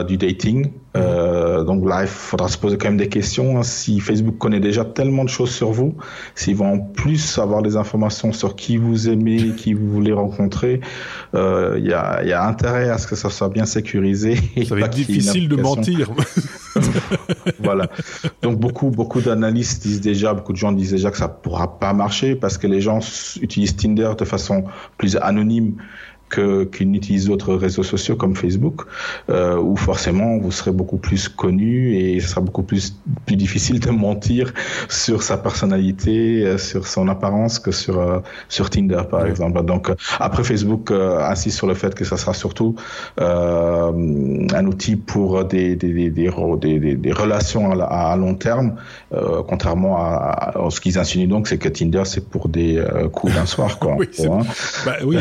du 0.07 0.17
dating. 0.17 0.71
Euh, 0.95 1.63
donc 1.63 1.87
là, 1.87 2.03
il 2.03 2.07
faudra 2.07 2.47
se 2.47 2.57
poser 2.57 2.77
quand 2.77 2.87
même 2.87 2.97
des 2.97 3.09
questions. 3.09 3.57
Hein. 3.57 3.63
Si 3.63 3.99
Facebook 3.99 4.37
connaît 4.37 4.59
déjà 4.59 4.85
tellement 4.85 5.23
de 5.23 5.29
choses 5.29 5.51
sur 5.51 5.71
vous, 5.71 5.95
s'ils 6.35 6.55
vont 6.55 6.73
en 6.73 6.79
plus 6.79 7.37
avoir 7.37 7.61
des 7.61 7.75
informations 7.75 8.31
sur 8.31 8.55
qui 8.55 8.77
vous 8.77 9.09
aimez, 9.09 9.51
qui 9.57 9.73
vous 9.73 9.89
voulez 9.89 10.13
rencontrer, 10.13 10.81
euh, 11.35 11.75
il 11.77 11.85
y, 11.85 11.93
a, 11.93 12.23
y, 12.23 12.31
a, 12.31 12.45
intérêt 12.45 12.89
à 12.89 12.97
ce 12.97 13.07
que 13.07 13.15
ça 13.15 13.29
soit 13.29 13.49
bien 13.49 13.65
sécurisé. 13.65 14.35
Ça 14.67 14.75
va 14.75 14.81
être 14.81 14.89
difficile 14.89 15.49
de 15.49 15.55
mentir. 15.55 16.11
voilà. 17.59 17.89
Donc 18.41 18.59
beaucoup, 18.59 18.89
beaucoup 18.89 19.21
d'analystes 19.21 19.83
disent 19.83 20.01
déjà, 20.01 20.33
beaucoup 20.33 20.53
de 20.53 20.57
gens 20.57 20.71
disent 20.71 20.91
déjà 20.91 21.11
que 21.11 21.17
ça 21.17 21.27
pourra 21.27 21.79
pas 21.79 21.93
marcher 21.93 22.35
parce 22.35 22.57
que 22.57 22.67
les 22.67 22.81
gens 22.81 22.99
utilisent 23.41 23.75
Tinder 23.75 24.11
de 24.17 24.25
façon 24.25 24.65
plus 24.97 25.15
anonyme 25.17 25.75
que 26.29 26.65
qu'ils 26.65 26.91
n'utilisent 26.91 27.27
d'autres 27.27 27.55
réseaux 27.55 27.83
sociaux 27.83 28.15
comme 28.15 28.35
Facebook, 28.35 28.83
euh, 29.29 29.57
où 29.57 29.75
forcément 29.75 30.37
vous 30.37 30.51
serez 30.51 30.71
beaucoup 30.71 30.97
plus 30.97 31.29
connu 31.29 31.95
et 31.95 32.19
ce 32.19 32.27
sera 32.29 32.41
beaucoup 32.41 32.63
plus 32.63 32.95
plus 33.25 33.35
difficile 33.35 33.79
de 33.79 33.89
mentir 33.89 34.53
sur 34.89 35.23
sa 35.23 35.37
personnalité, 35.37 36.45
euh, 36.45 36.57
sur 36.57 36.87
son 36.87 37.07
apparence 37.07 37.59
que 37.59 37.71
sur 37.71 37.99
euh, 37.99 38.19
sur 38.49 38.69
Tinder 38.69 39.01
par 39.09 39.25
exemple. 39.25 39.63
Donc 39.63 39.89
euh, 39.89 39.95
après 40.19 40.43
Facebook 40.43 40.91
insiste 40.91 41.57
sur 41.57 41.67
le 41.67 41.73
fait 41.73 41.95
que 41.95 42.05
ça 42.05 42.17
sera 42.17 42.33
surtout 42.33 42.75
un 43.17 44.65
outil 44.65 44.95
pour 44.95 45.45
des 45.45 45.75
des 45.75 46.09
des, 46.09 46.09
des, 46.09 46.95
des, 46.95 47.11
relations 47.11 47.71
à, 47.81 48.15
long 48.15 48.35
terme, 48.35 48.75
contrairement 49.47 49.97
à, 49.97 50.53
ce 50.69 50.81
qu'ils 50.81 50.99
insinuent 50.99 51.27
donc, 51.27 51.47
c'est 51.47 51.57
que 51.57 51.69
Tinder 51.69 52.03
c'est 52.05 52.29
pour 52.29 52.49
des 52.49 52.83
coups 53.13 53.33
d'un 53.33 53.45
soir 53.45 53.79
quoi. 53.79 53.95
oui, 53.99 54.07
bah, 54.85 54.97
oui. 55.03 55.17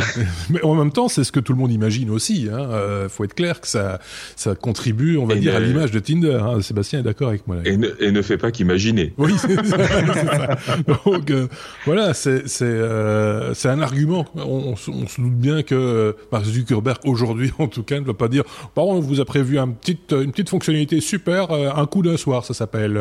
mais 0.51 0.62
en 0.62 0.75
même 0.75 0.90
c'est 1.09 1.25
ce 1.25 1.33
que 1.33 1.40
tout 1.40 1.53
le 1.53 1.59
monde 1.59 1.72
imagine 1.72 2.11
aussi. 2.11 2.42
Il 2.42 2.51
hein. 2.51 2.68
euh, 2.70 3.09
faut 3.09 3.25
être 3.25 3.35
clair 3.35 3.61
que 3.61 3.68
ça, 3.68 4.01
ça 4.35 4.55
contribue, 4.55 5.16
on 5.16 5.27
va 5.27 5.37
dire, 5.37 5.55
à 5.55 5.61
l'image 5.61 5.90
de 5.90 5.99
Tinder. 5.99 6.38
Hein. 6.42 6.61
Sébastien 6.62 7.01
est 7.01 7.03
d'accord 7.03 7.29
avec 7.29 7.46
moi. 7.46 7.57
Et 7.64 7.77
ne, 7.77 8.22
fait 8.22 8.38
pas 8.38 8.51
qu'imaginer. 8.51 9.12
Oui, 9.18 9.35
c'est 9.38 9.64
ça. 9.66 10.57
Donc 11.05 11.31
euh, 11.31 11.49
voilà, 11.85 12.14
c'est 12.14 12.44
euh, 12.62 13.55
c'est 13.55 13.68
un 13.68 13.81
argument. 13.81 14.25
On, 14.35 14.75
se 14.77 14.90
doute 15.20 15.35
bien 15.35 15.62
que 15.62 16.16
Mark 16.33 16.44
Zuckerberg 16.44 16.99
aujourd'hui, 17.05 17.53
en 17.59 17.68
tout 17.68 17.83
cas, 17.83 18.01
ne 18.01 18.05
va 18.05 18.14
pas 18.14 18.29
dire. 18.29 18.44
Par 18.75 18.85
contre, 18.85 18.96
on 18.96 19.01
vous 19.01 19.20
a 19.20 19.25
prévu 19.25 19.59
un 19.59 19.68
petit, 19.68 19.99
une 20.11 20.33
petite 20.33 20.49
fonctionnalité 20.49 21.01
super, 21.01 21.51
un 21.53 21.87
coup 21.87 22.03
d'un 22.03 22.16
soir, 22.16 22.44
ça 22.44 22.55
s'appelle. 22.55 22.99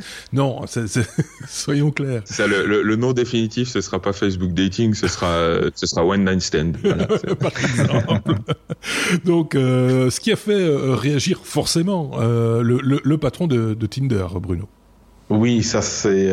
non, 0.32 0.60
soyons 1.48 1.90
clairs. 1.90 2.22
Ça, 2.24 2.46
le, 2.46 2.82
le, 2.82 2.96
nom 2.96 3.12
définitif, 3.12 3.68
ce 3.68 3.80
sera 3.80 4.00
pas 4.00 4.12
Facebook 4.12 4.52
Dating, 4.52 4.94
ce 4.94 5.08
sera 5.08 5.60
ce 5.74 5.86
sera 5.86 6.04
One 6.04 6.24
Night 6.24 6.42
Stand. 6.42 6.76
Voilà. 6.82 7.06
par 7.06 7.52
exemple. 7.58 8.34
Donc, 9.24 9.54
euh, 9.54 10.10
ce 10.10 10.20
qui 10.20 10.32
a 10.32 10.36
fait 10.36 10.52
euh, 10.52 10.94
réagir 10.94 11.40
forcément 11.44 12.12
euh, 12.20 12.62
le, 12.62 12.78
le, 12.82 13.00
le, 13.02 13.18
patron 13.18 13.46
de, 13.46 13.74
de, 13.74 13.86
Tinder, 13.86 14.26
Bruno. 14.40 14.68
Oui, 15.30 15.62
ça 15.62 15.82
c'est 15.82 16.30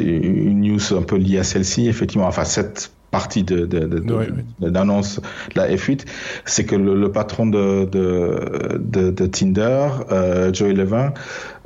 une 0.00 0.60
news 0.60 0.80
un 0.92 1.02
peu 1.02 1.16
liée 1.16 1.38
à 1.38 1.44
celle-ci, 1.44 1.88
effectivement. 1.88 2.26
Enfin, 2.26 2.44
cette 2.44 2.90
partie 3.14 3.44
de, 3.44 3.64
de, 3.64 3.86
de, 3.86 4.68
d'annonce 4.70 5.20
de 5.54 5.60
la 5.60 5.68
F8, 5.68 6.04
c'est 6.46 6.64
que 6.64 6.74
le, 6.74 6.96
le, 6.96 7.12
patron 7.12 7.46
de, 7.46 7.84
de, 7.84 9.10
de, 9.10 9.26
Tinder, 9.26 9.86
euh, 10.10 10.52
Joey 10.52 10.72
Levin, 10.72 11.14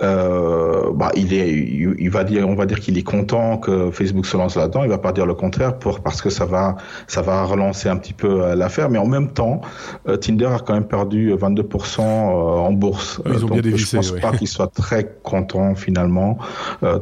euh, 0.01 0.93
bah, 0.95 1.11
il 1.17 1.35
est, 1.35 1.51
il, 1.51 2.11
va 2.11 2.23
dire, 2.25 2.49
on 2.49 2.55
va 2.55 2.67
dire 2.67 2.79
qu'il 2.79 2.97
est 2.99 3.03
content 3.03 3.59
que 3.59 3.91
Facebook 3.91 4.27
se 4.27 4.37
lance 4.37 4.57
là-dedans. 4.57 4.85
Il 4.85 4.91
va 4.91 4.99
pas 4.99 5.13
dire 5.13 5.27
le 5.27 5.35
contraire 5.35 5.79
pour 5.79 6.01
parce 6.01 6.23
que 6.23 6.31
ça 6.31 6.45
va, 6.45 6.77
ça 7.09 7.23
va 7.23 7.43
relancer 7.45 7.89
un 7.89 7.97
petit 7.97 8.13
peu 8.13 8.43
euh, 8.43 8.55
l'affaire. 8.55 8.91
Mais 8.91 8.99
en 8.99 9.07
même 9.07 9.31
temps, 9.33 9.61
euh, 10.09 10.17
Tinder 10.17 10.47
a 10.47 10.59
quand 10.61 10.75
même 10.75 10.87
perdu 10.87 11.35
22% 11.35 12.01
en 12.01 12.73
bourse. 12.73 13.21
Ils 13.27 13.45
ont 13.45 13.49
donc, 13.49 13.61
bien 13.63 13.77
je 13.77 13.97
pense 13.97 14.13
pas 14.13 14.33
qu'il 14.37 14.49
soit 14.49 14.73
très 14.73 15.17
content 15.23 15.75
finalement. 15.75 16.39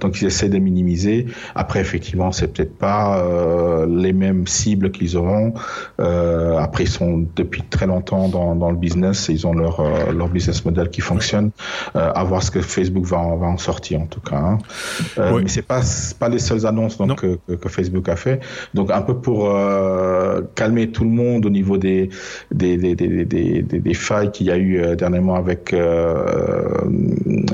donc 0.01 0.21
ils 0.21 0.27
essaient 0.27 0.49
de 0.49 0.59
minimiser. 0.59 1.27
Après, 1.55 1.81
effectivement, 1.81 2.33
c'est 2.33 2.49
peut-être 2.49 2.77
pas 2.77 3.23
les 3.89 4.13
mêmes 4.13 4.47
cibles 4.47 4.91
qu'ils 4.91 5.17
auront. 5.17 5.55
après, 5.99 6.85
ils 6.85 6.89
sont 6.89 7.27
depuis 7.37 7.63
très 7.63 7.87
longtemps 7.87 8.29
dans, 8.29 8.55
dans 8.55 8.71
le 8.71 8.77
business. 8.77 9.29
Et 9.29 9.33
ils 9.33 9.47
ont 9.47 9.53
leur 9.53 9.83
leur 10.13 10.29
business 10.29 10.65
model 10.65 10.89
qui 10.89 11.01
fonctionne. 11.01 11.51
à 11.95 12.25
voir 12.25 12.43
ce 12.43 12.51
que 12.51 12.61
Facebook 12.61 12.86
Facebook 12.87 13.05
va, 13.05 13.37
va 13.37 13.47
en 13.47 13.59
sortir 13.59 14.01
en 14.01 14.07
tout 14.07 14.21
cas. 14.21 14.37
Hein. 14.37 14.59
Euh, 15.19 15.41
Mais 15.43 15.49
c'est 15.49 15.63
pas 15.63 15.81
pas 16.19 16.29
les 16.29 16.39
seules 16.39 16.67
annonces 16.67 16.99
donc 16.99 17.21
que, 17.21 17.55
que, 17.55 17.69
Facebook 17.69 18.09
a 18.09 18.17
fait. 18.17 18.41
Donc 18.75 18.91
un 18.91 19.03
peu 19.03 19.17
pour 19.17 19.51
euh, 19.51 20.43
calmer 20.55 20.91
tout 20.91 21.05
le 21.05 21.11
monde 21.11 21.47
au 21.47 21.51
niveau 21.51 21.77
des 21.79 22.09
des 22.53 22.77
des 22.77 22.95
des 22.95 23.25
des, 23.25 23.63
des, 23.63 23.95
failles 23.95 24.31
qu'il 24.31 24.47
y 24.47 24.51
a 24.51 24.57
eu 24.57 24.79
euh, 24.79 24.95
dernièrement 24.95 25.35
avec 25.35 25.73
euh, 25.73 26.25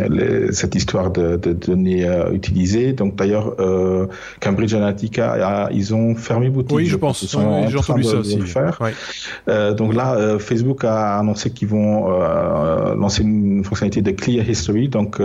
les, 0.08 0.52
cette 0.52 0.74
histoire 0.74 1.10
de, 1.10 1.36
de 1.36 1.52
données 1.52 2.04
euh, 2.06 2.32
utilisées. 2.32 2.92
Donc 2.92 3.16
d'ailleurs 3.16 3.56
Cambridge 4.40 4.74
Analytica 4.74 5.68
ils 5.72 5.94
ont 5.94 6.14
fermé 6.14 6.48
boutique. 6.50 6.76
Oui, 6.76 6.86
je, 6.86 6.96
pense. 6.96 7.22
Ils 7.22 7.28
sont 7.28 7.40
en 7.40 7.66
train 7.66 7.96
de, 7.96 8.02
ça 8.02 8.16
aussi. 8.18 8.36
le 8.36 8.44
faire. 8.44 8.78
donc 9.76 9.94
là 9.94 10.38
Facebook 10.38 10.84
a 10.84 11.18
annoncé 11.18 11.50
qu'ils 11.50 11.68
vont 11.68 12.08
lancer 12.94 13.22
une 13.22 13.64
fonctionnalité 13.64 14.02
de 14.02 14.10
Clear 14.10 14.48
History. 14.48 14.88
Donc 14.88 15.20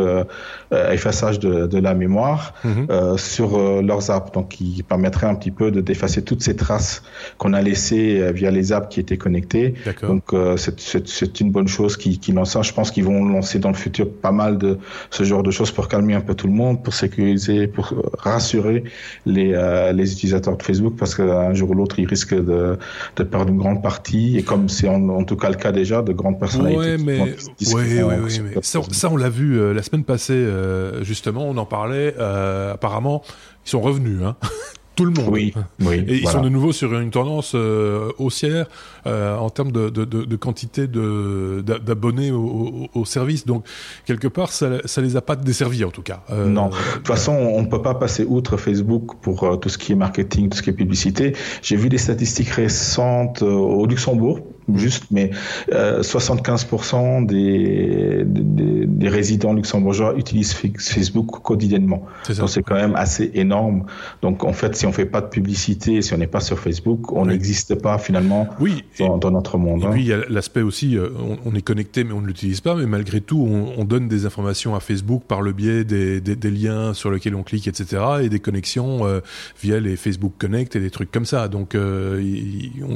euh, 0.74 0.92
effaçage 0.92 1.40
de, 1.40 1.66
de, 1.66 1.80
la 1.80 1.94
mémoire 1.94 2.54
mhm. 2.66 2.88
euh, 2.90 3.16
sur 3.16 3.58
euh, 3.58 3.82
leurs 3.82 4.12
apps, 4.12 4.34
donc 4.34 4.50
qui 4.50 4.84
permettrait 4.84 5.28
un 5.28 5.36
petit 5.36 5.52
peu 5.52 5.72
de 5.72 5.80
d'effacer 5.80 6.24
toutes 6.24 6.44
ces 6.44 6.58
traces 6.58 7.04
qu'on 7.38 7.54
a 7.54 7.62
laissées 7.62 8.34
via 8.34 8.52
les 8.52 8.74
apps 8.74 8.94
qui 8.94 9.00
étaient 9.00 9.16
connectées. 9.16 9.76
Donc 10.02 10.36
c'est 10.58 11.40
une 11.40 11.52
bonne 11.52 11.70
chose 11.70 11.96
qui, 11.96 12.20
qui 12.20 12.34
lance 12.34 12.52
ça. 12.52 12.64
Je 12.64 12.74
pense 12.74 12.92
qu'ils 12.92 13.06
vont 13.06 13.24
lancer 13.24 13.60
dans 13.60 13.70
le 13.70 13.76
futur 13.76 14.12
pas 14.12 14.34
mal 14.34 14.58
de 14.58 14.78
ce 15.10 15.24
genre 15.24 15.42
de 15.42 15.52
choses 15.52 15.72
pour 15.72 15.88
calmer 15.88 16.16
un 16.16 16.22
peu 16.22 16.36
tout 16.36 16.48
le 16.48 16.54
monde, 16.54 16.84
pour 16.84 16.94
sécuriser, 16.94 17.68
pour 17.68 17.94
rassurer 18.18 18.84
les, 19.26 19.54
les 19.94 20.12
utilisateurs 20.12 20.58
de 20.58 20.64
Facebook, 20.64 20.96
parce 21.00 21.16
qu'un 21.16 21.54
jour 21.54 21.70
ou 21.70 21.76
l'autre, 21.76 21.98
ils 22.00 22.08
risquent 22.08 22.36
de, 22.36 22.78
de 23.16 23.24
perdre 23.24 23.52
une 23.52 23.58
grande 23.58 23.82
partie, 23.82 24.38
et 24.38 24.44
comme 24.44 24.68
c'est 24.68 24.90
en, 24.90 25.24
tout 25.24 25.38
cas 25.38 25.50
le 25.50 25.56
cas 25.56 25.72
déjà, 25.72 26.02
de 26.02 26.12
grandes 26.12 26.40
personnalités. 26.40 26.80
Ouais, 26.80 26.98
mais, 26.98 27.20
ouais, 27.22 28.04
ouais, 28.04 28.18
mais 28.44 28.62
ça, 28.62 28.82
ça, 28.92 29.10
on 29.10 29.16
l'a 29.16 29.30
vu 29.30 29.74
la 29.74 29.82
semaine 29.88 30.04
passée, 30.04 30.34
euh, 30.34 31.04
justement, 31.04 31.46
on 31.46 31.58
en 31.58 31.66
parlait. 31.66 32.16
Euh, 32.20 32.74
apparemment, 32.74 33.24
ils 33.66 33.70
sont 33.70 33.82
revenus. 33.82 34.22
Hein 34.24 34.36
tout 34.96 35.06
le 35.06 35.12
monde. 35.12 35.30
Oui, 35.32 35.54
oui. 35.82 36.04
Et 36.08 36.16
ils 36.16 36.28
sont 36.28 36.42
de 36.42 36.50
nouveau 36.50 36.72
sur 36.72 36.98
une 37.00 37.12
tendance 37.12 37.52
euh, 37.54 38.12
haussière 38.18 38.68
en 39.06 39.50
termes 39.52 39.72
de, 39.72 39.90
de, 39.90 40.06
de, 40.06 40.36
quantité 40.36 40.88
d'abonnés 40.88 42.32
au, 42.32 42.88
au, 42.94 43.06
service. 43.06 43.46
Donc, 43.46 43.64
quelque 44.06 44.28
part, 44.28 44.52
ça, 44.52 44.80
ça 44.86 45.02
les 45.02 45.16
a 45.16 45.22
pas 45.22 45.36
desservis, 45.36 45.86
en 45.86 45.92
tout 45.92 46.02
cas. 46.02 46.24
non. 46.30 46.70
De 46.70 46.76
toute 46.96 47.08
façon, 47.08 47.34
on 47.34 47.62
ne 47.62 47.68
peut 47.68 47.82
pas 47.82 47.94
passer 47.94 48.26
outre 48.26 48.58
Facebook 48.58 49.18
pour 49.22 49.60
tout 49.60 49.70
ce 49.70 49.78
qui 49.78 49.92
est 49.92 49.96
marketing, 49.96 50.50
tout 50.50 50.58
ce 50.58 50.64
qui 50.64 50.72
est 50.72 50.74
publicité. 50.74 51.36
J'ai 51.62 51.76
vu 51.76 51.90
des 51.90 52.00
statistiques 52.00 52.50
récentes 52.50 53.44
au 53.44 53.86
Luxembourg, 53.86 54.40
juste, 54.76 55.06
mais 55.12 55.32
euh, 55.72 56.02
75% 56.02 57.26
des, 57.26 58.24
des, 58.26 58.86
des, 58.86 59.10
résidents 59.10 59.54
luxembourgeois 59.54 60.16
utilisent 60.18 60.54
Facebook 60.54 61.42
quotidiennement. 61.42 62.06
Donc 62.38 62.50
c'est 62.50 62.64
quand 62.64 62.76
même 62.76 62.96
assez 62.96 63.32
énorme. 63.34 63.86
Donc 64.22 64.44
en 64.44 64.54
fait, 64.54 64.76
si 64.76 64.86
on 64.86 64.92
fait 64.92 65.06
pas 65.06 65.22
de 65.22 65.28
publicité, 65.28 66.02
si 66.02 66.14
on 66.14 66.18
n'est 66.18 66.28
pas 66.28 66.42
sur 66.42 66.60
Facebook, 66.60 67.12
on 67.14 67.26
n'existe 67.26 67.76
pas 67.76 67.98
finalement 67.98 68.50
oui, 68.60 68.84
dans, 69.00 69.18
dans, 69.18 69.32
notre 69.32 69.58
monde. 69.58 69.84
Et 69.84 69.86
hein. 69.86 69.90
puis 69.92 70.02
il 70.02 70.08
y 70.08 70.14
a 70.14 70.20
l'aspect 70.30 70.62
aussi, 70.62 70.98
euh, 70.98 71.10
on, 71.18 71.38
on, 71.46 71.56
est 71.56 71.62
connecté 71.62 72.04
mais 72.04 72.14
on 72.14 72.22
ne 72.22 72.28
l'utilise 72.28 72.62
pas, 72.62 72.76
mais 72.76 72.86
malgré 72.86 73.22
tout, 73.22 73.48
on, 73.50 73.80
on, 73.80 73.86
donne 73.86 74.08
des 74.10 74.26
informations 74.26 74.76
à 74.76 74.80
Facebook 74.82 75.24
par 75.28 75.42
le 75.42 75.54
biais 75.54 75.86
des, 75.86 76.20
des, 76.20 76.52
liens 76.52 76.94
sur 76.94 77.10
lesquels 77.10 77.36
on 77.36 77.44
clique, 77.44 77.68
etc., 77.68 78.04
et 78.24 78.30
des 78.30 78.40
connexions 78.40 79.06
euh, 79.06 79.22
via 79.62 79.80
les 79.80 79.96
Facebook 79.96 80.34
Connect 80.38 80.76
et 80.76 80.80
des 80.80 80.90
trucs 80.90 81.12
comme 81.12 81.26
ça. 81.26 81.48
Donc 81.48 81.76
euh, 81.76 82.22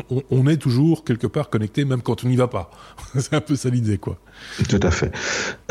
on, 0.10 0.22
on, 0.30 0.48
est 0.48 0.58
toujours 0.58 1.06
quelque 1.06 1.28
part 1.28 1.50
connecté 1.50 1.61
même 1.86 2.02
quand 2.02 2.24
on 2.24 2.28
n'y 2.28 2.36
va 2.36 2.48
pas. 2.48 2.72
c'est 3.16 3.34
un 3.34 3.42
peu 3.42 3.56
ça 3.56 3.70
l'idée, 3.70 3.98
quoi. 3.98 4.18
Tout 4.70 4.80
à 4.84 4.92
fait. 4.92 5.12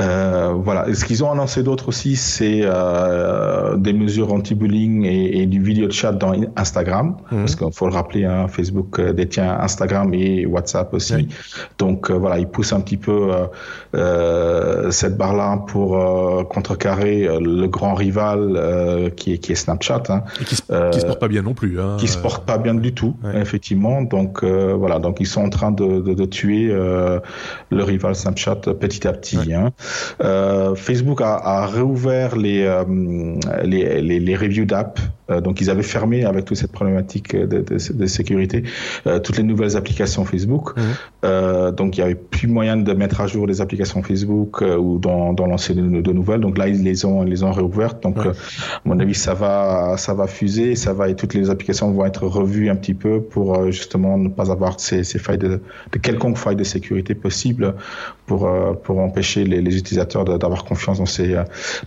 Euh, 0.00 0.54
voilà. 0.56 0.92
ce 0.94 1.04
qu'ils 1.04 1.22
ont 1.22 1.30
annoncé 1.30 1.62
d'autre 1.62 1.88
aussi, 1.88 2.16
c'est 2.16 2.60
euh, 2.64 3.76
des 3.76 3.92
mesures 3.92 4.32
anti-bullying 4.32 5.04
et, 5.04 5.46
du 5.46 5.62
vidéo 5.62 5.90
chat 5.90 6.12
dans 6.12 6.32
Instagram, 6.56 7.16
mhm. 7.30 7.38
parce 7.38 7.56
qu'il 7.56 7.72
faut 7.72 7.86
le 7.86 7.94
rappeler, 7.94 8.24
hein, 8.24 8.46
Facebook 8.48 9.00
détient 9.00 9.58
Instagram 9.60 10.12
et 10.14 10.46
WhatsApp 10.46 10.92
aussi. 10.94 11.28
Donc 11.78 12.10
voilà, 12.10 12.38
il 12.38 12.46
pousse 12.46 12.72
un 12.72 12.80
petit 12.80 12.96
peu 12.96 13.30
cette 14.90 15.16
barre-là 15.16 15.64
pour 15.66 16.48
contrecarrer 16.48 17.28
le 17.40 17.66
grand 17.66 17.94
rival 17.94 19.12
qui 19.16 19.34
est, 19.34 19.38
qui 19.38 19.52
est 19.52 19.56
Snapchat. 19.56 20.02
Hein. 20.08 20.22
Et 20.40 20.44
qui, 20.44 20.56
se, 20.56 20.62
se 20.62 21.06
porte 21.06 21.20
pas 21.20 21.28
bien 21.28 21.42
non 21.42 21.54
plus. 21.54 21.80
Hein. 21.80 21.96
Qui 21.98 22.08
se 22.08 22.18
porte 22.18 22.44
pas 22.44 22.58
bien 22.58 22.74
du 22.74 22.92
tout, 22.92 23.16
effectivement. 23.34 24.02
Donc 24.02 24.44
voilà, 24.44 24.98
donc 24.98 25.18
ils 25.20 25.26
sont 25.26 25.42
en 25.42 25.50
train 25.50 25.72
de, 25.72 26.00
de, 26.00 26.14
de 26.14 26.24
tuer 26.24 26.68
le 26.68 27.84
rival 27.84 28.14
Snapchat 28.14 28.59
petit 28.68 29.06
à 29.06 29.12
petit. 29.12 29.52
Hein. 29.52 29.72
Euh, 30.22 30.74
Facebook 30.74 31.20
a, 31.20 31.34
a 31.36 31.66
réouvert 31.66 32.36
les, 32.36 32.62
euh, 32.62 32.84
les, 33.62 34.00
les, 34.00 34.20
les 34.20 34.36
reviews 34.36 34.64
d'app. 34.66 34.98
Euh, 35.30 35.40
donc 35.40 35.60
ils 35.60 35.70
avaient 35.70 35.82
fermé 35.82 36.24
avec 36.24 36.44
toute 36.44 36.56
cette 36.56 36.72
problématique 36.72 37.36
de, 37.36 37.46
de, 37.46 37.92
de 37.94 38.06
sécurité 38.06 38.64
toutes 39.24 39.36
les 39.36 39.42
nouvelles 39.42 39.76
applications 39.76 40.24
Facebook. 40.24 40.72
Mhm. 40.76 41.70
donc 41.72 41.96
il 41.96 42.00
y 42.00 42.02
avait 42.02 42.14
plus 42.14 42.48
moyen 42.48 42.76
de 42.76 42.92
mettre 42.92 43.20
à 43.20 43.26
jour 43.26 43.46
les 43.46 43.60
applications 43.60 44.02
Facebook 44.02 44.62
ou 44.62 44.98
d'en 44.98 45.46
lancer 45.46 45.74
de, 45.74 45.82
de, 46.00 46.12
nouvelles. 46.12 46.40
Donc 46.40 46.58
là 46.58 46.68
ils 46.68 46.82
les 46.82 47.04
ont 47.04 47.22
les 47.22 47.42
ont 47.42 47.52
réouvertes. 47.52 48.02
Donc 48.02 48.18
à 48.18 48.32
mon 48.84 48.98
avis 48.98 49.14
ça 49.14 49.34
va 49.34 49.96
ça 49.96 50.14
va 50.14 50.26
fuser, 50.26 50.76
ça 50.76 50.92
va 50.92 51.08
et 51.08 51.16
toutes 51.16 51.34
les 51.34 51.50
applications 51.50 51.90
vont 51.90 52.04
être 52.04 52.26
revues 52.26 52.70
un 52.70 52.76
petit 52.76 52.94
peu 52.94 53.20
pour 53.20 53.70
justement 53.70 54.18
ne 54.18 54.28
pas 54.28 54.50
avoir 54.50 54.78
ces, 54.80 55.04
ces 55.04 55.18
failles 55.18 55.38
de, 55.38 55.60
de 55.92 55.98
quelconque 55.98 56.38
faille 56.38 56.56
de 56.56 56.64
sécurité 56.64 57.14
possible 57.14 57.74
pour 58.26 58.48
pour 58.82 58.98
empêcher 58.98 59.44
les, 59.44 59.60
les 59.60 59.76
utilisateurs 59.76 60.24
d'avoir 60.24 60.64
confiance 60.64 60.98
dans 60.98 61.06
ces 61.06 61.36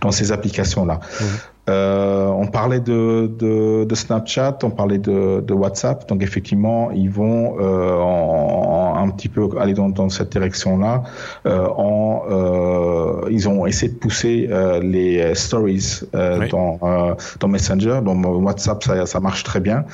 dans 0.00 0.10
ces 0.10 0.32
applications 0.32 0.84
là. 0.84 1.00
Mmh. 1.20 1.24
Euh, 1.70 2.26
on 2.26 2.46
parlait 2.46 2.80
de, 2.80 3.30
de, 3.38 3.84
de, 3.84 3.94
Snapchat, 3.94 4.58
on 4.64 4.70
parlait 4.70 4.98
de, 4.98 5.40
de, 5.40 5.54
WhatsApp. 5.54 6.06
Donc 6.08 6.22
effectivement, 6.22 6.90
ils 6.90 7.08
vont 7.08 7.56
euh, 7.58 7.96
en, 7.96 8.94
un 8.96 9.08
petit 9.10 9.28
peu 9.28 9.48
aller 9.58 9.72
dans, 9.72 9.88
dans 9.88 10.10
cette 10.10 10.30
direction-là. 10.30 11.04
Euh, 11.46 11.66
en, 11.68 12.24
euh, 12.28 13.28
ils 13.30 13.48
ont 13.48 13.64
essayé 13.64 13.92
de 13.92 13.96
pousser 13.96 14.48
euh, 14.50 14.80
les 14.80 15.34
stories 15.34 16.00
euh, 16.14 16.46
dans, 16.48 17.16
dans 17.40 17.48
Messenger. 17.48 18.00
Donc 18.04 18.24
WhatsApp, 18.26 18.82
ça, 18.82 19.06
ça 19.06 19.20
marche 19.20 19.42
très 19.42 19.60
bien 19.60 19.84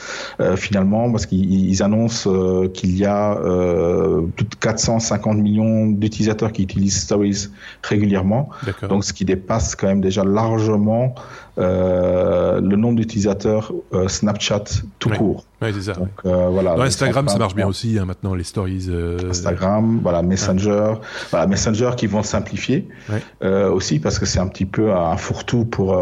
finalement 0.57 1.11
parce 1.11 1.27
qu'ils 1.27 1.83
annoncent 1.83 2.31
qu'il 2.75 2.97
y 2.97 3.05
a 3.05 3.37
plus 4.37 4.45
de 4.45 4.55
450 4.59 5.37
millions 5.37 5.87
d'utilisateurs 5.87 6.53
qui 6.53 6.65
utilisent 6.65 7.01
Stories 7.01 7.49
régulièrement. 7.83 8.49
Donc 8.89 9.05
ce 9.05 9.13
qui 9.13 9.25
dépasse 9.25 9.77
quand 9.77 9.87
même 9.87 10.01
déjà 10.01 10.25
largement 10.25 11.15
le 11.61 12.77
nombre 12.77 12.97
d'utilisateurs 12.97 13.73
euh, 13.93 14.09
Snapchat 14.09 14.65
tout 14.99 15.11
court. 15.11 15.45
Oui, 15.63 15.69
c'est 15.75 15.93
ça. 15.93 16.01
Euh, 16.25 16.49
voilà, 16.49 16.75
Dans 16.75 16.83
Instagram, 16.83 17.29
ça 17.29 17.39
marche 17.39 17.55
bien 17.55 17.67
aussi 17.67 17.99
hein, 17.99 18.07
maintenant 18.07 18.35
les 18.35 18.45
stories. 18.45 18.91
Instagram, 19.29 20.01
voilà 20.03 20.23
Messenger, 20.23 20.95
voilà 21.31 21.47
Messenger 21.47 21.91
qui 21.97 22.07
vont 22.07 22.23
simplifier 22.23 22.89
aussi 23.43 23.99
parce 23.99 24.19
que 24.19 24.27
c'est 24.27 24.41
un 24.41 24.49
petit 24.49 24.67
peu 24.67 24.93
un 24.93 25.17
fourre-tout 25.17 25.65
pour 25.65 25.99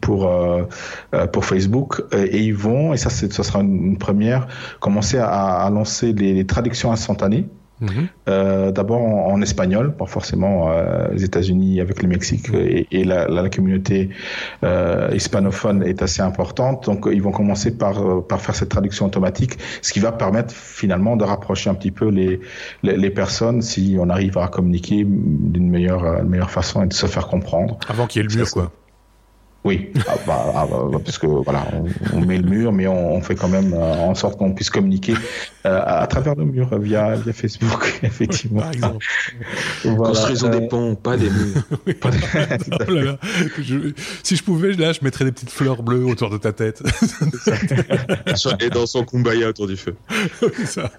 pour 0.00 0.30
pour 1.32 1.44
Facebook 1.44 2.02
et 2.12 2.40
ils 2.40 2.54
vont 2.54 2.92
et 2.92 2.96
ça 2.96 3.10
ça 3.10 3.42
sera 3.42 3.60
une 3.60 3.96
première 3.96 4.46
commencer 4.80 5.18
à, 5.18 5.64
à 5.64 5.70
lancer 5.70 6.12
les 6.12 6.46
traductions 6.46 6.92
instantanées. 6.92 7.46
Mhm. 7.80 8.08
Euh, 8.28 8.70
d'abord 8.70 9.00
en, 9.00 9.40
espagnol, 9.42 9.96
pas 9.96 10.06
forcément 10.06 10.70
euh, 10.70 11.08
les 11.12 11.24
États-Unis 11.24 11.80
avec 11.80 12.02
le 12.02 12.08
Mexique 12.08 12.46
et, 12.52 13.04
la, 13.04 13.26
la, 13.26 13.48
communauté 13.48 14.10
euh, 14.62 15.10
hispanophone 15.12 15.82
est 15.82 16.00
assez 16.02 16.22
importante. 16.22 16.86
Donc 16.86 17.08
ils 17.10 17.22
vont 17.22 17.32
commencer 17.32 17.76
par, 17.76 18.26
par 18.26 18.40
faire 18.40 18.54
cette 18.54 18.68
traduction 18.68 19.06
automatique, 19.06 19.58
ce 19.82 19.92
qui 19.92 20.00
va 20.00 20.12
permettre 20.12 20.54
finalement 20.54 21.16
de 21.16 21.24
rapprocher 21.24 21.68
un 21.68 21.74
petit 21.74 21.90
peu 21.90 22.08
les, 22.08 22.40
les, 22.82 22.96
les 22.96 23.10
personnes 23.10 23.60
si 23.60 23.96
on 23.98 24.08
arrive 24.08 24.38
à 24.38 24.48
communiquer 24.48 25.04
d'une 25.04 25.68
meilleure, 25.68 26.24
meilleure 26.24 26.50
façon 26.50 26.84
et 26.84 26.86
de 26.86 26.92
se 26.92 27.06
faire 27.06 27.26
comprendre. 27.26 27.78
Avant 27.88 28.06
qu'il 28.06 28.22
y 28.22 28.24
ait 28.24 28.28
le 28.28 28.36
mur, 28.36 28.50
quoi. 28.50 28.70
Oui, 29.64 29.90
ah, 30.06 30.16
bah, 30.26 30.52
ah, 30.54 30.66
bah, 30.66 30.98
parce 31.02 31.16
que 31.16 31.26
voilà, 31.26 31.66
on, 32.12 32.20
met 32.20 32.36
le 32.36 32.46
mur, 32.46 32.70
mais 32.70 32.86
on, 32.86 33.22
fait 33.22 33.34
quand 33.34 33.48
même 33.48 33.72
euh, 33.72 33.94
en 33.94 34.14
sorte 34.14 34.36
qu'on 34.36 34.52
puisse 34.52 34.68
communiquer 34.68 35.14
euh, 35.64 35.80
à, 35.82 36.06
travers 36.06 36.34
le 36.34 36.44
mur 36.44 36.78
via, 36.78 37.14
via 37.14 37.32
Facebook, 37.32 37.98
effectivement. 38.02 38.60
Par 38.60 38.72
exemple. 38.72 39.06
Construisons 39.82 40.50
des 40.50 40.58
euh, 40.58 40.68
ponts, 40.68 40.94
pas 40.94 41.16
des 41.16 41.30
murs. 41.30 41.62
Oh 42.86 43.96
si 44.22 44.36
je 44.36 44.42
pouvais, 44.42 44.72
là, 44.72 44.92
je 44.92 45.00
mettrais 45.02 45.24
des 45.24 45.32
petites 45.32 45.50
fleurs 45.50 45.82
bleues 45.82 46.04
autour 46.04 46.28
de 46.28 46.36
ta 46.36 46.52
tête. 46.52 46.82
Et 48.60 48.68
dans 48.68 48.86
son 48.86 49.04
kumbaya 49.04 49.48
autour 49.48 49.66
du 49.66 49.76
feu. 49.76 49.96
ça. 50.66 50.90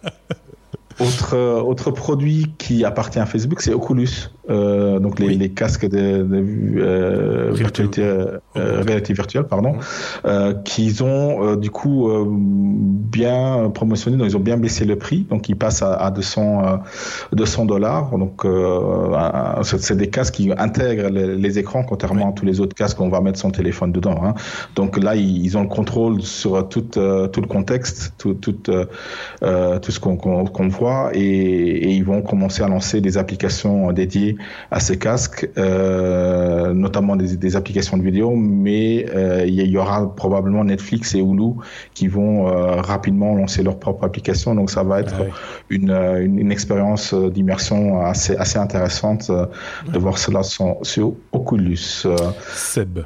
Autre, 1.00 1.38
autre 1.38 1.92
produit 1.92 2.48
qui 2.58 2.84
appartient 2.84 3.20
à 3.20 3.26
Facebook, 3.26 3.62
c'est 3.62 3.74
Oculus. 3.74 4.30
Euh, 4.50 5.00
donc 5.00 5.20
les, 5.20 5.36
les, 5.36 5.50
casques 5.50 5.88
de, 5.88 6.24
de 6.24 6.46
euh, 6.78 7.52
virtualité, 7.52 8.04
euh, 8.04 8.40
réalité 8.56 9.14
virtuelle, 9.14 9.46
pardon, 9.46 9.74
mhm. 9.74 9.80
euh, 10.26 10.54
qu'ils 10.54 11.04
ont 11.04 11.44
euh, 11.44 11.56
du 11.56 11.72
coup 11.72 12.10
euh, 12.10 12.26
bien 12.28 13.72
promotionné. 13.74 14.18
Donc 14.18 14.28
ils 14.28 14.38
ont 14.38 14.42
bien 14.42 14.58
baissé 14.58 14.86
le 14.86 14.98
prix. 14.98 15.26
Donc 15.30 15.50
ils 15.50 15.56
passent 15.56 15.82
à, 15.82 15.94
à 15.94 16.12
200 16.12 16.80
200 17.34 17.66
dollars. 17.66 18.18
Donc 18.18 18.46
c'est 19.64 19.98
des 19.98 20.10
casques 20.10 20.36
qui 20.36 20.52
intègrent 20.58 21.10
les, 21.10 21.36
les 21.36 21.60
écrans, 21.60 21.84
contrairement 21.84 22.30
à 22.30 22.34
tous 22.34 22.46
les 22.46 22.60
autres 22.60 22.76
casques 22.76 22.98
qu'on 22.98 23.10
va 23.10 23.22
mettre 23.22 23.40
son 23.40 23.52
téléphone 23.52 23.92
dedans. 23.92 24.20
Hein. 24.24 24.34
Donc 24.76 25.02
là 25.02 25.16
ils, 25.16 25.58
ont 25.58 25.62
le 25.62 25.68
contrôle 25.68 26.22
sur 26.22 26.68
tout 26.70 26.82
tout 26.82 27.42
le 27.42 27.48
contexte, 27.48 28.14
tout 28.18 28.36
tout 28.36 28.54
tout 28.54 29.92
ce 29.92 30.00
qu'on 30.00 30.18
qu'on 30.18 30.68
voit 30.68 31.12
et, 31.14 31.96
ils 31.96 32.04
vont 32.04 32.22
commencer 32.22 32.62
à 32.62 32.68
lancer 32.68 33.02
des 33.02 33.18
applications 33.18 33.92
dédiées 33.92 34.35
à 34.72 34.80
ces 34.80 34.98
casques, 34.98 35.50
euh, 35.58 36.74
notamment 36.74 37.16
des, 37.16 37.56
applications 37.56 37.98
de 37.98 38.04
vidéo, 38.04 38.36
mais 38.36 39.06
euh, 39.16 39.46
il 39.46 39.56
y 39.56 39.78
aura 39.78 40.14
probablement 40.16 40.64
Netflix 40.64 41.16
et 41.16 41.20
Hulu 41.20 41.54
qui 41.94 42.08
vont 42.08 42.48
euh, 42.48 42.82
rapidement 42.82 43.36
lancer 43.36 43.64
leur 43.64 43.80
propre 43.80 44.04
application. 44.04 44.56
Donc 44.56 44.70
ça 44.70 44.84
va 44.84 45.00
être 45.00 45.16
une, 45.70 45.92
une, 45.92 46.52
expérience 46.52 47.14
d'immersion 47.14 48.02
assez, 48.02 48.36
assez 48.36 48.60
intéressante 48.60 49.32
de 49.32 50.00
voir 50.00 50.18
cela 50.18 50.44
sur, 50.44 50.78
sur 50.84 51.14
Oculus. 51.32 52.06
Seb. 52.54 53.00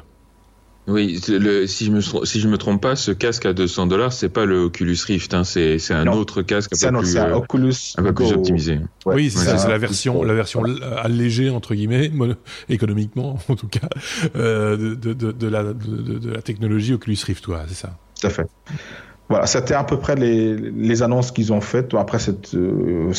Oui, 0.90 1.20
le, 1.28 1.66
si 1.66 1.86
je 1.86 1.90
me 1.92 2.00
si 2.00 2.40
je 2.40 2.48
me 2.48 2.58
trompe 2.58 2.82
pas, 2.82 2.96
ce 2.96 3.12
casque 3.12 3.46
à 3.46 3.52
200 3.52 3.86
dollars, 3.86 4.12
c'est 4.12 4.28
pas 4.28 4.44
le 4.44 4.64
Oculus 4.64 4.96
Rift, 5.06 5.34
hein, 5.34 5.44
c'est 5.44 5.78
c'est 5.78 5.94
un 5.94 6.06
autre 6.08 6.42
casque 6.42 6.72
un 6.82 6.92
peu 6.92 6.98
plus 6.98 7.16
un 7.16 7.30
euh, 7.30 7.36
Oculus 7.36 7.74
un 7.96 8.02
peu 8.02 8.12
plus 8.12 8.32
optimisé. 8.32 8.80
oui, 9.06 9.30
c'est 9.30 9.56
c'est 9.58 9.68
la 9.68 9.78
version 9.78 10.22
la 10.22 10.34
version 10.34 10.64
allégée 10.98 11.50
entre 11.50 11.74
guillemets, 11.74 12.10
économiquement 12.68 13.38
en 13.48 13.56
tout 13.56 13.68
cas, 13.68 13.88
euh, 14.36 14.76
de, 14.76 14.94
de, 14.94 15.32
de, 15.32 15.46
la 15.46 15.62
de, 15.62 16.18
de, 16.18 16.30
la 16.30 16.42
technologie 16.42 16.94
Oculus 16.94 17.18
Rift, 17.24 17.44
toi, 17.44 17.62
c'est 17.68 17.74
ça. 17.74 17.96
Tout 18.20 18.26
à 18.26 18.30
fait. 18.30 18.46
Voilà, 19.30 19.46
c'était 19.46 19.74
à 19.74 19.84
peu 19.84 19.96
près 19.96 20.16
les, 20.16 20.56
les 20.56 21.02
annonces 21.02 21.30
qu'ils 21.30 21.52
ont 21.52 21.60
faites. 21.60 21.94
Après, 21.94 22.18
c'est 22.18 22.54
euh, 22.54 23.12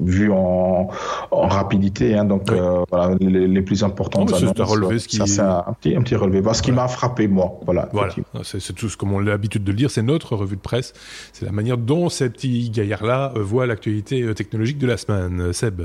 vu 0.00 0.30
en, 0.30 0.88
en 1.32 1.48
rapidité, 1.48 2.14
hein, 2.14 2.24
donc 2.24 2.50
euh, 2.50 2.84
voilà, 2.90 3.16
les, 3.20 3.48
les, 3.48 3.62
plus 3.62 3.82
importantes 3.82 4.32
annonces. 4.32 4.52
C'est 4.56 4.62
relevé 4.62 5.00
ce 5.00 5.08
qui... 5.08 5.16
Ça, 5.16 5.26
c'est 5.26 5.40
un 5.40 5.74
petit, 5.80 5.96
un 5.96 6.02
petit 6.02 6.14
relevé. 6.14 6.40
Voilà, 6.40 6.54
ce 6.54 6.62
qui 6.62 6.70
m'a 6.70 6.86
frappé, 6.86 7.26
moi. 7.26 7.58
Voilà. 7.64 7.88
Voilà. 7.92 8.14
C'est 8.44 8.72
tout 8.74 8.88
ce 8.88 8.96
comme 8.96 9.12
on 9.12 9.18
a 9.18 9.24
l'habitude 9.24 9.64
de 9.64 9.72
le 9.72 9.76
dire. 9.76 9.90
C'est 9.90 10.02
notre 10.02 10.36
revue 10.36 10.56
de 10.56 10.60
presse. 10.60 10.92
C'est 11.32 11.44
la 11.44 11.52
manière 11.52 11.78
dont 11.78 12.08
ces 12.08 12.30
petits 12.30 12.70
gaillards-là 12.70 13.32
euh, 13.36 13.42
voient 13.42 13.66
l'actualité 13.66 14.32
technologique 14.34 14.78
de 14.78 14.86
la 14.86 14.96
semaine. 14.96 15.52
Seb. 15.52 15.82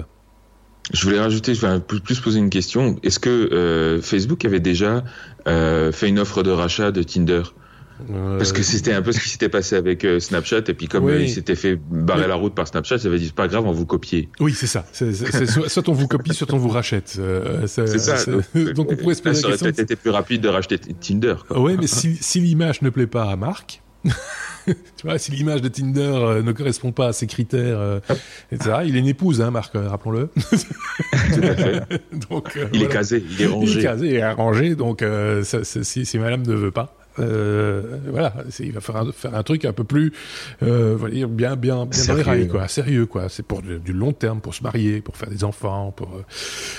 Je 0.94 1.04
voulais 1.06 1.20
rajouter, 1.20 1.54
je 1.54 1.66
vais 1.66 1.80
plus 1.80 2.20
poser 2.20 2.40
une 2.40 2.50
question. 2.50 2.98
Est-ce 3.04 3.20
que 3.20 3.30
euh, 3.30 4.02
Facebook 4.02 4.44
avait 4.46 4.60
déjà 4.60 5.04
euh, 5.48 5.92
fait 5.92 6.10
une 6.10 6.20
offre 6.20 6.44
de 6.44 6.52
rachat 6.52 6.92
de 6.92 7.04
Tinder? 7.04 7.44
Parce 8.38 8.54
que 8.54 8.64
c'était 8.64 8.94
un 8.94 9.02
peu 9.02 9.12
ce 9.12 9.20
qui 9.20 9.30
s'était 9.30 9.50
passé 9.50 9.76
avec 9.76 10.06
euh, 10.06 10.20
Snapchat, 10.20 10.64
et 10.68 10.74
puis 10.74 10.88
comme 10.88 11.08
euh, 11.08 11.22
il 11.22 11.30
s'était 11.30 11.56
fait 11.56 11.76
barrer 11.90 12.28
la 12.28 12.36
route 12.36 12.54
par 12.54 12.68
Snapchat, 12.68 13.00
ça 13.00 13.10
veut 13.10 13.20
dire 13.20 13.34
pas 13.34 13.48
grave, 13.48 13.66
on 13.66 13.72
vous 13.72 13.86
copie. 13.86 14.30
Oui, 14.40 14.54
c'est 14.54 14.68
ça. 14.68 14.86
soit, 14.92 15.90
on 15.90 15.94
vous 15.94 16.08
copie, 16.08 16.34
soit 16.34 16.54
on 16.54 16.58
vous 16.58 16.70
rachète. 16.70 17.18
Euh, 17.20 17.68
c'est 17.68 17.88
ça. 17.88 18.18
Donc 18.76 18.92
on 18.92 18.96
pourrait 18.96 19.16
se 19.16 19.22
poser 19.22 19.42
ça 19.42 19.48
aurait 19.48 19.58
peut-être 19.58 19.80
été 19.80 19.96
plus 19.96 20.12
rapide 20.12 20.42
de 20.42 20.50
racheter 20.50 20.78
Tinder. 20.78 21.36
Oui, 21.52 21.78
mais 21.80 21.88
si, 21.88 22.16
si 22.16 22.40
l'image 22.40 22.82
ne 22.82 22.90
plaît 22.90 23.08
pas 23.08 23.30
à 23.30 23.36
Marc. 23.36 23.82
tu 24.66 24.74
vois, 25.04 25.20
si 25.20 25.32
l'image 25.32 25.62
de 25.62 25.68
Tinder 25.68 26.42
ne 26.44 26.52
correspond 26.52 26.92
pas 26.92 27.08
à 27.08 27.14
ses 27.14 27.28
critères, 27.28 28.02
etc. 28.52 28.78
Il 28.86 28.96
est 28.96 29.00
une 29.00 29.08
épouse, 29.08 29.42
hein, 29.42 29.52
Marc, 29.52 29.74
rappelons-le. 29.74 30.30
Donc, 32.30 32.58
il 32.74 32.84
est 32.84 32.88
casé, 32.88 33.24
il 33.30 33.42
est 33.42 33.48
rangé. 33.48 33.74
Il 33.74 33.80
est 33.80 33.84
casé, 33.84 34.08
il 34.08 34.16
est 34.16 34.32
rangé, 34.32 34.76
donc 34.76 35.04
si, 35.44 36.06
si, 36.06 36.20
madame 36.20 36.42
ne 36.42 36.54
veut 36.54 36.72
pas, 36.72 36.96
Euh, 37.20 37.82
voilà, 38.08 38.34
il 38.60 38.72
va 38.72 38.82
faire 38.82 38.98
un, 38.98 39.12
faire 39.12 39.36
un 39.36 39.44
truc 39.44 39.66
un 39.66 39.74
peu 39.74 39.84
plus, 39.84 40.14
euh, 40.64 40.98
bien, 41.28 41.28
bien, 41.28 41.56
bien 41.56 41.88
sérieux. 41.92 42.24
dans 42.24 42.32
les 42.32 42.38
rails, 42.40 42.48
quoi, 42.48 42.68
sérieux, 42.68 43.06
quoi. 43.06 43.30
C'est 43.30 43.44
pour 43.44 43.62
du, 43.62 43.94
long 43.94 44.14
terme, 44.14 44.40
pour 44.40 44.56
se 44.56 44.64
marier, 44.64 45.02
pour 45.02 45.18
faire 45.18 45.30
des 45.30 45.44
enfants, 45.44 45.94
pour. 45.96 46.12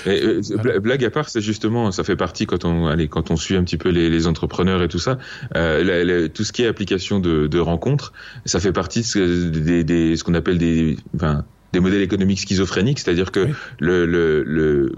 Euh, 0.07 0.41
et, 0.41 0.79
blague 0.79 1.05
à 1.05 1.11
part, 1.11 1.29
c'est 1.29 1.41
justement, 1.41 1.91
ça 1.91 2.03
fait 2.03 2.15
partie 2.15 2.45
quand 2.45 2.65
on, 2.65 2.87
allez, 2.87 3.07
quand 3.07 3.31
on 3.31 3.35
suit 3.35 3.55
un 3.55 3.63
petit 3.63 3.77
peu 3.77 3.89
les, 3.89 4.09
les 4.09 4.27
entrepreneurs 4.27 4.81
et 4.81 4.87
tout 4.87 4.99
ça, 4.99 5.17
tout 5.53 6.43
ce 6.43 6.51
qui 6.51 6.63
est 6.63 6.67
application 6.67 7.19
de, 7.19 7.47
de 7.47 7.59
rencontres, 7.59 8.13
ça 8.45 8.59
fait 8.59 8.73
partie 8.73 9.01
de, 9.15 9.49
des, 9.49 9.83
des, 9.83 10.15
ce 10.15 10.23
qu'on 10.23 10.33
appelle 10.33 10.57
des, 10.57 10.97
enfin, 11.15 11.45
des 11.73 11.79
modèles 11.79 12.03
économiques 12.03 12.39
schizophréniques, 12.39 12.99
c'est-à-dire 12.99 13.31
que 13.31 13.47
le, 13.79 14.05
le, 14.05 14.43
le 14.43 14.91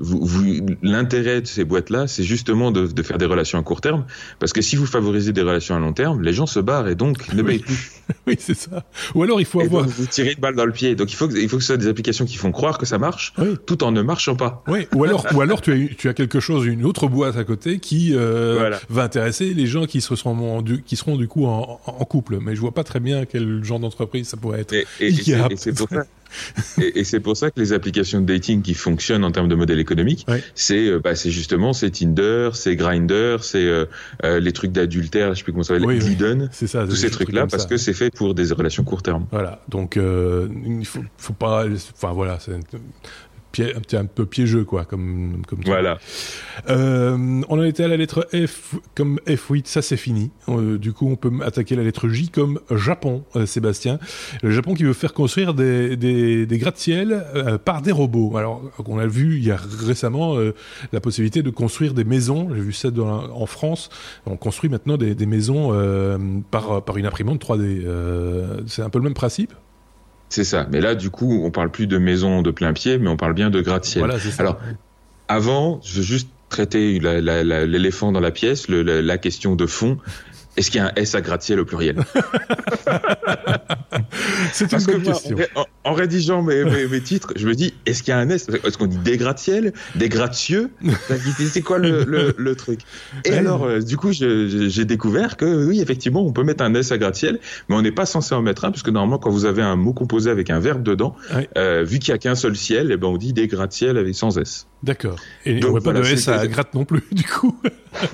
l'intérêt 0.84 1.42
de 1.42 1.48
ces 1.48 1.64
boîtes-là, 1.64 2.06
c'est 2.08 2.24
justement 2.24 2.70
de, 2.70 2.86
de, 2.86 3.04
faire 3.04 3.18
des 3.18 3.26
relations 3.26 3.58
à 3.58 3.64
court 3.64 3.80
terme, 3.80 4.06
parce 4.40 4.52
que 4.52 4.62
si 4.62 4.76
vous 4.76 4.86
favorisez 4.86 5.32
des 5.32 5.42
relations 5.42 5.76
à 5.76 5.80
long 5.80 5.94
terme, 5.94 6.22
les 6.22 6.34
gens 6.34 6.46
se 6.46 6.60
barrent 6.60 6.90
et 6.90 6.96
donc 6.96 7.34
ne 7.34 7.42
payent 7.42 7.60
plus. 7.60 7.92
oui, 8.28 8.36
c'est 8.38 8.58
ça. 8.58 8.84
Ou 9.16 9.24
alors 9.24 9.40
il 9.40 9.46
faut 9.46 9.62
avoir. 9.62 9.88
vous 9.88 10.06
tirez 10.06 10.34
une 10.34 10.40
balle 10.40 10.56
dans 10.56 10.66
le 10.66 10.74
pied. 10.74 10.96
Donc 10.96 11.12
il 11.14 11.16
faut 11.16 11.30
que, 11.30 11.38
il 11.38 11.48
faut 11.48 11.58
que 11.58 11.64
ce 11.64 11.68
soit 11.68 11.78
des 11.78 11.88
applications 11.88 12.26
qui 12.26 12.36
font 12.36 12.52
croire 12.52 12.78
que 12.78 12.86
ça 12.86 12.98
marche, 12.98 13.34
tout 13.66 13.84
en 13.86 13.94
ne 13.94 14.02
marchant 14.02 14.36
pas. 14.36 14.62
Oui. 14.68 14.88
Ou 14.94 15.06
alors, 15.06 15.26
ou 15.34 15.40
alors 15.40 15.62
tu 15.62 15.72
as, 15.72 15.96
tu 15.96 16.10
as 16.10 16.14
quelque 16.14 16.42
chose, 16.42 16.66
une 16.66 16.86
autre 16.86 17.08
boîte 17.08 17.38
à 17.38 17.46
côté 17.46 17.80
qui 17.80 18.12
euh, 18.14 18.76
va 18.90 19.04
intéresser 19.04 19.54
les 19.54 19.66
gens 19.66 19.86
qui 19.86 20.02
seront 20.02 20.62
du, 20.62 20.82
qui 20.82 20.98
seront 20.98 21.16
du 21.16 21.30
coup 21.30 21.46
en, 21.46 21.80
en, 21.86 22.06
couple. 22.06 22.40
Mais 22.42 22.54
je 22.54 22.60
vois 22.60 22.74
pas 22.74 22.84
très 22.84 23.00
bien 23.00 23.26
quel 23.26 23.64
genre 23.64 23.80
d'entreprise 23.80 24.28
ça 24.28 24.36
pourrait 24.36 24.62
être. 24.62 24.74
Et, 24.74 24.86
et, 25.00 25.08
et 25.08 25.56
c'est 25.56 25.74
pour 25.74 25.88
ça. 25.88 26.04
et, 26.82 27.00
et 27.00 27.04
c'est 27.04 27.20
pour 27.20 27.38
ça 27.38 27.52
que 27.52 27.60
les 27.60 27.74
applications 27.74 28.22
de 28.22 28.26
dating 28.26 28.62
qui 28.62 28.74
fonctionnent 28.74 29.24
en 29.24 29.32
termes 29.32 29.48
de 29.48 29.56
modèle 29.56 29.80
économique, 29.80 30.26
c'est 30.54 30.88
euh, 30.88 31.00
bah, 31.00 31.16
c'est 31.16 31.32
justement 31.32 31.74
c'est 31.74 31.92
Tinder, 31.92 32.50
c'est 32.54 32.76
Grinder, 32.76 33.38
c'est 33.42 33.66
euh, 33.66 33.86
euh, 34.24 34.40
les 34.40 34.52
trucs 34.52 34.72
d'adultère, 34.72 35.34
je 35.34 35.40
sais 35.40 35.44
plus 35.44 35.52
comment 35.52 35.64
ça 35.64 35.76
s'appelle, 35.76 35.88
oui, 35.88 36.48
ça, 36.52 36.86
tous 36.86 36.96
ces 36.96 37.10
trucs-là 37.10 37.48
parce 37.48 37.66
que 37.66 37.78
c'est 37.78 37.94
fait 37.94 38.12
pour 38.14 38.34
des 38.34 38.52
relations 38.52 38.84
court 38.84 39.04
terme. 39.04 39.26
Voilà, 39.32 39.62
donc 39.70 39.98
il 39.98 40.86
faut, 40.86 41.04
faut 41.18 41.34
pas, 41.34 41.66
enfin 41.94 42.14
voilà, 42.14 42.40
un 43.64 44.06
peu 44.06 44.26
piégeux, 44.26 44.64
quoi, 44.64 44.86
comme, 44.86 45.42
comme 45.48 45.60
Voilà. 45.66 45.98
Euh, 46.70 47.42
on 47.50 47.60
en 47.60 47.64
était 47.64 47.84
à 47.84 47.88
la 47.88 47.98
lettre 47.98 48.28
F 48.34 48.76
comme 48.96 49.20
F8, 49.28 49.68
ça 49.68 49.82
c'est 49.82 49.98
fini. 49.98 50.32
Euh, 50.50 50.78
du 50.78 50.94
coup, 50.94 51.08
on 51.10 51.16
peut 51.16 51.32
attaquer 51.44 51.76
la 51.76 51.84
lettre 51.84 52.10
J 52.10 52.30
comme 52.30 52.60
Japon, 52.72 53.24
euh, 53.36 53.46
Sébastien. 53.46 54.00
Le 54.42 54.52
Japon 54.52 54.74
qui 54.74 54.84
veut 54.84 54.94
faire 54.94 55.14
construire 55.14 55.54
des, 55.54 55.96
des, 55.98 56.46
des 56.46 56.58
gratte-ciel 56.58 57.26
par 57.64 57.82
des 57.82 57.92
robots. 57.92 58.38
Alors, 58.38 58.62
on 58.86 59.00
a 59.00 59.08
vu 59.08 59.38
il 59.38 59.46
y 59.46 59.52
a 59.52 59.58
récemment 59.86 60.38
la 60.92 61.00
possibilité 61.00 61.42
de 61.44 61.50
construire 61.50 61.94
des 61.94 62.04
maisons. 62.04 62.50
J'ai 62.54 62.62
vu 62.62 62.74
ça 62.74 62.92
dans, 62.92 63.32
en 63.32 63.46
France. 63.46 63.90
On 64.26 64.38
construit 64.38 64.70
maintenant 64.70 64.98
des, 64.98 65.16
des 65.16 65.26
maisons 65.26 65.72
par, 66.52 66.84
par 66.84 66.98
une 66.98 67.06
imprimante 67.06 67.44
3D. 67.44 68.66
c'est 68.68 68.82
un 68.82 68.90
peu 68.90 69.00
le 69.00 69.04
même 69.04 69.14
principe? 69.14 69.54
C'est 70.30 70.44
ça. 70.44 70.68
Mais 70.72 70.82
là, 70.82 70.96
du 70.96 71.10
coup, 71.10 71.42
on 71.44 71.52
parle 71.52 71.70
plus 71.70 71.88
de 71.88 71.98
maison 71.98 72.42
de 72.42 72.52
plein 72.52 72.74
pied, 72.74 72.98
mais 72.98 73.10
on 73.10 73.18
parle 73.18 73.34
bien 73.34 73.50
de 73.50 73.62
gratte-ciel. 73.62 74.04
Voilà, 74.04 74.20
Alors, 74.40 74.60
avant, 75.28 75.80
je 75.84 75.98
veux 75.98 76.04
juste 76.04 76.30
traiter 76.50 77.00
l'éléphant 77.00 78.12
dans 78.12 78.20
la 78.20 78.32
pièce, 78.32 78.68
la, 78.70 79.18
question 79.18 79.56
de 79.56 79.66
fond. 79.66 79.98
Est-ce 80.58 80.72
qu'il 80.72 80.80
y 80.80 80.84
a 80.84 80.88
un 80.88 80.92
S 80.96 81.16
à 81.16 81.22
gratte-ciel 81.22 81.60
au 81.60 81.66
pluriel 81.66 81.98
C'est 84.54 84.72
une 84.72 84.84
bonne 84.84 85.02
question. 85.02 85.38
En, 85.84 85.94
rédigeant 85.94 86.42
mes, 86.42 86.64
mes, 86.88 87.02
titres, 87.02 87.34
je 87.36 87.48
me 87.48 87.54
dis, 87.54 87.74
est-ce 87.86 88.04
qu'il 88.04 88.12
y 88.12 88.14
a 88.14 88.20
un 88.20 88.30
S 88.30 88.48
Est-ce 88.64 88.78
qu'on 88.78 88.88
dit 88.88 88.98
des 88.98 89.18
gratte-ciel 89.18 89.74
Des 89.96 90.10
gratte-cieux 90.10 90.72
C'est 91.50 91.62
quoi 91.62 91.78
le, 91.78 92.34
le, 92.38 92.56
truc 92.56 92.80
Et 93.26 93.34
alors, 93.34 93.66
euh, 93.66 93.80
du 93.80 93.98
coup, 93.98 94.12
j'ai 94.12 94.86
découvert 94.86 95.38
que 95.38 95.68
oui, 95.68 95.82
effectivement, 95.82 96.26
on 96.26 96.32
peut 96.32 96.44
mettre 96.44 96.64
un 96.64 96.74
S 96.74 96.92
à 96.92 96.98
gratte-ciel, 96.98 97.40
mais 97.70 97.76
on 97.76 97.82
n'est 97.82 97.92
pas 97.92 98.06
censé 98.06 98.34
en 98.34 98.42
mettre 98.42 98.66
un, 98.66 98.72
puisque 98.72 98.90
normalement, 98.90 99.20
quand 99.20 99.30
vous 99.30 99.46
avez 99.46 99.62
un 99.62 99.76
mot 99.76 99.94
composé 99.94 100.30
avec 100.30 100.50
un 100.50 100.60
verbe 100.60 100.84
dedans, 100.84 101.16
euh, 101.58 101.84
vu 101.84 102.00
qu'il 102.00 102.14
n'y 102.14 102.16
a 102.16 102.20
qu'un 102.20 102.36
seul 102.36 102.56
ciel, 102.56 102.92
eh 102.92 102.98
ben, 102.98 103.08
on 103.08 103.18
dit 103.18 103.34
des 103.34 103.48
gratte-ciel 103.48 103.98
avec 103.98 104.16
sans 104.16 104.38
S. 104.38 104.68
D'accord. 104.84 105.18
Et 105.46 105.64
on 105.66 105.70
ne 105.70 105.74
met 105.74 105.82
pas 105.82 105.94
de 105.94 106.04
S 106.04 106.28
à 106.28 106.46
gratte 106.48 106.74
non 106.74 106.86
plus, 106.86 107.04
du 107.12 107.24
coup 107.24 107.58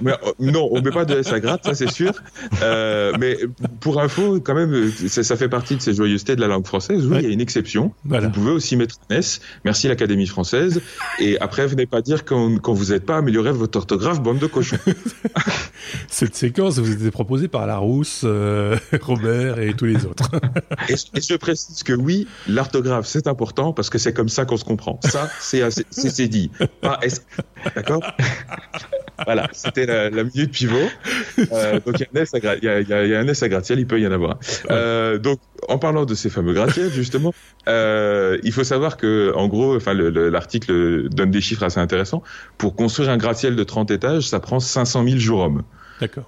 mais, 0.01 0.11
euh, 0.11 0.31
Non, 0.39 0.69
on 0.71 0.77
ne 0.77 0.81
met 0.81 0.91
pas 0.91 1.05
de 1.05 1.15
S 1.15 1.31
à 1.31 1.39
gratte, 1.39 1.65
ça 1.65 1.73
c'est 1.73 1.91
sûr. 1.91 2.13
Euh, 2.61 3.13
mais 3.19 3.37
pour 3.79 4.01
info, 4.01 4.39
quand 4.39 4.55
même, 4.55 4.91
ça, 5.07 5.35
fait 5.35 5.49
partie 5.49 5.75
de 5.75 5.81
ces 5.81 5.93
joyeusetés 5.93 6.35
de 6.35 6.41
la 6.41 6.47
langue 6.47 6.65
française. 6.65 7.05
Oui, 7.05 7.17
il 7.19 7.23
y 7.23 7.29
a 7.29 7.33
une 7.33 7.41
exception. 7.41 7.93
Vous 8.05 8.29
pouvez 8.29 8.51
aussi 8.51 8.75
mettre 8.75 8.95
un 9.09 9.15
S. 9.15 9.41
Merci 9.65 9.87
l'Académie 9.87 10.27
française. 10.27 10.81
Et 11.19 11.39
après, 11.39 11.67
venez 11.67 11.85
pas 11.85 12.01
dire 12.01 12.25
quand, 12.25 12.57
quand 12.59 12.73
vous 12.73 12.91
n'êtes 12.91 13.05
pas 13.05 13.17
amélioré 13.17 13.51
votre 13.51 13.77
orthographe, 13.77 14.21
bande 14.21 14.39
de 14.39 14.47
cochons. 14.47 14.77
Cette 16.07 16.35
séquence 16.35 16.79
vous 16.79 16.91
été 16.91 17.11
proposée 17.11 17.47
par 17.47 17.65
Larousse, 17.67 18.21
euh, 18.23 18.77
Robert 19.01 19.59
et 19.59 19.73
tous 19.73 19.85
les 19.85 20.05
autres. 20.05 20.29
et, 20.89 20.95
je 20.95 21.35
précise 21.35 21.83
que 21.83 21.93
oui, 21.93 22.27
l'orthographe 22.47 23.05
c'est 23.07 23.27
important 23.27 23.73
parce 23.73 23.89
que 23.89 23.97
c'est 23.97 24.13
comme 24.13 24.29
ça 24.29 24.45
qu'on 24.45 24.57
se 24.57 24.65
comprend. 24.65 24.99
Ça, 25.03 25.29
c'est 25.39 26.27
dit. 26.27 26.51
D'accord? 27.75 28.01
Voilà, 29.25 29.47
c'était 29.53 29.85
la, 29.85 30.09
la, 30.09 30.23
minute 30.23 30.51
pivot. 30.51 30.77
Euh, 31.51 31.79
donc 31.85 31.99
il 31.99 32.07
y, 32.13 32.19
a 32.19 32.20
il, 32.33 32.63
y 32.63 32.67
a, 32.67 32.81
il 32.81 33.09
y 33.09 33.15
a 33.15 33.19
un 33.19 33.27
S 33.27 33.43
à 33.43 33.49
gratte 33.49 33.69
il 33.69 33.87
peut 33.87 33.99
y 33.99 34.07
en 34.07 34.11
avoir. 34.11 34.39
Euh, 34.69 35.17
donc 35.17 35.39
en 35.67 35.77
parlant 35.77 36.05
de 36.05 36.15
ces 36.15 36.29
fameux 36.29 36.53
gratte 36.53 36.79
justement, 36.91 37.33
euh, 37.67 38.37
il 38.43 38.51
faut 38.51 38.63
savoir 38.63 38.97
que 38.97 39.31
en 39.35 39.47
gros, 39.47 39.75
enfin 39.75 39.93
l'article 39.93 41.09
donne 41.09 41.31
des 41.31 41.41
chiffres 41.41 41.63
assez 41.63 41.79
intéressants. 41.79 42.23
Pour 42.57 42.75
construire 42.75 43.09
un 43.09 43.17
gratte-ciel 43.17 43.55
de 43.55 43.63
30 43.63 43.91
étages, 43.91 44.27
ça 44.27 44.39
prend 44.39 44.59
500 44.59 45.03
000 45.05 45.17
jours 45.17 45.41
hommes. 45.41 45.63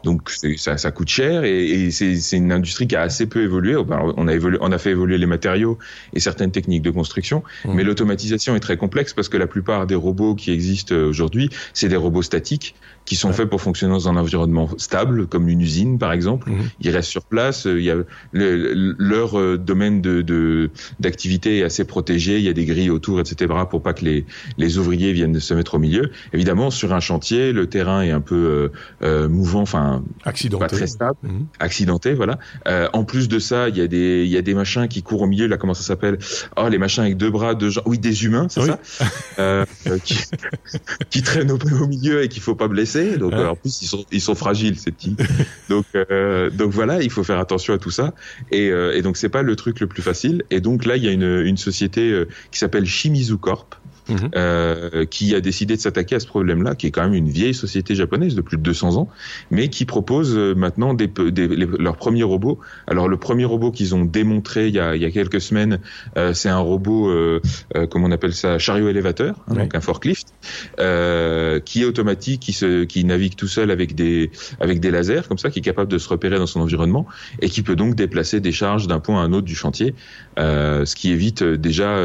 Donc 0.04 0.30
ça, 0.30 0.78
ça, 0.78 0.92
coûte 0.92 1.10
cher 1.10 1.44
et, 1.44 1.86
et 1.86 1.92
c'est 1.92 2.38
une 2.38 2.52
industrie 2.52 2.88
qui 2.88 2.96
a 2.96 3.02
assez 3.02 3.26
peu 3.26 3.42
évolué. 3.42 3.76
On 3.76 4.28
a, 4.28 4.34
évolué, 4.34 4.58
on 4.62 4.72
a 4.72 4.78
fait 4.78 4.92
évoluer 4.92 5.18
les 5.18 5.26
matériaux 5.26 5.80
et 6.14 6.20
certaines 6.20 6.52
techniques 6.52 6.84
de 6.84 6.92
construction, 6.92 7.44
mmh. 7.66 7.74
mais 7.74 7.84
l'automatisation 7.84 8.56
est 8.56 8.60
très 8.60 8.78
complexe 8.78 9.14
parce 9.14 9.30
que 9.30 9.38
la 9.38 9.48
plupart 9.48 9.88
des 9.88 9.96
robots 9.96 10.36
qui 10.36 10.52
existent 10.52 10.96
aujourd'hui, 10.96 11.50
c'est 11.74 11.90
des 11.90 11.96
robots 11.96 12.22
statiques 12.22 12.76
qui 13.06 13.16
sont 13.16 13.34
faits 13.34 13.50
pour 13.50 13.62
fonctionner 13.62 13.94
dans 13.94 14.10
un 14.10 14.16
environnement 14.16 14.70
stable, 14.78 15.28
comme 15.28 15.50
une 15.50 15.62
usine 15.62 15.98
par 15.98 16.12
exemple. 16.14 16.50
Mmh. 16.50 16.56
Ils 16.82 16.90
restent 16.90 17.10
sur 17.10 17.24
place. 17.24 17.66
Il 17.66 17.84
y 17.84 17.92
a 17.92 17.98
leur 18.34 19.40
euh, 19.40 19.58
domaine 19.58 20.02
de 20.02 20.70
d'activité 21.00 21.60
est 21.60 21.64
assez 21.64 21.86
protégé. 21.86 22.38
Il 22.38 22.44
y 22.44 22.50
a 22.50 22.54
des 22.54 22.66
grilles 22.66 22.90
autour, 22.90 23.20
etc. 23.20 23.54
pour 23.70 23.82
pas 23.82 23.94
que 23.94 24.06
les 24.06 24.26
les 24.58 24.78
ouvriers 24.78 25.14
viennent 25.14 25.40
se 25.40 25.54
mettre 25.54 25.76
au 25.76 25.80
milieu. 25.80 26.12
Évidemment, 26.34 26.72
sur 26.72 26.94
un 26.94 27.00
chantier, 27.00 27.52
le 27.52 27.68
terrain 27.68 28.02
est 28.02 28.12
un 28.12 28.22
peu 28.22 28.36
euh, 28.36 28.70
euh 29.02 29.28
mouvant 29.28 29.62
enfin 29.62 30.04
accidenté, 30.26 30.60
pas 30.62 30.70
très 30.70 30.88
stable, 30.88 31.18
mhm. 31.24 31.46
accidenté, 31.60 32.14
voilà. 32.14 32.40
Euh, 32.68 32.88
en 32.94 33.04
plus 33.04 33.28
de 33.28 33.40
ça, 33.40 33.70
il 33.70 33.78
y 33.78 33.82
a 33.82 33.88
des 33.88 34.24
il 34.24 34.32
y 34.32 34.38
a 34.38 34.42
des 34.42 34.54
machins 34.54 34.88
qui 34.88 35.04
courent 35.04 35.24
au 35.24 35.28
milieu. 35.28 35.48
Là, 35.48 35.58
comment 35.58 35.74
ça 35.74 35.84
s'appelle? 35.84 36.18
Oh, 36.58 36.68
les 36.70 36.78
machins 36.78 37.04
avec 37.04 37.18
deux 37.18 37.30
bras, 37.30 37.56
deux 37.56 37.70
jambes. 37.70 37.84
Oui, 37.86 38.00
des 38.00 38.26
humains, 38.26 38.48
c'est 38.50 38.66
ça? 38.66 38.80
Euh, 39.40 39.66
euh, 39.88 39.98
qui, 40.04 40.18
qui, 41.10 41.22
traînent 41.22 41.52
au, 41.52 41.58
au, 41.58 41.88
milieu 41.88 42.24
et 42.24 42.30
qu'il 42.30 42.42
faut 42.42 42.56
pas 42.56 42.68
blesser. 42.68 42.93
Donc 43.18 43.34
en 43.34 43.56
plus, 43.56 43.82
ils 43.82 43.88
sont 43.88 44.06
ils 44.12 44.22
sont 44.22 44.36
fragiles 44.36 44.78
ces 44.78 44.92
petits. 44.92 45.16
Donc 45.70 45.86
donc 46.54 46.72
voilà, 46.72 47.02
il 47.02 47.10
faut 47.10 47.24
faire 47.24 47.40
attention 47.40 47.74
à 47.74 47.78
tout 47.78 47.92
ça. 47.92 48.14
Et, 48.52 48.68
et 48.68 49.02
donc 49.02 49.18
c'est 49.18 49.30
pas 49.30 49.42
le 49.42 49.56
truc 49.56 49.80
le 49.80 49.88
plus 49.88 50.02
facile. 50.02 50.44
Et 50.52 50.60
donc 50.60 50.86
là, 50.86 50.98
il 50.98 51.04
y 51.04 51.08
a 51.08 51.12
une 51.12 51.42
une 51.46 51.58
société 51.58 52.24
qui 52.52 52.60
s'appelle 52.60 52.86
Shimizu 52.86 53.38
Corp 53.38 53.76
Mhm. 54.10 54.32
euh, 54.36 55.06
qui 55.06 55.34
a 55.34 55.40
décidé 55.40 55.78
de 55.78 55.82
s'attaquer 55.82 56.16
à 56.16 56.20
ce 56.20 56.28
problème-là, 56.28 56.76
qui 56.76 56.88
est 56.88 56.92
quand 56.92 57.04
même 57.04 57.14
une 57.14 57.30
vieille 57.30 57.54
société 57.54 57.96
japonaise 57.96 58.36
de 58.36 58.42
plus 58.42 58.58
de 58.58 58.62
200 58.62 58.98
ans, 58.98 59.08
mais 59.50 59.70
qui 59.70 59.86
propose 59.86 60.36
euh, 60.38 60.54
maintenant 60.56 60.94
des, 60.94 61.08
des 61.08 61.48
leurs 61.48 61.96
premiers 61.96 62.24
robots. 62.24 62.60
Alors 62.88 63.08
le 63.08 63.16
premier 63.18 63.46
robot 63.46 63.72
qu'ils 63.72 63.96
ont 63.96 64.04
démontré 64.04 64.68
il 64.68 64.76
y 64.76 64.80
a, 64.80 64.96
il 64.96 65.02
y 65.02 65.06
a 65.06 65.12
quelques 65.12 65.40
semaines, 65.40 65.80
euh, 66.18 66.34
c'est 66.34 66.50
un 66.50 66.60
robot, 66.60 67.10
euh, 67.10 67.42
euh, 67.76 67.88
comment 67.88 68.08
on 68.08 68.12
appelle 68.12 68.34
ça, 68.34 68.58
chariot 68.60 68.90
élévateur, 68.90 69.36
hein, 69.48 69.56
donc 69.56 69.76
un 69.76 69.82
forklift, 69.82 70.28
euh, 70.80 71.62
qui 71.62 71.84
est 71.84 71.86
automatique, 71.86 72.42
qui 72.42 72.52
se, 72.54 72.84
qui 72.84 73.06
navigue 73.06 73.36
tout 73.36 73.48
seul 73.48 73.72
avec 73.72 73.96
des, 73.96 74.32
avec 74.60 74.82
des 74.82 74.92
lasers 74.92 75.22
comme 75.30 75.38
ça, 75.38 75.50
qui 75.50 75.60
est 75.60 75.64
capable 75.64 75.90
de 75.90 75.98
se 75.98 76.10
repérer 76.10 76.38
dans 76.38 76.48
son 76.48 76.60
environnement 76.60 77.08
et 77.42 77.50
qui 77.50 77.62
peut 77.62 77.78
donc 77.78 77.96
déplacer 77.96 78.42
des 78.42 78.52
charges 78.52 78.88
d'un 78.88 79.00
point 79.00 79.22
à 79.22 79.26
un 79.26 79.32
autre 79.32 79.48
du 79.48 79.56
chantier, 79.56 79.96
ce 80.38 80.96
qui 80.96 81.12
évite 81.12 81.44
déjà 81.44 81.98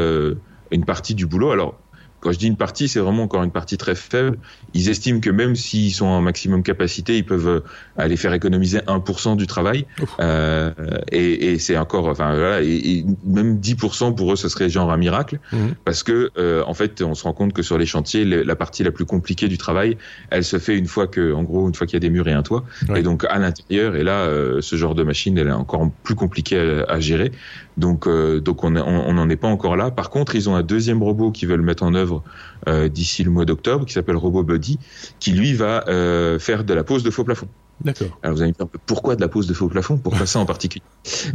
une 0.71 0.85
partie 0.85 1.15
du 1.15 1.25
boulot. 1.25 1.51
Alors 1.51 1.79
quand 2.19 2.31
je 2.31 2.37
dis 2.37 2.47
une 2.47 2.57
partie, 2.57 2.87
c'est 2.87 2.99
vraiment 2.99 3.23
encore 3.23 3.43
une 3.43 3.51
partie 3.51 3.77
très 3.77 3.95
faible. 3.95 4.37
Ils 4.73 4.89
estiment 4.89 5.19
que 5.19 5.29
même 5.29 5.55
s'ils 5.55 5.93
sont 5.93 6.05
en 6.05 6.21
maximum 6.21 6.63
capacité, 6.63 7.17
ils 7.17 7.25
peuvent 7.25 7.47
euh, 7.47 7.59
aller 7.97 8.17
faire 8.17 8.33
économiser 8.33 8.79
1% 8.79 9.37
du 9.37 9.47
travail. 9.47 9.85
Euh, 10.19 10.71
et, 11.11 11.51
et 11.53 11.59
c'est 11.59 11.77
encore, 11.77 12.07
enfin 12.07 12.35
voilà, 12.35 12.61
et, 12.61 13.05
même 13.25 13.59
10% 13.59 14.15
pour 14.15 14.33
eux, 14.33 14.35
ce 14.35 14.49
serait 14.49 14.69
genre 14.69 14.91
un 14.91 14.97
miracle, 14.97 15.39
mhm. 15.51 15.75
parce 15.85 16.03
que 16.03 16.31
euh, 16.37 16.63
en 16.67 16.73
fait, 16.73 17.01
on 17.01 17.15
se 17.15 17.23
rend 17.23 17.33
compte 17.33 17.53
que 17.53 17.61
sur 17.61 17.77
les 17.77 17.85
chantiers, 17.85 18.25
la 18.25 18.55
partie 18.55 18.83
la 18.83 18.91
plus 18.91 19.05
compliquée 19.05 19.47
du 19.47 19.57
travail, 19.57 19.97
elle 20.29 20.43
se 20.43 20.59
fait 20.59 20.77
une 20.77 20.87
fois 20.87 21.07
que, 21.07 21.33
en 21.33 21.43
gros, 21.43 21.67
une 21.67 21.75
fois 21.75 21.87
qu'il 21.87 21.95
y 21.95 21.97
a 21.97 22.01
des 22.01 22.09
murs 22.09 22.27
et 22.27 22.33
un 22.33 22.43
toit. 22.43 22.63
Et 22.95 23.01
donc 23.01 23.25
à 23.25 23.39
l'intérieur, 23.39 23.95
et 23.95 24.03
là, 24.03 24.21
euh, 24.21 24.61
ce 24.61 24.75
genre 24.75 24.95
de 24.95 25.03
machine, 25.03 25.37
elle 25.37 25.47
est 25.47 25.51
encore 25.51 25.89
plus 26.03 26.15
compliquée 26.15 26.83
à, 26.87 26.91
à 26.93 26.99
gérer. 26.99 27.31
Donc, 27.79 28.07
euh, 28.07 28.39
donc 28.39 28.63
on 28.63 28.69
n'en 28.71 29.29
est 29.29 29.37
pas 29.37 29.47
encore 29.47 29.77
là. 29.77 29.89
Par 29.89 30.09
contre, 30.09 30.35
ils 30.35 30.49
ont 30.49 30.55
un 30.55 30.63
deuxième 30.63 31.01
robot 31.01 31.31
qu'ils 31.31 31.47
veulent 31.47 31.61
mettre 31.61 31.83
en 31.83 31.95
œuvre 31.95 32.23
euh, 32.67 32.89
d'ici 32.89 33.23
le 33.23 33.31
mois 33.31 33.45
d'octobre, 33.45 33.85
qui 33.85 33.93
s'appelle 33.93 34.17
Robot 34.17 34.43
Buddy, 34.43 34.77
qui 35.19 35.31
lui 35.31 35.53
va 35.53 35.85
euh, 35.87 36.37
faire 36.39 36.63
de 36.65 36.73
la 36.73 36.83
pose 36.83 37.03
de 37.03 37.09
faux 37.09 37.23
plafond. 37.23 37.47
D'accord. 37.81 38.19
Alors 38.21 38.35
vous 38.35 38.41
allez 38.41 38.51
me 38.51 38.57
dire 38.57 38.67
pourquoi 38.85 39.15
de 39.15 39.21
la 39.21 39.29
pose 39.29 39.47
de 39.47 39.53
faux 39.53 39.69
plafond? 39.69 39.97
Pourquoi 39.97 40.25
ça 40.25 40.39
en 40.39 40.45
particulier? 40.45 40.83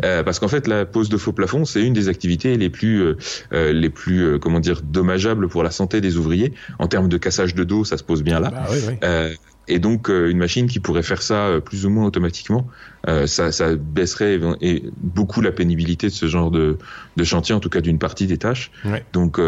Parce 0.02 0.38
qu'en 0.38 0.48
fait, 0.48 0.66
la 0.68 0.84
pose 0.84 1.08
de 1.08 1.16
faux 1.16 1.32
plafond, 1.32 1.64
c'est 1.64 1.82
une 1.82 1.94
des 1.94 2.08
activités 2.08 2.58
les 2.58 2.68
plus, 2.68 3.14
les 3.50 3.88
plus, 3.88 4.38
comment 4.38 4.60
dire, 4.60 4.82
dommageables 4.82 5.48
pour 5.48 5.62
la 5.62 5.70
santé 5.70 6.02
des 6.02 6.18
ouvriers 6.18 6.52
en 6.78 6.86
termes 6.86 7.08
de 7.08 7.16
cassage 7.16 7.54
de 7.54 7.64
dos. 7.64 7.84
Ça 7.84 7.96
se 7.96 8.04
pose 8.04 8.22
bien 8.22 8.40
là. 8.40 8.50
Bah, 8.50 8.66
oui, 8.70 8.78
oui. 8.86 9.36
Et 9.68 9.78
donc 9.78 10.10
euh, 10.10 10.30
une 10.30 10.38
machine 10.38 10.66
qui 10.66 10.80
pourrait 10.80 11.02
faire 11.02 11.22
ça 11.22 11.46
euh, 11.46 11.60
plus 11.60 11.86
ou 11.86 11.90
moins 11.90 12.04
automatiquement, 12.04 12.66
euh, 13.08 13.26
ça, 13.26 13.50
ça, 13.50 13.74
baisserait 13.74 14.38
et 14.60 14.84
beaucoup 14.98 15.40
la 15.40 15.50
pénibilité 15.50 16.08
de 16.08 16.12
ce 16.12 16.26
genre 16.26 16.50
de, 16.50 16.76
de 17.16 17.24
chantier, 17.24 17.54
en 17.54 17.60
tout 17.60 17.70
cas 17.70 17.80
d'une 17.80 17.98
partie 17.98 18.26
des 18.26 18.38
tâches. 18.38 18.70
Donc 19.12 19.40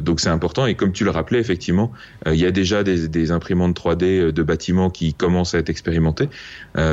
donc 0.00 0.20
c'est 0.20 0.28
important. 0.28 0.66
Et 0.66 0.74
comme 0.74 0.92
tu 0.92 1.04
le 1.04 1.10
rappelais, 1.10 1.38
effectivement, 1.38 1.92
il 2.26 2.36
y 2.36 2.46
a 2.46 2.50
déjà 2.50 2.82
des, 2.82 3.08
des, 3.08 3.30
imprimantes 3.30 3.78
3D 3.78 4.30
de 4.30 4.42
bâtiments 4.42 4.90
qui 4.90 5.14
commencent 5.14 5.54
à 5.54 5.58
être 5.58 5.70
expérimentées. 5.70 6.28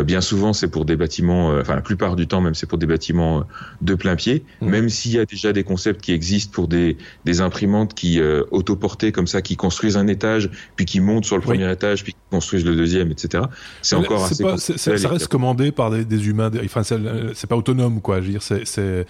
bien 0.05 0.21
souvent, 0.21 0.53
c'est 0.53 0.69
pour 0.69 0.85
des 0.85 0.95
bâtiments, 0.95 1.49
enfin 1.59 1.75
la 1.75 1.81
plupart 1.81 2.15
du 2.15 2.27
temps 2.27 2.41
même, 2.41 2.55
c'est 2.55 2.67
pour 2.67 2.77
des 2.77 2.87
bâtiments 2.87 3.45
de 3.81 3.95
plein 3.95 4.15
pied. 4.15 4.43
Même 4.61 4.89
s'il 4.89 5.13
y 5.13 5.19
a 5.19 5.25
déjà 5.25 5.53
des 5.53 5.63
concepts 5.63 6.01
qui 6.01 6.11
existent 6.11 6.51
pour 6.53 6.67
des, 6.67 6.97
des 7.25 7.41
imprimantes 7.41 7.93
qui 7.93 8.19
autoportées 8.51 9.11
comme 9.11 9.27
ça, 9.27 9.41
qui 9.41 9.55
construisent 9.55 9.97
un 9.97 10.07
étage, 10.07 10.49
puis 10.75 10.85
qui 10.85 10.99
montent 10.99 11.25
sur 11.25 11.35
le 11.35 11.43
premier 11.43 11.71
étage, 11.71 12.03
puis 12.03 12.13
qui 12.13 12.19
construisent 12.29 12.65
le 12.65 12.71
le 12.71 12.77
deuxième, 12.77 13.11
etc. 13.11 13.43
C'est 13.81 13.95
encore 13.95 14.25
assez. 14.25 14.43
Pas, 14.43 14.57
ça 14.57 15.07
reste 15.07 15.27
commandé 15.27 15.71
par 15.71 15.91
des, 15.91 16.05
des 16.11 16.27
humains. 16.27 16.51
Enfin, 16.63 16.83
c'est 16.83 17.47
pas 17.47 17.55
autonome, 17.55 18.01
quoi. 18.01 18.21
Je 18.21 18.25
veux 18.25 18.31
dire, 18.31 18.43
c'est 18.43 18.65
c'est 18.65 19.05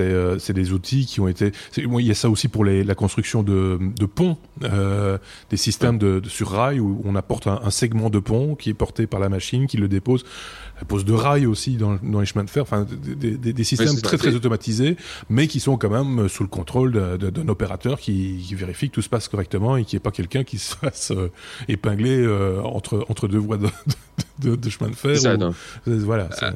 euh, 0.00 0.38
c'est 0.38 0.52
des 0.52 0.72
outils 0.72 1.06
qui 1.06 1.20
ont 1.20 1.28
été. 1.28 1.52
il 1.76 2.00
y 2.00 2.10
a 2.10 2.14
ça 2.14 2.30
aussi 2.30 2.48
pour 2.48 2.64
les, 2.64 2.82
la 2.82 2.94
construction 2.94 3.42
de, 3.42 3.78
de 3.80 4.06
ponts, 4.06 4.36
euh, 4.64 5.18
des 5.50 5.56
systèmes 5.56 5.98
de, 5.98 6.22
sur 6.26 6.50
rail 6.50 6.80
où 6.80 7.00
on 7.04 7.14
apporte 7.14 7.46
un, 7.46 7.60
un, 7.62 7.70
segment 7.70 8.10
de 8.10 8.18
pont 8.18 8.54
qui 8.54 8.70
est 8.70 8.74
porté 8.74 9.06
par 9.06 9.20
la 9.20 9.28
machine, 9.28 9.66
qui 9.66 9.76
le 9.76 9.88
dépose 9.88 10.24
la 10.78 10.84
pose 10.84 11.04
de 11.04 11.12
rails 11.12 11.46
aussi 11.46 11.76
dans, 11.76 11.98
dans, 12.02 12.20
les 12.20 12.26
chemins 12.26 12.44
de 12.44 12.50
fer, 12.50 12.62
enfin 12.62 12.84
des, 12.84 13.36
des, 13.36 13.52
des 13.52 13.64
systèmes 13.64 14.00
très 14.00 14.18
très 14.18 14.34
automatisés, 14.34 14.96
mais 15.30 15.46
qui 15.46 15.60
sont 15.60 15.78
quand 15.78 15.88
même 15.88 16.28
sous 16.28 16.42
le 16.42 16.48
contrôle 16.48 16.92
d'un 17.18 17.48
opérateur 17.48 17.98
qui, 17.98 18.44
qui, 18.46 18.54
vérifie 18.54 18.90
que 18.90 18.94
tout 18.94 19.02
se 19.02 19.08
passe 19.08 19.28
correctement 19.28 19.76
et 19.76 19.84
qui 19.84 19.96
n'y 19.96 19.98
ait 19.98 20.00
pas 20.00 20.10
quelqu'un 20.10 20.44
qui 20.44 20.58
se 20.58 20.76
fasse 20.76 21.12
euh, 21.12 21.30
épingler 21.68 22.18
euh, 22.18 22.60
entre 22.62 23.06
entre 23.08 23.26
deux 23.28 23.38
voies 23.38 23.56
de, 23.56 23.66
de, 23.66 23.70
de, 24.38 24.70
chemin 24.70 24.90
de 24.90 24.96
fer. 24.96 25.18
Ça, 25.18 25.36
voilà. 25.86 26.28
Euh, 26.42 26.52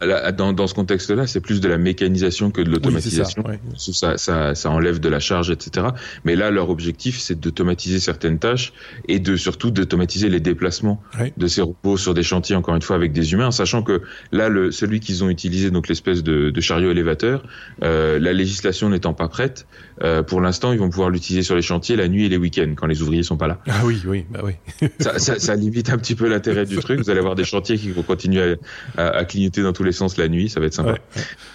dans, 0.00 0.52
dans 0.52 0.66
ce 0.66 0.74
contexte-là, 0.74 1.26
c'est 1.26 1.40
plus 1.40 1.60
de 1.60 1.68
la 1.68 1.78
mécanisation 1.78 2.50
que 2.50 2.62
de 2.62 2.70
l'automatisation. 2.70 3.44
ça, 3.76 4.16
ça, 4.16 4.54
ça, 4.54 4.70
enlève 4.70 4.98
de 4.98 5.08
la 5.08 5.20
charge, 5.20 5.50
etc. 5.50 5.88
Mais 6.24 6.36
là, 6.36 6.50
leur 6.50 6.70
objectif, 6.70 7.18
c'est 7.18 7.38
d'automatiser 7.38 8.00
certaines 8.00 8.38
tâches 8.38 8.72
et 9.08 9.18
de 9.18 9.36
surtout 9.36 9.70
d'automatiser 9.70 10.28
les 10.28 10.40
déplacements 10.40 11.02
de 11.36 11.46
ces 11.46 11.62
robots 11.62 11.96
sur 11.96 12.14
des 12.14 12.22
chantiers, 12.22 12.56
encore 12.56 12.74
une 12.74 12.82
fois, 12.82 12.96
avec 12.96 13.12
des 13.12 13.32
humains, 13.32 13.50
sachant 13.50 13.82
que 13.82 14.02
là, 14.32 14.48
le, 14.48 14.70
celui 14.70 15.00
qu'ils 15.00 15.22
ont 15.22 15.28
utilisé, 15.28 15.70
donc 15.70 15.88
l'espèce 15.88 16.22
de, 16.22 16.50
de, 16.50 16.60
chariot 16.60 16.90
élévateur, 16.90 17.44
euh, 17.82 18.18
la 18.18 18.32
législation 18.32 18.88
n'étant 18.88 19.14
pas 19.14 19.28
prête, 19.28 19.66
euh, 20.02 20.22
pour 20.22 20.40
l'instant, 20.40 20.72
ils 20.72 20.78
vont 20.78 20.90
pouvoir 20.90 21.10
l'utiliser 21.10 21.42
sur 21.42 21.54
les 21.54 21.62
chantiers 21.62 21.96
la 21.96 22.08
nuit 22.08 22.24
et 22.24 22.28
les 22.28 22.38
week-ends, 22.38 22.72
quand 22.76 22.86
les 22.86 23.02
ouvriers 23.02 23.22
sont 23.22 23.36
pas 23.36 23.48
là. 23.48 23.58
Ah 23.68 23.82
oui, 23.84 24.00
oui, 24.06 24.24
bah 24.30 24.40
oui. 24.44 24.52
ça, 24.98 25.18
ça, 25.18 25.38
ça, 25.38 25.54
limite 25.56 25.90
un 25.90 25.98
petit 25.98 26.14
peu 26.14 26.28
l'intérêt 26.28 26.64
du 26.64 26.76
truc. 26.78 27.00
Vous 27.00 27.10
allez 27.10 27.18
avoir 27.18 27.34
des 27.34 27.44
chantiers 27.44 27.76
qui 27.76 27.90
vont 27.90 28.02
continuer 28.02 28.56
à, 28.96 29.02
à, 29.02 29.08
à 29.18 29.24
clignoter 29.24 29.62
dans 29.62 29.72
tous 29.72 29.82
les 29.82 29.89
sens 29.92 30.16
la 30.16 30.28
nuit, 30.28 30.48
ça 30.48 30.60
va 30.60 30.66
être 30.66 30.74
sympa. 30.74 30.96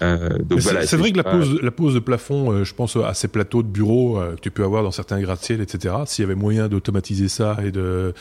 Euh, 0.02 0.38
donc 0.38 0.60
voilà. 0.60 0.86
C'est 0.86 0.96
vrai 0.96 1.12
que 1.12 1.16
la 1.16 1.24
pose, 1.24 1.60
la 1.62 1.70
pose 1.70 1.94
de 1.94 1.98
plafond, 1.98 2.52
euh, 2.52 2.64
je 2.64 2.74
pense 2.74 2.96
à 2.96 3.14
ces 3.14 3.28
plateaux 3.28 3.62
de 3.62 3.68
bureaux 3.68 4.18
euh, 4.18 4.36
que 4.36 4.40
tu 4.40 4.50
peux 4.50 4.64
avoir 4.64 4.82
dans 4.82 4.90
certains 4.90 5.20
gratte-ciel, 5.20 5.60
etc. 5.60 5.94
S'il 6.06 6.22
y 6.22 6.26
avait 6.26 6.34
moyen 6.34 6.68
d'automatiser 6.68 7.28
ça 7.28 7.56
et 7.64 7.70
de 7.70 8.14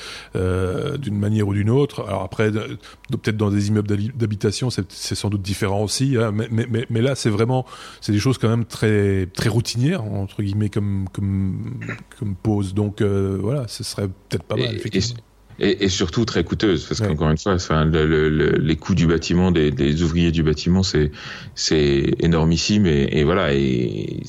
d'une 0.98 1.18
manière 1.18 1.48
ou 1.48 1.54
d'une 1.54 1.70
autre. 1.70 2.06
Alors 2.08 2.24
après, 2.24 2.52
peut-être 2.52 3.38
dans 3.38 3.50
des 3.50 3.68
immeubles 3.68 3.88
d'habitation, 4.16 4.70
c'est 4.70 5.16
sans 5.16 5.30
doute 5.30 5.42
différent 5.42 5.84
aussi. 5.84 6.18
Hein, 6.18 6.32
mais, 6.34 6.48
mais, 6.50 6.86
mais, 6.90 7.02
là, 7.02 7.16
c'est 7.16 7.30
vraiment, 7.30 7.66
c'est 8.02 8.12
des 8.12 8.20
choses 8.20 8.38
quand 8.38 8.50
même 8.50 8.66
très 8.66 9.28
très 9.28 9.50
routinières 9.50 10.04
entre 10.04 10.42
guillemets 10.42 10.70
comme 10.70 11.08
comme 11.12 11.80
comme 12.20 12.36
pose. 12.36 12.74
Donc 12.74 13.02
voilà, 13.02 13.68
ce 13.68 13.84
serait 13.84 14.08
peut-être 14.08 14.44
pas 14.44 14.56
mal. 14.56 14.76
effectivement. 14.76 15.20
Et, 15.20 15.35
et, 15.60 15.90
surtout 15.90 16.26
très 16.26 16.44
coûteuse 16.44 16.86
parce 16.86 17.02
qu'encore 17.02 17.30
une 17.30 17.38
fois, 17.38 17.54
enfin, 17.54 17.86
le, 17.86 18.06
le, 18.06 18.50
les 18.58 18.76
coûts 18.76 18.96
du 18.96 19.08
bâtiment, 19.08 19.52
des, 19.52 19.72
des 19.72 20.04
ouvriers 20.04 20.32
du 20.32 20.44
bâtiment, 20.44 20.84
c'est 20.84 21.12
c'est 21.56 22.16
énormissime 22.20 22.86
et, 22.86 23.08
et 23.12 23.24
voilà. 23.24 23.54
Et 23.54 24.22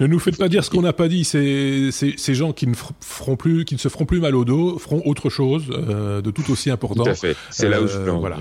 ne 0.00 0.06
nous 0.06 0.18
faites 0.18 0.36
pas 0.36 0.48
dire 0.48 0.64
ce 0.64 0.70
qu'on 0.70 0.82
n'a 0.82 0.92
pas 0.92 1.08
dit. 1.08 1.24
C'est 1.24 1.90
ces 1.90 2.34
gens 2.34 2.52
qui 2.52 2.66
ne 2.66 2.74
feront 3.00 3.36
plus, 3.36 3.64
qui 3.64 3.74
ne 3.74 3.80
se 3.80 3.88
feront 3.88 4.04
plus 4.04 4.20
mal 4.20 4.34
au 4.34 4.44
dos, 4.44 4.78
feront 4.78 5.02
autre 5.04 5.30
chose 5.30 5.64
euh, 5.70 6.20
de 6.20 6.30
tout 6.30 6.50
aussi 6.50 6.70
important. 6.70 7.04
Tout 7.04 7.10
à 7.10 7.14
fait. 7.14 7.36
C'est 7.50 7.68
là 7.68 7.80
où 7.80 7.86
je 7.86 7.96
euh, 7.96 8.10
voilà. 8.12 8.36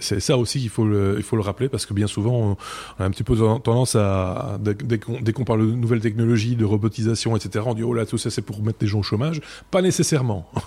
C'est 0.00 0.20
ça 0.20 0.38
aussi 0.38 0.60
qu'il 0.60 0.68
faut 0.68 0.84
le, 0.84 1.14
il 1.16 1.22
faut 1.22 1.36
le 1.36 1.42
rappeler 1.42 1.68
parce 1.68 1.86
que 1.86 1.94
bien 1.94 2.06
souvent 2.06 2.56
on 2.98 3.02
a 3.02 3.06
un 3.06 3.10
petit 3.10 3.24
peu 3.24 3.36
tendance 3.36 3.96
à 3.96 4.58
dès 4.60 5.32
qu'on 5.32 5.44
parle 5.44 5.60
de 5.66 5.72
nouvelles 5.72 6.00
technologies, 6.00 6.56
de 6.56 6.64
robotisation, 6.64 7.36
etc. 7.36 7.64
On 7.66 7.74
dit 7.74 7.82
oh 7.82 7.94
là 7.94 8.06
tout 8.06 8.18
ça 8.18 8.30
c'est 8.30 8.42
pour 8.42 8.62
mettre 8.62 8.78
des 8.78 8.86
gens 8.86 9.00
au 9.00 9.02
chômage. 9.02 9.40
Pas 9.70 9.82
nécessairement. 9.82 10.50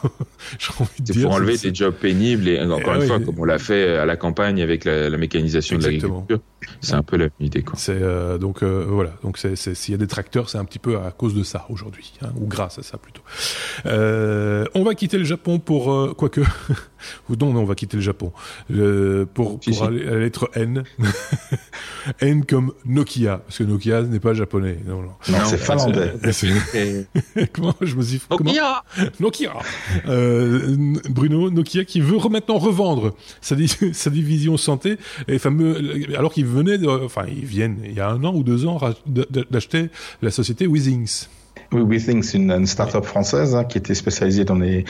C'est 1.06 1.22
pour 1.22 1.32
enlever 1.32 1.58
des 1.58 1.74
jobs 1.74 1.94
pénibles 1.94 2.48
et 2.48 2.62
encore 2.62 2.96
eh 2.96 3.02
une 3.02 3.08
fois 3.08 3.20
comme 3.20 3.40
on 3.40 3.46
l'a 3.46 3.58
fait 3.58 3.98
à 3.98 4.06
la 4.06 4.16
campagne 4.16 4.62
avec 4.62 4.86
la, 4.86 5.10
la 5.10 5.18
mécanisation 5.18 5.78
de 5.78 5.84
l'agriculture. 5.84 6.40
C'est 6.82 6.94
un 6.94 7.04
peu 7.04 7.18
la 7.18 7.28
idée 7.40 7.62
quoi. 7.62 7.76
C'est 7.78 8.02
euh, 8.02 8.38
donc 8.38 8.64
voilà 8.64 9.14
donc 9.24 9.38
s'il 9.38 9.92
y 9.92 9.96
a 9.96 9.98
des 9.98 10.08
c'est 10.48 10.58
un 10.58 10.66
petit 10.66 10.80
peu 10.80 10.98
à 10.98 11.12
cause 11.12 11.34
de 11.34 11.44
ça 11.44 11.66
aujourd'hui 11.70 12.14
hein, 12.22 12.30
ou 12.40 12.48
grâce 12.48 12.80
à 12.80 12.84
ça 12.84 12.98
plutôt. 12.98 13.22
Euh, 13.86 14.66
on 14.74 14.84
va 14.84 14.96
quitter 14.96 15.18
le 15.18 15.24
Japon 15.24 15.60
pour 15.60 15.92
euh, 15.92 16.14
quoique 16.16 16.42
non 17.30 17.54
mais 17.54 17.60
on 17.60 17.66
va 17.66 17.76
quitter 17.76 17.98
le 17.98 18.04
Japon 18.04 18.32
euh, 18.72 19.26
pour, 19.34 19.60
pour 19.60 19.84
aller 19.84 20.04
la 20.04 20.18
lettre 20.18 20.50
N. 20.54 20.84
N 22.22 22.46
comme 22.46 22.74
Nokia 22.86 23.38
parce 23.38 23.58
que 23.58 23.64
Nokia 23.64 24.02
n'est 24.04 24.20
pas 24.20 24.34
japonais. 24.34 24.80
Non 24.86 25.02
non, 25.02 25.12
non, 25.30 25.38
c'est 25.46 25.58
finlandais. 25.58 26.14
comment 27.54 27.76
je 27.82 27.96
me 27.96 28.02
suis 28.02 28.22
Nokia. 28.30 28.84
Nokia. 29.20 29.54
Euh, 30.08 30.96
Bruno 31.10 31.50
Nokia 31.50 31.86
qui 31.86 32.02
veut 32.02 32.18
maintenant 32.30 32.58
revendre 32.58 33.14
sa, 33.42 33.56
sa 33.94 34.10
division 34.10 34.58
santé 34.58 34.98
et 35.28 35.40
fameux 35.40 36.06
alors 36.18 36.34
qu'il 36.34 36.46
venait 36.46 36.78
de, 36.78 36.88
enfin 36.88 37.26
ils 37.28 37.46
viennent 37.46 37.80
il 37.84 37.94
y 37.94 38.00
a 38.00 38.10
un 38.10 38.24
an 38.24 38.34
ou 38.34 38.44
deux 38.44 38.66
ans 38.66 38.80
d'acheter 39.52 39.90
la 40.22 40.32
société 40.32 40.68
Withings. 40.68 41.28
Oui, 41.72 41.82
WeThink, 41.82 42.24
c'est 42.24 42.38
une, 42.38 42.52
une 42.52 42.66
start-up 42.66 43.06
française 43.06 43.56
hein, 43.56 43.64
qui 43.64 43.78
était 43.78 43.96
spécialisée 43.96 44.46
dans 44.46 44.56
les 44.56 44.86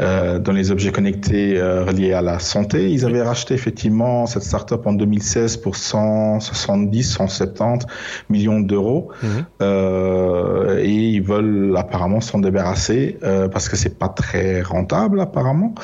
euh, 0.00 0.38
dans 0.38 0.52
les 0.52 0.70
objets 0.70 0.92
connectés 0.92 1.58
euh, 1.58 1.84
reliés 1.84 2.12
à 2.12 2.22
la 2.22 2.38
santé. 2.38 2.90
Ils 2.90 3.04
avaient 3.06 3.22
racheté 3.22 3.54
effectivement 3.54 4.26
cette 4.26 4.42
start-up 4.42 4.86
en 4.86 4.92
2016 4.92 5.58
pour 5.58 5.76
170, 5.76 7.02
170 7.04 7.86
millions 8.28 8.60
d'euros, 8.60 9.10
mhm. 9.22 9.44
euh, 9.62 10.78
et 10.78 10.90
ils 10.90 11.22
veulent 11.22 11.74
apparemment 11.76 12.20
s'en 12.20 12.38
débarrasser 12.38 13.18
euh, 13.22 13.48
parce 13.48 13.68
que 13.68 13.76
c'est 13.76 13.98
pas 13.98 14.08
très 14.08 14.62
rentable 14.62 15.20
apparemment. 15.20 15.74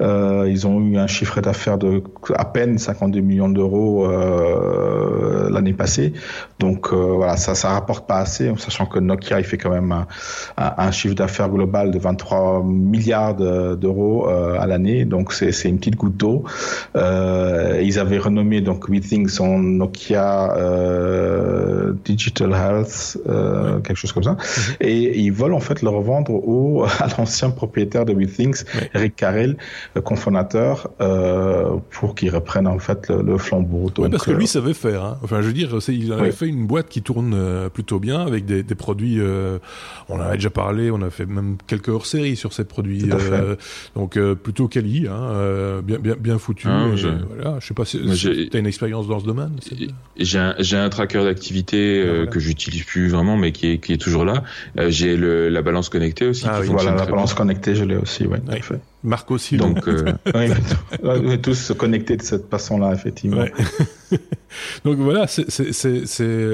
Ils 0.00 0.66
ont 0.66 0.80
eu 0.80 0.96
un 0.98 1.06
chiffre 1.06 1.40
d'affaires 1.40 1.78
de 1.78 2.02
à 2.34 2.44
peine 2.44 2.78
52 2.78 3.20
millions 3.20 3.48
d'euros 3.48 4.08
l'année 5.48 5.72
passée, 5.72 6.12
donc 6.58 6.92
voilà, 6.92 7.36
ça 7.36 7.54
ça 7.54 7.70
rapporte 7.70 8.06
pas 8.06 8.18
assez, 8.18 8.50
en 8.50 8.56
sachant 8.56 8.86
que 8.86 8.98
Nokia 8.98 9.38
il 9.38 9.44
fait 9.44 9.58
quand 9.58 9.70
même 9.70 9.81
un, 9.90 10.90
chiffre 10.92 11.14
d'affaires 11.14 11.48
global 11.48 11.90
de 11.90 11.98
23 11.98 12.62
milliards 12.64 13.34
d'euros 13.34 14.28
euh, 14.28 14.56
à 14.58 14.66
l'année, 14.66 15.04
donc 15.04 15.32
c'est 15.32 15.68
une 15.68 15.78
petite 15.78 15.96
goutte 15.96 16.16
d'eau. 16.16 16.44
Euh, 16.96 17.80
ils 17.82 17.98
avaient 17.98 18.18
renommé 18.18 18.60
donc 18.60 18.88
WeThings 18.88 19.40
en 19.40 19.58
Nokia 19.58 20.56
euh, 20.56 21.92
Digital 22.04 22.52
Health, 22.52 23.18
quelque 23.84 23.96
chose 23.96 24.12
comme 24.12 24.22
ça, 24.22 24.32
mhm. 24.32 24.76
et 24.80 25.18
ils 25.18 25.32
veulent 25.32 25.54
en 25.54 25.60
fait 25.60 25.82
le 25.82 25.88
revendre 25.88 26.32
au 26.32 26.84
à 26.98 27.08
l'ancien 27.18 27.50
propriétaire 27.50 28.04
de 28.04 28.12
WeThings, 28.12 28.64
Eric 28.94 29.16
Carrel, 29.16 29.56
cofondateur, 30.04 30.90
pour 31.90 32.14
qu'il 32.14 32.30
reprenne 32.30 32.66
en 32.66 32.78
fait 32.78 33.08
le, 33.08 33.38
flambeau. 33.38 33.90
Donc, 33.90 34.10
parce 34.10 34.24
que 34.24 34.30
lui 34.30 34.46
savait 34.46 34.74
faire. 34.74 35.04
Hein. 35.04 35.18
Enfin, 35.22 35.40
je 35.40 35.46
veux 35.46 35.52
dire, 35.52 35.70
il 35.88 36.12
avait 36.12 36.32
fait 36.32 36.48
une 36.48 36.66
boîte 36.66 36.88
qui 36.88 37.02
tourne 37.02 37.68
plutôt 37.72 37.98
bien 37.98 38.20
avec 38.26 38.44
des, 38.44 38.62
des 38.62 38.74
produits 38.74 39.20
on 40.08 40.16
en 40.16 40.20
a 40.20 40.34
déjà 40.34 40.50
parlé, 40.50 40.90
on 40.90 41.02
a 41.02 41.10
fait 41.10 41.26
même 41.26 41.56
quelques 41.66 41.88
hors-séries 41.88 42.36
sur 42.36 42.52
ces 42.52 42.64
produits. 42.64 43.08
Euh, 43.10 43.56
donc 43.94 44.16
euh, 44.16 44.34
plutôt 44.34 44.68
quali, 44.68 45.06
hein, 45.08 45.30
euh, 45.30 45.82
bien, 45.82 45.98
bien, 45.98 46.16
bien 46.18 46.38
foutu. 46.38 46.68
Ah, 46.68 46.88
je... 46.94 47.08
Voilà, 47.08 47.58
je 47.60 47.66
sais 47.66 47.74
pas 47.74 47.84
si 47.84 47.98
tu 48.00 48.56
as 48.56 48.58
une 48.58 48.66
expérience 48.66 49.08
dans 49.08 49.20
ce 49.20 49.26
domaine. 49.26 49.52
J'ai 50.18 50.38
un, 50.38 50.54
un 50.72 50.88
tracker 50.88 51.24
d'activité 51.24 52.04
ah, 52.04 52.26
que 52.26 52.40
j'utilise 52.40 52.84
plus 52.84 53.08
vraiment, 53.08 53.36
mais 53.36 53.52
qui 53.52 53.68
est, 53.68 53.78
qui 53.78 53.92
est 53.92 53.98
toujours 53.98 54.24
là. 54.24 54.42
j'ai 54.88 55.16
la 55.16 55.62
balance 55.62 55.88
connectée 55.88 56.26
aussi. 56.26 56.44
Ah, 56.48 56.60
voilà, 56.62 56.94
la 56.94 57.06
balance 57.06 57.34
connectée, 57.34 57.74
je 57.74 57.84
l'ai 57.84 57.96
aussi, 57.96 58.26
ouais, 58.26 58.40
Marc 59.04 59.30
aussi. 59.30 59.56
Donc, 59.56 59.88
euh, 59.88 60.12
on 61.02 61.30
est 61.30 61.42
tous 61.42 61.72
connectés 61.76 62.16
de 62.16 62.22
cette 62.22 62.48
façon-là, 62.48 62.92
effectivement. 62.92 63.44
Donc 64.84 64.98
voilà, 64.98 65.26
c'est, 65.26 65.46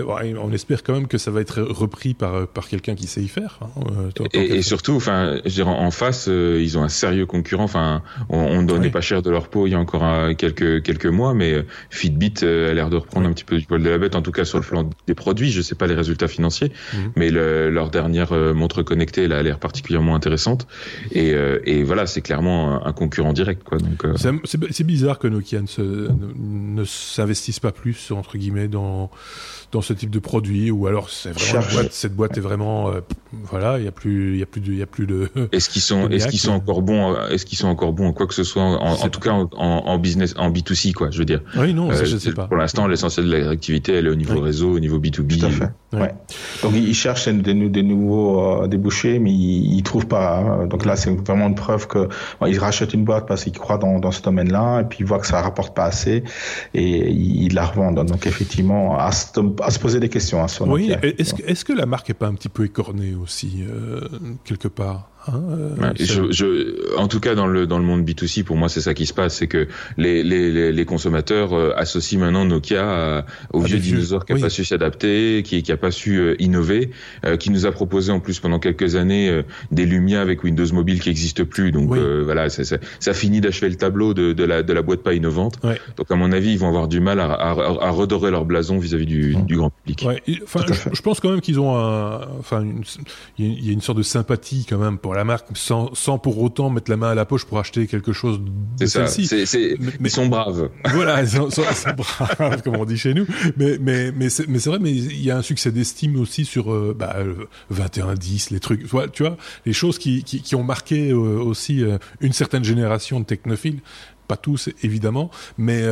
on 0.07 0.53
espère 0.53 0.85
quand 0.85 0.93
même 0.93 1.09
que 1.09 1.19
ça 1.19 1.33
va 1.33 1.41
être 1.41 1.61
repris 1.61 2.15
par, 2.15 2.47
par 2.47 2.69
quelqu'un 2.69 2.95
qui 2.95 3.09
sait 3.09 3.21
y 3.21 3.29
faire. 3.29 3.59
Hein, 3.63 3.83
euh, 4.15 4.29
et, 4.35 4.63
surtout, 4.63 4.93
enfin, 4.93 5.41
en 5.67 5.91
face, 5.91 6.29
euh, 6.29 6.61
ils 6.63 6.79
ont 6.79 6.85
un 6.85 6.89
sérieux 6.89 7.27
concurrent. 7.27 7.65
Enfin, 7.65 8.03
on, 8.29 8.63
ne 8.63 8.67
donnait 8.67 8.91
pas 8.91 9.01
cher 9.01 9.21
de 9.21 9.31
leur 9.31 9.49
peau 9.49 9.67
il 9.67 9.71
y 9.71 9.75
a 9.75 9.81
encore 9.81 10.05
quelques 10.37 10.83
quelques 10.85 11.07
mois, 11.07 11.35
mais 11.35 11.65
Fitbit 11.91 12.35
a 12.43 12.73
l'air 12.73 12.89
de 12.89 12.97
reprendre 12.97 13.29
un 13.29 13.33
petit 13.33 13.45
peu 13.45 13.59
du 13.59 13.67
poil 13.67 13.83
de 13.83 13.91
la 13.91 13.99
bête, 13.99 14.15
en 14.15 14.23
tout 14.23 14.33
cas 14.33 14.45
sur 14.45 14.59
le 14.59 14.65
plan 14.65 14.89
des 15.07 15.15
produits. 15.15 15.51
Je 15.51 15.61
sais 15.61 15.75
pas 15.75 15.89
les 15.89 15.95
résultats 15.95 16.29
financiers, 16.29 16.73
mhm. 16.95 17.13
mais 17.17 17.31
leur 17.31 17.91
dernière 17.91 18.33
montre 18.55 18.85
connectée, 18.85 19.25
elle 19.25 19.33
a 19.33 19.43
l'air 19.43 19.59
particulièrement 19.59 20.15
intéressante. 20.15 20.69
Et, 21.11 21.35
et 21.65 21.83
voilà, 21.83 22.07
c'est 22.07 22.21
clair 22.21 22.38
un 22.47 22.93
concurrent 22.93 23.33
direct. 23.33 23.63
Quoi. 23.65 23.79
Donc, 23.79 24.05
euh, 24.05 24.15
c'est 24.45 24.85
bizarre 24.85 25.19
que 25.19 25.29
Nokia 25.29 25.61
ne, 25.61 26.09
ne 26.39 26.85
s'investisse 26.85 27.61
pas 27.61 27.73
plus, 27.73 28.11
entre 28.11 28.39
guillemets, 28.39 28.69
dans, 28.69 29.11
dans 29.73 29.83
ce 29.83 29.93
type 29.93 30.11
de 30.11 30.19
produit, 30.19 30.71
ou 30.71 30.87
alors 30.87 31.11
c'est 31.11 31.31
vraiment 31.31 31.67
boîte, 31.73 31.93
cette 31.93 32.15
boîte 32.15 32.39
est 32.39 32.41
vraiment, 32.41 32.89
euh, 32.89 33.01
voilà, 33.33 33.79
il 33.79 33.85
y 33.85 33.89
a 33.89 33.93
plus, 33.93 34.35
il 34.35 34.39
y 34.39 34.43
a 34.43 34.47
plus 34.47 34.61
de, 34.61 34.73
il 34.73 34.79
y 34.79 34.83
a 34.83 34.87
plus 34.87 35.07
de. 35.07 35.29
Est-ce 35.53 35.69
qu'ils 35.69 35.83
sont, 35.83 36.09
est-ce 36.09 36.29
qu'ils 36.29 36.39
sont 36.39 36.53
encore 36.53 36.83
bons, 36.83 37.17
est-ce 37.29 37.45
qu'ils 37.45 37.59
sont 37.59 37.69
encore 37.69 37.93
bons, 37.93 38.13
quoi 38.13 38.27
que 38.27 38.35
ce 38.35 38.45
soit, 38.45 38.63
en, 38.63 39.09
tout 39.09 39.21
cas 39.21 39.33
en, 39.33 39.49
en, 39.57 39.99
business, 39.99 40.35
en 40.39 40.51
B2C, 40.51 40.93
quoi, 40.93 41.11
je 41.11 41.19
veux 41.19 41.25
dire. 41.25 41.41
Oui, 41.57 41.75
non, 41.75 41.93
ça, 41.93 42.05
je 42.05 42.17
sais 42.17 42.33
pas. 42.33 42.47
Pour 42.47 42.57
l'instant, 42.57 42.87
l'essentiel 42.87 43.29
de 43.29 43.37
l'activité, 43.37 43.95
elle 43.95 44.07
est 44.07 44.11
au 44.11 44.15
niveau 44.15 44.41
réseau, 44.41 44.73
au 44.73 44.81
niveau 44.81 44.99
B2B. 44.99 45.39
Tout 45.39 45.47
à 45.47 45.51
fait. 45.51 45.71
Ouais. 45.93 46.15
Donc 46.63 46.73
ils 46.75 46.95
cherchent 46.95 47.29
des, 47.29 47.55
des 47.55 47.83
nouveaux 47.83 48.63
euh, 48.63 48.69
débouchés, 48.69 49.19
mais 49.19 49.33
ils, 49.33 49.75
ils 49.77 49.83
trouvent 49.83 50.07
pas. 50.07 50.39
Hein. 50.39 50.67
Donc 50.67 50.85
là, 50.85 50.97
c'est 50.97 51.11
vraiment 51.11 51.49
une 51.49 51.55
preuve 51.55 51.87
que 51.87 52.09
ils 52.47 52.59
rachètent 52.59 52.95
une 52.95 53.05
boîte 53.05 53.27
parce 53.27 53.45
qu'ils 53.45 53.59
croient 53.59 53.79
dans, 53.79 53.99
dans 53.99 54.11
ce 54.11 54.23
domaine-là, 54.23 54.81
et 54.81 54.85
puis 54.85 54.99
ils 55.01 55.07
voient 55.07 55.19
que 55.19 55.27
ça 55.27 55.41
rapporte 55.41 55.75
pas 55.75 55.85
assez, 55.85 56.25
et 56.75 57.11
ils, 57.11 57.55
la 57.55 57.67
revendent. 57.67 58.05
Donc 58.05 58.27
effectivement, 58.27 58.99
à 58.99 59.13
se, 59.13 59.29
à 59.63 59.71
se 59.71 59.79
poser 59.79 60.01
des 60.01 60.09
questions 60.09 60.43
hein, 60.43 60.49
sur 60.49 60.69
Oui, 60.69 60.93
est-ce 61.19 61.35
que, 61.35 61.43
est 61.43 61.65
que 61.65 61.73
la 61.73 61.87
marque 61.87 62.11
est 62.11 62.15
pas 62.15 62.27
un 62.27 62.35
petit 62.35 62.49
peu 62.49 62.65
écornée 62.65 63.15
aussi 63.15 63.65
euh, 63.69 64.01
quelque 64.45 64.69
part? 64.69 65.11
Hein, 65.29 65.43
euh, 65.51 65.93
je, 65.99 66.31
je, 66.31 66.97
en 66.97 67.09
tout 67.09 67.21
cas, 67.21 67.35
dans 67.35 67.47
le 67.47 67.67
dans 67.67 67.79
le 67.79 67.85
monde 67.85 68.09
B2C, 68.09 68.45
pour 68.45 68.57
moi, 68.57 68.69
c'est 68.69 68.81
ça 68.81 68.95
qui 68.95 69.07
se 69.07 69.15
passe, 69.15 69.37
c'est 69.37 69.47
que 69.47 69.69
les 69.97 70.23
les, 70.23 70.73
les 70.73 70.85
consommateurs 70.85 71.53
euh, 71.53 71.73
associent 71.77 72.21
maintenant 72.21 72.45
Nokia 72.45 73.25
au 73.53 73.61
vieux 73.61 73.79
dinosaure 73.79 74.25
qui 74.25 74.33
a 74.33 74.37
pas 74.37 74.51
su 74.51 74.65
s'adapter, 74.65 75.43
qui 75.45 75.63
qui 75.63 75.73
a 75.73 75.77
pas 75.77 75.91
su 75.91 76.19
euh, 76.19 76.37
innover, 76.39 76.91
qui 77.39 77.51
nous 77.51 77.67
a 77.67 77.73
proposé 77.73 78.13
en 78.13 78.21
plus 78.21 78.41
pendant 78.41 78.59
quelques 78.59 78.97
années 78.97 79.43
des 79.71 79.87
Lumia 79.87 80.21
avec 80.21 80.45
Windows 80.45 80.73
Mobile 80.73 81.01
qui 81.01 81.09
n'existe 81.09 81.45
plus. 81.45 81.73
Donc 81.73 81.91
voilà, 81.91 82.49
ça, 82.49 82.65
ça, 82.65 82.77
ça, 83.01 83.15
finit 83.15 83.41
d'achever 83.41 83.69
le 83.69 83.77
tableau 83.77 84.15
de, 84.15 84.33
de 84.33 84.45
la 84.45 84.63
de 84.63 84.73
la 84.73 84.83
boîte 84.83 85.03
pas 85.03 85.15
innovante. 85.15 85.59
Donc 85.97 86.11
à 86.11 86.17
mon 86.17 86.33
avis, 86.33 86.53
ils 86.53 86.59
vont 86.59 86.69
avoir 86.69 86.89
du 86.89 87.01
mal 87.01 87.21
à, 87.21 87.33
à, 87.33 87.51
à 87.51 87.91
redorer 87.91 88.31
leur 88.31 88.45
blason 88.45 88.79
vis-à-vis 88.79 89.07
du, 89.07 89.35
du 89.35 89.57
grand 89.57 89.71
public. 89.71 90.07
Enfin, 90.43 90.61
je, 90.93 91.03
pense 91.03 91.21
quand 91.21 91.31
même 91.31 91.41
qu'ils 91.41 91.61
ont 91.61 91.77
un, 91.77 92.21
enfin, 92.39 92.65
il 93.39 93.67
y 93.67 93.71
a 93.71 93.73
une 93.73 93.81
sorte 93.81 93.99
de 93.99 94.03
sympathie 94.03 94.67
quand 94.69 94.79
même 94.79 94.99
pour 94.99 95.15
la 95.15 95.18
marque 95.25 95.49
sans, 95.55 95.95
sans 95.95 96.19
pour 96.19 96.41
autant 96.41 96.71
mettre 96.71 96.91
la 96.91 96.97
main 96.97 97.11
à 97.11 97.15
la 97.15 97.25
poche 97.25 97.45
pour 97.45 97.59
acheter 97.59 97.87
quelque 97.87 98.13
chose 98.13 98.41
de 98.79 98.87
celle-ci. 98.87 99.29
ils 100.01 100.11
sont 100.11 100.27
braves. 100.27 100.71
Voilà, 100.93 101.23
ils 101.23 101.29
sont, 101.29 101.49
braves, 101.97 102.63
comme 102.63 102.77
on 102.77 102.85
dit 102.85 102.99
chez 102.99 103.15
nous. 103.15 103.27
Mais, 103.57 103.79
mais, 103.81 104.13
mais 104.13 104.29
c'est 104.29 104.67
vrai, 104.67 104.79
mais 104.79 104.91
il 104.91 105.23
y 105.23 105.31
a 105.31 105.37
un 105.37 105.43
succès 105.43 105.71
d'estime 105.71 106.19
aussi 106.21 106.45
sur 106.45 106.73
euh, 106.73 106.95
bah, 106.99 107.17
21-10, 107.73 108.53
les 108.53 108.61
trucs. 108.61 108.83
Tu 109.13 109.23
vois, 109.23 109.37
les 109.67 109.73
choses 109.73 109.99
qui, 109.99 110.23
qui, 110.25 110.43
qui 110.43 110.55
ont 110.55 110.65
marqué 110.65 111.11
euh, 111.11 111.17
aussi 111.17 111.83
euh, 111.83 111.99
une 112.21 112.33
certaine 112.33 112.65
génération 112.65 113.21
de 113.21 113.25
technophiles 113.25 113.81
pas 114.27 114.37
tous 114.37 114.69
évidemment, 114.83 115.31
mais 115.57 115.83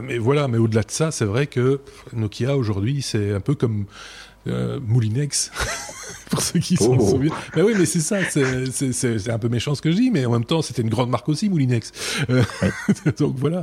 mais 0.00 0.18
voilà. 0.18 0.46
Mais 0.46 0.58
au-delà 0.58 0.82
de 0.82 0.92
ça, 0.92 1.10
c'est 1.10 1.24
vrai 1.24 1.48
que 1.48 1.80
Nokia 2.12 2.56
aujourd'hui, 2.56 3.02
c'est 3.02 3.32
un 3.32 3.40
peu 3.40 3.56
comme 3.56 3.86
euh, 4.46 4.78
Moulinex, 4.86 5.50
pour 6.30 6.42
ceux 6.42 6.60
qui 6.60 6.76
s'en 6.76 6.96
oh. 6.98 7.08
souviennent. 7.08 7.34
Mais 7.56 7.62
oui, 7.62 7.74
mais 7.78 7.86
c'est 7.86 8.00
ça, 8.00 8.18
c'est 8.30 9.30
un 9.30 9.38
peu 9.38 9.48
méchant 9.48 9.74
ce 9.74 9.82
que 9.82 9.90
je 9.90 9.96
dis, 9.96 10.10
mais 10.10 10.26
en 10.26 10.32
même 10.32 10.44
temps, 10.44 10.62
c'était 10.62 10.82
une 10.82 10.90
grande 10.90 11.10
marque 11.10 11.28
aussi, 11.28 11.48
Moulinex. 11.48 11.92
Euh, 12.30 12.42
donc 13.18 13.36
voilà, 13.36 13.62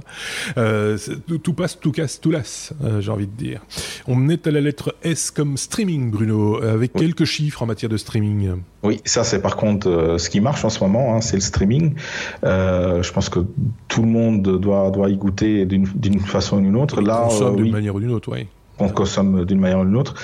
euh, 0.58 0.98
tout 1.44 1.54
passe, 1.54 1.80
tout 1.80 1.92
casse, 1.92 2.20
tout 2.20 2.32
lasse, 2.32 2.74
euh, 2.84 3.02
j'ai 3.02 3.12
envie 3.12 3.28
de 3.28 3.36
dire. 3.36 3.62
On 4.08 4.30
est 4.30 4.48
à 4.48 4.52
la 4.52 4.62
lettre 4.62 4.96
S 5.04 5.32
comme 5.32 5.58
streaming, 5.58 6.12
Bruno, 6.12 6.62
avec 6.62 6.94
quelques 6.94 7.26
chiffres 7.26 7.62
en 7.62 7.66
matière 7.66 7.90
de 7.90 7.98
streaming. 7.98 8.62
Oui, 8.84 9.00
ça 9.06 9.24
c'est 9.24 9.42
par 9.42 9.56
contre 9.56 10.16
ce 10.18 10.30
qui 10.30 10.40
marche 10.40 10.66
en 10.66 10.70
ce 10.70 10.80
moment, 10.80 11.16
hein, 11.16 11.22
c'est 11.22 11.38
le 11.38 11.42
streaming. 11.42 11.94
je 12.44 13.12
pense 13.12 13.30
que 13.30 13.40
tout 13.88 14.02
le 14.02 14.08
monde 14.08 14.42
doit, 14.42 14.90
doit 14.92 15.10
y 15.10 15.18
goûter 15.18 15.66
d'une 15.66 16.20
façon 16.20 16.58
ou 16.58 16.62
d'une 16.62 16.76
autre. 16.76 17.02
Là, 17.02 17.28
d'une 17.56 17.72
manière 17.72 17.96
ou 17.96 18.00
d'une 18.00 18.12
autre, 18.12 18.32
oui 18.32 18.48
qu'on 18.82 18.90
consomme 18.90 19.46
d'une 19.46 19.60
manière 19.60 19.80
ou 19.80 19.86
d'une 19.86 19.96
autre, 19.96 20.16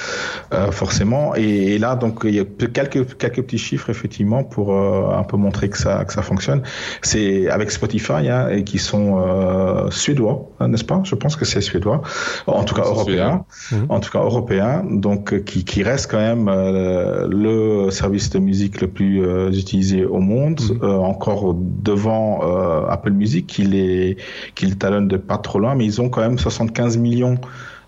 euh, 0.54 0.72
forcément. 0.72 1.36
Et, 1.36 1.78
là, 1.78 1.96
donc, 1.96 2.22
il 2.24 2.36
y 2.36 2.40
a 2.40 2.46
quelques, 2.46 3.18
quelques 3.18 3.42
petits 3.44 3.58
chiffres, 3.58 3.90
effectivement, 3.90 4.44
pour 4.44 4.74
euh, 4.74 5.18
un 5.18 5.24
peu 5.24 5.38
montrer 5.38 5.70
que 5.70 5.78
ça, 5.78 6.06
que 6.06 6.14
ça 6.14 6.22
fonctionne. 6.22 6.62
C'est 7.02 7.50
avec 7.50 7.72
Spotify, 7.72 8.30
hein, 8.30 8.50
et 8.50 8.64
qui 8.64 8.80
sont 8.80 9.22
euh, 9.26 9.90
suédois, 9.92 10.50
hein, 10.60 10.70
n'est-ce 10.70 10.84
pas? 10.84 11.02
Je 11.04 11.16
pense 11.16 11.36
que 11.36 11.46
c'est 11.46 11.62
suédois, 11.62 12.02
en 12.48 12.64
tout 12.64 12.76
cas 12.76 12.84
européen, 12.84 13.46
mhm. 13.72 13.86
en 13.90 14.00
tout 14.00 14.12
cas 14.12 14.20
européen, 14.20 14.84
donc 14.90 15.44
qui, 15.44 15.64
qui 15.64 15.84
reste 15.84 16.10
quand 16.10 16.18
même 16.18 16.50
le 16.50 17.90
service 17.92 18.30
de 18.30 18.40
musique 18.40 18.82
le 18.82 18.88
plus 18.88 19.22
utilisé 19.56 20.06
au 20.06 20.20
monde, 20.20 20.62
mhm. 20.62 20.90
encore 20.90 21.56
devant 21.56 22.42
Apple 22.90 23.12
Music, 23.12 23.48
qui 23.48 23.64
les, 23.64 24.18
qui 24.56 24.66
le 24.66 24.76
talonne 24.76 25.08
de 25.08 25.18
pas 25.18 25.38
trop 25.38 25.60
loin, 25.60 25.76
mais 25.76 25.86
ils 25.86 26.02
ont 26.02 26.10
quand 26.10 26.22
même 26.22 26.40
75 26.40 26.98
millions 26.98 27.40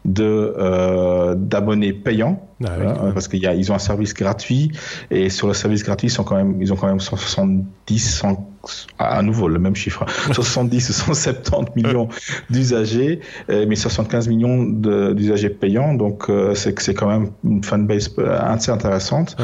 de 0.06 0.54
euh, 0.58 1.36
d'abonnés 1.36 1.94
payants 1.94 2.49
ah 2.66 2.72
hein, 2.82 3.12
parce 3.14 3.28
qu'ils 3.28 3.44
ils 3.44 3.72
ont 3.72 3.76
un 3.76 3.80
service 3.80 4.14
gratuit 4.14 4.72
et 5.12 5.30
sur 5.30 5.48
le 5.48 5.54
service 5.54 5.84
gratuit 5.84 6.08
ils 6.08 6.12
sont 6.12 6.24
quand 6.24 6.36
même 6.36 6.62
ils 6.62 6.74
ont 6.74 6.76
quand 6.76 6.88
même 6.88 7.00
170 7.00 8.00
100 8.00 8.50
à 8.98 9.22
nouveau 9.22 9.48
le 9.48 9.60
même 9.60 9.76
chiffre, 9.76 10.06
70 10.34 10.90
ou 10.90 10.94
170 10.94 11.82
millions 11.82 12.10
d'usagers, 12.50 13.22
euh, 13.50 13.66
mais 13.68 13.76
75 13.76 14.28
millions 14.28 14.64
d'usagers 14.64 15.50
payants, 15.50 15.94
donc 15.94 16.30
euh, 16.30 16.54
c'est 16.56 16.80
c'est 16.80 16.94
quand 16.94 17.08
même 17.08 17.32
une 17.44 17.64
fanbase 17.64 18.14
assez 18.18 18.72
intéressante. 18.72 19.36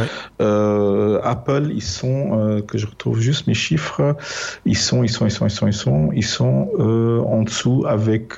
Euh, 0.41 1.19
Apple, 1.23 1.69
ils 1.73 1.81
sont, 1.81 2.61
que 2.67 2.77
je 2.77 2.85
retrouve 2.85 3.19
juste 3.19 3.47
mes 3.47 3.53
chiffres, 3.53 4.15
ils 4.65 4.77
sont, 4.77 5.03
ils 5.03 5.09
sont, 5.09 5.25
ils 5.25 5.31
sont, 5.31 5.47
ils 5.47 5.51
sont, 5.51 5.67
ils 5.67 5.73
sont, 5.73 6.09
ils 6.13 6.25
sont 6.25 6.69
en 7.27 7.43
dessous 7.43 7.85
avec 7.87 8.37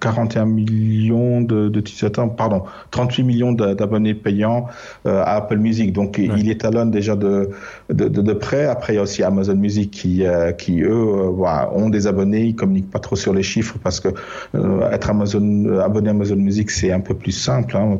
41 0.00 0.44
millions 0.44 1.40
d'utilisateurs, 1.40 2.34
pardon, 2.34 2.64
38 2.90 3.22
millions 3.22 3.52
d'abonnés 3.74 4.14
payants 4.14 4.66
à 5.04 5.36
Apple 5.36 5.58
Music, 5.58 5.92
donc 5.92 6.18
il 6.18 6.50
étalonne 6.50 6.90
déjà 6.90 7.16
de, 7.16 7.50
de, 7.90 8.08
de, 8.08 8.22
de 8.22 8.32
près. 8.32 8.66
Après, 8.66 8.92
il 8.94 8.96
y 8.96 8.98
a 8.98 9.02
aussi 9.02 9.22
Amazon 9.22 9.54
Music 9.54 9.90
qui, 9.90 10.26
euh, 10.26 10.52
qui 10.52 10.80
eux, 10.80 10.90
euh, 10.90 11.64
ont 11.72 11.88
des 11.88 12.06
abonnés, 12.06 12.44
ils 12.44 12.54
communiquent 12.54 12.90
pas 12.90 12.98
trop 12.98 13.16
sur 13.16 13.32
les 13.32 13.42
chiffres 13.42 13.76
parce 13.82 14.00
que 14.00 14.08
euh, 14.54 14.90
être 14.90 15.10
Amazon, 15.10 15.78
abonné 15.80 16.08
à 16.08 16.12
Amazon 16.12 16.36
Music, 16.36 16.70
c'est 16.70 16.92
un 16.92 17.00
peu 17.00 17.14
plus 17.14 17.32
simple. 17.32 17.76
Hein. 17.76 17.98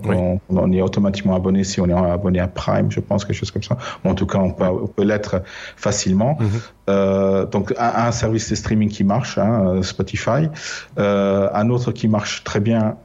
On, 0.48 0.72
est 0.72 0.82
automatiquement 0.82 1.34
abonné 1.34 1.64
si 1.64 1.80
on 1.80 1.88
est 1.88 1.92
abonné 1.92 2.40
à 2.40 2.48
Prime, 2.48 2.90
je 2.90 3.00
pense, 3.00 3.24
quelque 3.24 3.36
chose 3.36 3.50
comme 3.50 3.62
ça. 3.62 3.76
en 4.04 4.14
tout 4.14 4.26
cas, 4.26 4.38
on 4.38 4.50
peut, 4.50 5.04
l'être 5.04 5.42
facilement. 5.76 6.38
Mm-hmm. 6.86 7.50
donc, 7.50 7.74
un, 7.78 8.12
service 8.12 8.50
de 8.50 8.54
streaming 8.54 8.88
qui 8.88 9.04
marche, 9.04 9.38
hein, 9.38 9.80
Spotify. 9.82 10.48
un 10.96 11.70
autre 11.70 11.92
qui 11.92 12.08
marche 12.08 12.44
très 12.44 12.60
bien, 12.60 12.96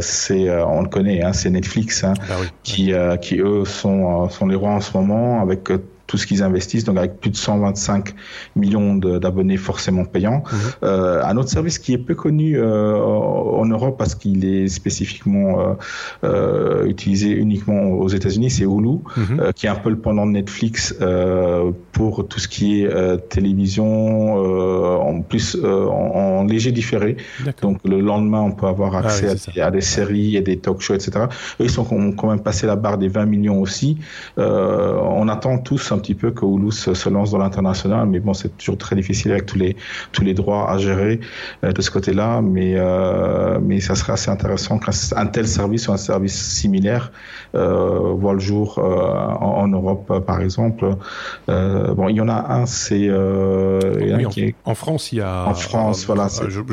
c'est, 0.00 0.50
on 0.62 0.82
le 0.82 0.88
connaît, 0.88 1.22
hein, 1.22 1.32
c'est 1.32 1.50
Netflix, 1.50 1.99
hein, 2.04 2.14
bah 2.28 2.36
qui, 2.62 2.92
qui 3.20 3.36
eux 3.38 3.64
sont, 3.64 4.28
sont 4.28 4.46
les 4.46 4.56
rois 4.56 4.72
en 4.72 4.80
ce 4.80 4.96
moment 4.96 5.40
avec 5.40 5.68
tout 6.10 6.18
ce 6.18 6.26
qu'ils 6.26 6.42
investissent, 6.42 6.82
donc 6.82 6.98
avec 6.98 7.20
plus 7.20 7.30
de 7.30 7.36
125 7.36 8.16
millions 8.56 8.96
d'abonnés 8.96 9.56
forcément 9.56 10.04
payants. 10.04 10.42
Mhm. 10.50 10.58
Euh, 10.82 11.22
un 11.22 11.36
autre 11.36 11.50
service 11.50 11.78
qui 11.78 11.92
est 11.92 11.98
peu 11.98 12.16
connu 12.16 12.58
euh, 12.58 12.96
en 12.96 13.64
Europe 13.64 13.96
parce 13.96 14.16
qu'il 14.16 14.44
est 14.44 14.66
spécifiquement 14.66 15.76
euh, 16.24 16.84
utilisé 16.86 17.28
uniquement 17.30 17.92
aux 17.92 18.08
États-Unis, 18.08 18.50
c'est 18.50 18.64
Hulu, 18.64 18.98
mhm. 19.16 19.52
qui 19.54 19.66
est 19.66 19.68
un 19.68 19.76
peu 19.76 19.88
le 19.90 19.98
pendant 19.98 20.26
de 20.26 20.32
Netflix 20.32 20.96
pour 21.92 22.26
tout 22.26 22.40
ce 22.40 22.48
qui 22.48 22.82
est 22.82 23.28
télévision, 23.28 24.34
en 24.34 25.20
plus 25.20 25.56
en, 25.64 26.44
léger 26.44 26.72
différé. 26.72 27.18
Donc 27.62 27.78
le 27.84 28.00
lendemain, 28.00 28.40
on 28.40 28.50
peut 28.50 28.66
avoir 28.66 28.96
ah 28.96 29.00
accès 29.00 29.60
à, 29.60 29.70
des, 29.70 29.80
séries 29.80 30.36
et 30.36 30.40
des 30.40 30.56
talk 30.58 30.80
shows, 30.80 30.94
etc. 30.94 31.26
Eux, 31.60 31.64
ils 31.64 31.70
sont 31.70 31.84
quand 31.84 32.28
même 32.30 32.40
passé 32.40 32.66
la 32.66 32.74
barre 32.74 32.98
des 32.98 33.08
20 33.08 33.26
millions 33.26 33.60
aussi. 33.60 33.98
on 34.36 35.28
attend 35.28 35.58
tous 35.58 35.92
un 35.92 35.99
petit 36.00 36.14
peu 36.14 36.30
que 36.30 36.44
Hulu 36.44 36.72
se, 36.72 37.08
lance 37.08 37.30
dans 37.30 37.38
l'international, 37.38 38.06
mais 38.08 38.20
bon, 38.20 38.34
c'est 38.34 38.56
toujours 38.56 38.78
très 38.78 38.96
difficile 38.96 39.32
avec 39.32 39.46
tous 39.46 39.58
les 39.58 39.76
tous 40.12 40.22
les 40.22 40.34
droits 40.34 40.70
à 40.70 40.78
gérer 40.78 41.20
euh, 41.64 41.72
de 41.72 41.80
ce 41.80 41.90
côté-là, 41.90 42.40
mais 42.42 42.74
euh, 42.76 43.58
mais 43.62 43.80
ça 43.80 43.94
serait 43.94 44.12
assez 44.14 44.30
intéressant 44.30 44.78
qu'un 44.78 45.26
tel 45.26 45.46
service 45.46 45.88
ou 45.88 45.92
un 45.92 45.96
service 45.96 46.34
similaire 46.34 47.12
euh, 47.54 48.12
voit 48.14 48.34
le 48.34 48.40
jour 48.40 48.78
en, 48.78 49.68
Europe, 49.68 50.24
par 50.26 50.40
exemple. 50.40 50.96
bon, 51.46 52.08
il 52.08 52.16
y 52.16 52.20
en 52.20 52.28
a 52.28 52.54
un, 52.54 52.66
c'est 52.66 53.10
en, 54.64 54.74
France, 54.74 55.12
il 55.12 55.18
y 55.18 55.20
a 55.20 55.46
en 55.46 55.54
France, 55.54 56.06
voilà, 56.06 56.28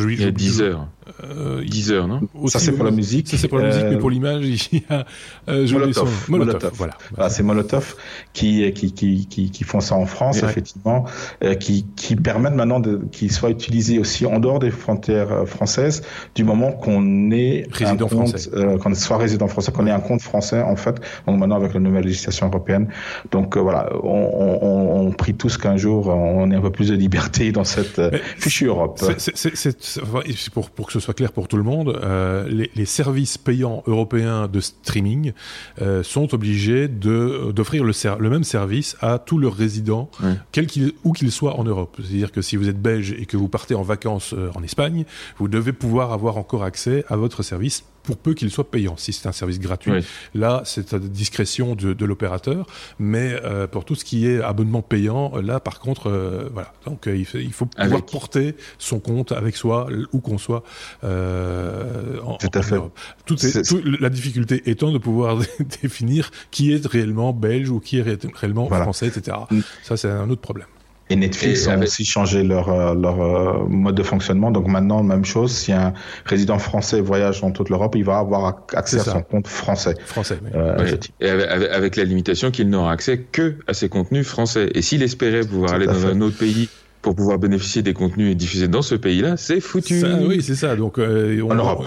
il 0.10 0.22
y 0.22 0.26
a 0.26 0.32
10 0.32 0.62
heures. 0.62 0.88
Euh, 1.24 1.64
Deezer, 1.64 2.08
non? 2.08 2.22
Ça 2.48 2.60
c'est 2.60 2.72
pour 2.72 2.86
la 2.86 2.92
musique. 2.92 3.30
Ça 3.30 3.38
c'est 3.38 3.48
pour 3.48 3.60
la 3.60 3.68
musique, 3.68 3.86
mais 3.90 3.98
pour 3.98 4.10
l'image, 4.10 4.46
il 4.72 4.80
y 4.80 4.84
a 4.90 5.06
euh, 5.50 5.68
Molotov. 5.68 6.30
Molotov. 6.30 6.72
Voilà. 6.76 6.98
voilà 7.16 7.30
c'est 7.30 7.44
Molotov 7.44 7.96
qui, 8.34 8.72
qui, 8.74 8.94
qui, 8.94 9.28
qui, 9.28 9.52
qui 9.52 9.64
font 9.64 9.80
ça 9.80 9.96
en 9.96 10.06
France, 10.06 10.44
effectivement, 10.44 11.06
euh, 11.44 11.56
qui, 11.56 11.86
qui 11.96 12.16
permettent 12.16 12.56
maintenant 12.56 12.82
qu'il 13.12 13.32
soit 13.32 13.50
utilisé 13.50 14.00
aussi 14.00 14.26
en 14.26 14.40
dehors 14.40 14.60
des 14.60 14.72
frontières 14.72 15.32
euh, 15.32 15.46
françaises, 15.46 16.02
du 16.36 16.44
moment 16.44 16.72
qu'on 16.72 17.32
est 17.32 17.68
résident 17.72 18.08
français, 18.08 18.50
euh, 18.54 18.78
qu'on 18.78 18.94
soit 18.94 19.18
résident 19.18 19.48
français, 19.48 19.72
qu'on 19.72 19.88
ait 19.88 19.92
un 19.92 20.00
compte 20.00 20.22
français 20.22 20.62
en 20.62 20.76
fait. 20.76 21.00
Donc 21.26 21.40
maintenant 21.40 21.56
avec 21.56 21.74
la 21.74 21.80
nouvelle 21.80 22.06
législation 22.06 22.48
européenne, 22.48 22.90
donc 23.32 23.58
euh, 23.58 23.60
voilà, 23.62 23.90
on, 24.04 24.60
on, 24.62 25.08
on 25.08 25.12
prie 25.12 25.34
tous 25.34 25.58
qu'un 25.58 25.78
jour 25.78 26.08
on 26.08 26.50
ait 26.52 26.56
un 26.56 26.62
peu 26.62 26.72
plus 26.72 26.90
de 26.90 26.96
liberté 26.96 27.52
dans 27.52 27.64
cette 27.64 28.02
fichue 28.38 28.66
Europe. 28.66 29.02
C'est 29.18 30.54
pour 30.54 30.70
pour 30.70 30.88
que 30.88 30.94
ce 31.00 31.06
soit 31.06 31.14
clair 31.14 31.32
pour 31.32 31.48
tout 31.48 31.58
le 31.58 31.64
monde, 31.64 32.00
euh, 32.04 32.48
les, 32.48 32.72
les, 32.76 32.86
services 32.86 33.38
payants 33.38 33.84
européens 33.88 34.48
de 34.48 34.60
streaming 34.60 35.34
euh, 35.82 36.04
sont 36.04 36.34
obligés 36.34 36.88
de 36.88 37.52
d'offrir 37.52 37.84
le, 37.84 37.94
le, 38.20 38.30
même 38.30 38.44
service 38.44 38.96
à 39.02 39.20
tous 39.20 39.38
leurs 39.38 39.56
résidents, 39.56 40.10
quel 40.52 40.68
où 41.04 41.14
qu'ils 41.14 41.32
soient 41.32 41.60
en 41.60 41.64
Europe. 41.64 41.98
C'est-à-dire 42.02 42.32
que 42.32 42.42
si 42.42 42.56
vous 42.56 42.70
êtes 42.70 42.82
belge 42.82 43.16
et 43.18 43.26
que 43.26 43.38
vous 43.38 43.48
partez 43.48 43.76
en 43.76 43.84
vacances 43.84 44.34
euh, 44.34 44.50
en 44.56 44.64
Espagne, 44.64 45.06
vous 45.38 45.48
devez 45.48 45.74
pouvoir 45.74 46.12
avoir 46.12 46.38
encore 46.38 46.64
accès 46.64 47.04
à 47.08 47.16
votre 47.16 47.44
service 47.44 47.84
pour 48.08 48.16
peu 48.16 48.34
qu'il 48.34 48.50
soit 48.50 48.72
payant. 48.72 48.96
Si 48.96 49.12
c'est 49.12 49.28
un 49.28 49.34
service 49.34 49.60
gratuit, 49.60 49.92
là, 50.34 50.62
c'est 50.64 50.94
à 50.94 51.00
discrétion 51.00 51.76
de, 51.76 51.92
de 51.92 52.06
l'opérateur. 52.06 52.66
Mais 53.00 53.38
euh, 53.44 53.68
pour 53.68 53.84
tout 53.84 53.96
ce 53.96 54.06
qui 54.06 54.26
est 54.26 54.42
abonnement 54.42 54.82
payant, 54.82 55.36
là, 55.42 55.60
par 55.60 55.82
contre, 55.82 56.08
euh, 56.10 56.48
voilà. 56.54 56.72
Donc, 56.86 57.06
euh, 57.06 57.18
il, 57.18 57.26
faut, 57.26 57.38
il 57.38 57.52
faut 57.52 57.66
pouvoir 57.66 58.06
porter 58.06 58.56
son 58.78 59.00
compte 59.00 59.34
avec 59.34 59.58
soi, 59.58 59.90
où 60.14 60.22
qu'on 60.22 60.38
soit. 60.38 60.64
Euh, 61.04 62.18
en, 62.24 62.38
tout 62.38 62.48
à 62.54 62.62
fait. 62.62 62.78
Tout 63.26 63.46
est, 63.46 63.74
la 64.00 64.10
difficulté 64.10 64.64
étant 64.68 64.94
de 64.94 65.00
pouvoir 65.00 65.38
définir 65.82 66.32
qui 66.50 66.72
est 66.72 66.86
réellement 66.88 67.34
belge 67.34 67.70
ou 67.70 67.82
qui 67.82 68.00
est 68.00 68.06
réellement 68.34 68.70
français, 68.70 69.08
etc. 69.08 69.36
Mm. 69.52 69.60
Ça, 69.84 69.98
c'est 69.98 70.10
un 70.10 70.30
autre 70.30 70.42
problème. 70.42 70.68
Et 71.10 71.16
Netflix 71.16 71.68
a 71.68 71.78
aussi 71.78 72.04
changé 72.04 72.44
leur, 72.44 72.70
euh, 72.70 72.94
leur 72.94 73.22
euh, 73.22 73.66
mode 73.68 73.96
de 73.96 74.04
fonctionnement. 74.04 74.52
Donc 74.52 74.68
maintenant, 74.68 75.04
même 75.04 75.24
chose, 75.24 75.52
si 75.52 75.72
un 75.72 75.94
résident 76.26 76.60
français 76.60 77.00
voyage 77.00 77.42
dans 77.42 77.52
toute 77.52 77.70
l'Europe, 77.70 77.96
il 77.96 78.04
va 78.04 78.18
avoir 78.18 78.66
accès 78.74 79.00
à 79.00 79.04
son 79.04 79.22
compte 79.22 79.48
français. 79.48 79.96
Français, 80.06 80.38
oui. 80.44 80.52
Euh, 80.56 80.98
Et 81.22 81.30
avec, 81.30 81.70
avec, 81.72 81.96
la 81.96 82.04
limitation 82.04 82.52
qu'il 82.52 82.70
n'aura 82.70 82.92
accès 82.92 83.20
que 83.20 83.56
à 83.68 83.74
ses 83.74 83.88
contenus 83.88 84.28
français. 84.28 84.70
Et 84.74 84.82
s'il 84.82 85.02
espérait 85.02 85.42
pouvoir 85.42 85.74
aller 85.74 85.86
dans 85.86 86.06
un 86.06 86.20
autre 86.22 86.38
pays 86.38 86.70
pour 87.08 87.16
pouvoir 87.16 87.40
bénéficier 87.40 87.82
des 87.84 87.94
contenus 87.94 88.36
diffusés 88.36 88.68
dans 88.68 88.82
ce 88.82 88.94
pays-là, 88.94 89.38
c'est 89.38 89.62
foutu. 89.62 90.04
oui, 90.28 90.44
c'est 90.44 90.56
ça. 90.56 90.76
Donc, 90.76 91.00
euh, 91.00 91.42
en 91.42 91.56
Europe. 91.56 91.86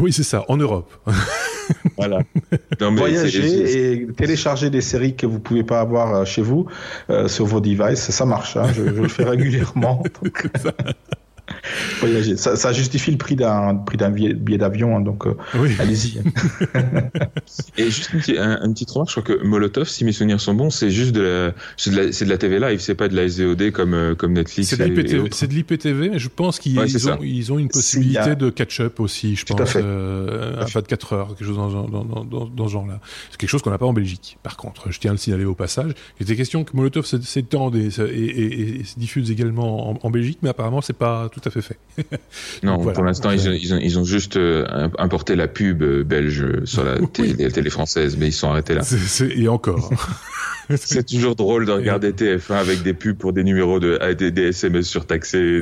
oui, 0.00 0.10
c'est 0.10 0.22
ça, 0.22 0.46
en 0.48 0.56
Europe. 0.56 0.90
voilà. 1.98 2.20
Voyager 2.80 3.92
et 3.92 4.06
télécharger 4.06 4.70
des 4.70 4.80
séries 4.80 5.16
que 5.16 5.26
vous 5.26 5.38
pouvez 5.38 5.64
pas 5.64 5.80
avoir 5.80 6.14
euh, 6.14 6.24
chez 6.24 6.40
vous 6.40 6.64
euh, 7.10 7.28
sur 7.28 7.44
vos 7.44 7.60
devices, 7.60 8.08
ça 8.10 8.24
marche. 8.24 8.56
Hein, 8.56 8.68
je, 8.74 8.84
je, 8.84 9.02
le 9.02 9.08
fais 9.08 9.24
régulièrement. 9.34 10.02
Donc... 10.22 10.48
Ça, 12.36 12.56
ça, 12.56 12.72
justifie 12.72 13.10
le 13.10 13.16
prix 13.16 13.36
d'un 13.36 13.74
prix 13.76 13.96
d'un 13.96 14.10
billet, 14.10 14.58
d'avion, 14.58 14.96
hein, 14.96 15.00
donc 15.00 15.26
euh, 15.26 15.34
allez-y. 15.78 16.18
Et 17.78 17.84
juste 17.84 18.12
une, 18.12 18.20
petite, 18.20 18.38
un, 18.38 18.72
petite 18.72 18.90
remarque, 18.90 19.10
je 19.10 19.20
crois 19.20 19.36
que 19.36 19.42
Molotov, 19.42 19.88
si 19.88 20.04
mes 20.04 20.12
souvenirs 20.12 20.40
sont 20.40 20.54
bons, 20.54 20.70
c'est 20.70 20.90
juste 20.90 21.12
de 21.12 21.22
la, 21.22 21.54
c'est 21.76 21.90
de 21.90 21.96
la, 21.96 22.06
de 22.06 22.24
la 22.24 22.38
TV 22.38 22.60
live, 22.60 22.80
c'est 22.80 22.94
pas 22.94 23.08
de 23.08 23.16
la 23.16 23.28
SVOD 23.28 23.70
comme 23.70 23.94
euh, 23.94 24.14
comme 24.14 24.34
Netflix. 24.34 24.68
C'est 24.68 24.76
de 24.76 25.54
l'IPTV, 25.54 26.10
mais 26.10 26.18
je 26.18 26.28
pense 26.28 26.58
qu'ils 26.58 26.78
ont 27.08 27.18
ils 27.22 27.52
ont 27.52 27.58
une 27.58 27.68
possibilité 27.68 28.36
de 28.36 28.50
catch-up 28.50 29.00
aussi, 29.00 29.36
je 29.36 29.44
pense, 29.44 29.76
euh, 29.76 30.60
à 30.60 30.64
24 30.64 31.12
heures, 31.14 31.28
quelque 31.28 31.46
chose 31.46 31.56
dans, 31.56 31.70
dans, 31.70 32.04
dans, 32.04 32.24
dans, 32.24 32.46
dans 32.46 32.68
ce 32.68 32.72
genre-là. 32.72 33.00
C'est 33.30 33.38
quelque 33.38 33.50
chose 33.50 33.62
qu'on 33.62 33.70
n'a 33.70 33.78
pas 33.78 33.86
en 33.86 33.92
Belgique. 33.92 34.38
Par 34.42 34.56
contre, 34.56 34.92
je 34.92 35.00
tiens 35.00 35.12
à 35.12 35.14
le 35.14 35.18
signaler 35.18 35.44
au 35.44 35.54
passage. 35.54 35.92
Il 36.20 36.24
était 36.24 36.36
question 36.36 36.64
que 36.64 36.76
Molotov 36.76 37.06
s'étende 37.06 37.76
et, 37.76 37.88
et, 37.88 38.80
et, 38.80 38.84
se 38.84 38.98
diffuse 38.98 39.30
également 39.30 39.90
en, 39.90 39.98
en 40.02 40.10
Belgique, 40.10 40.38
mais 40.42 40.50
apparemment 40.50 40.80
c'est 40.80 40.92
pas 40.92 41.28
tout 41.30 41.40
à 41.44 41.50
fait 41.50 41.53
fait. 41.60 41.78
non, 42.62 42.78
pour 42.78 43.04
l'instant, 43.04 43.30
ils, 43.30 43.40
ils, 43.40 43.74
ont, 43.74 43.78
ils, 43.78 43.98
ont, 43.98 44.04
juste 44.04 44.36
euh, 44.36 44.88
importé 44.98 45.36
la 45.36 45.48
pub 45.48 45.82
euh, 45.82 46.04
belge 46.04 46.64
sur 46.64 46.84
la, 46.84 46.98
télé, 47.12 47.50
télé 47.50 47.70
française, 47.70 48.16
mais 48.16 48.28
ils 48.28 48.32
sont 48.32 48.48
arrêtés 48.48 48.74
là. 48.74 48.82
et 49.36 49.48
encore. 49.48 49.90
c'est 50.76 51.06
toujours 51.06 51.36
drôle 51.36 51.66
de 51.66 51.72
regarder 51.72 52.12
TF1 52.12 52.54
avec 52.54 52.82
des 52.82 52.94
pubs 52.94 53.16
pour 53.16 53.32
des 53.32 53.44
numéros 53.44 53.80
de 53.80 53.98
des, 54.14 54.30
des 54.30 54.48
SMS 54.48 54.86
surtaxés 54.86 55.60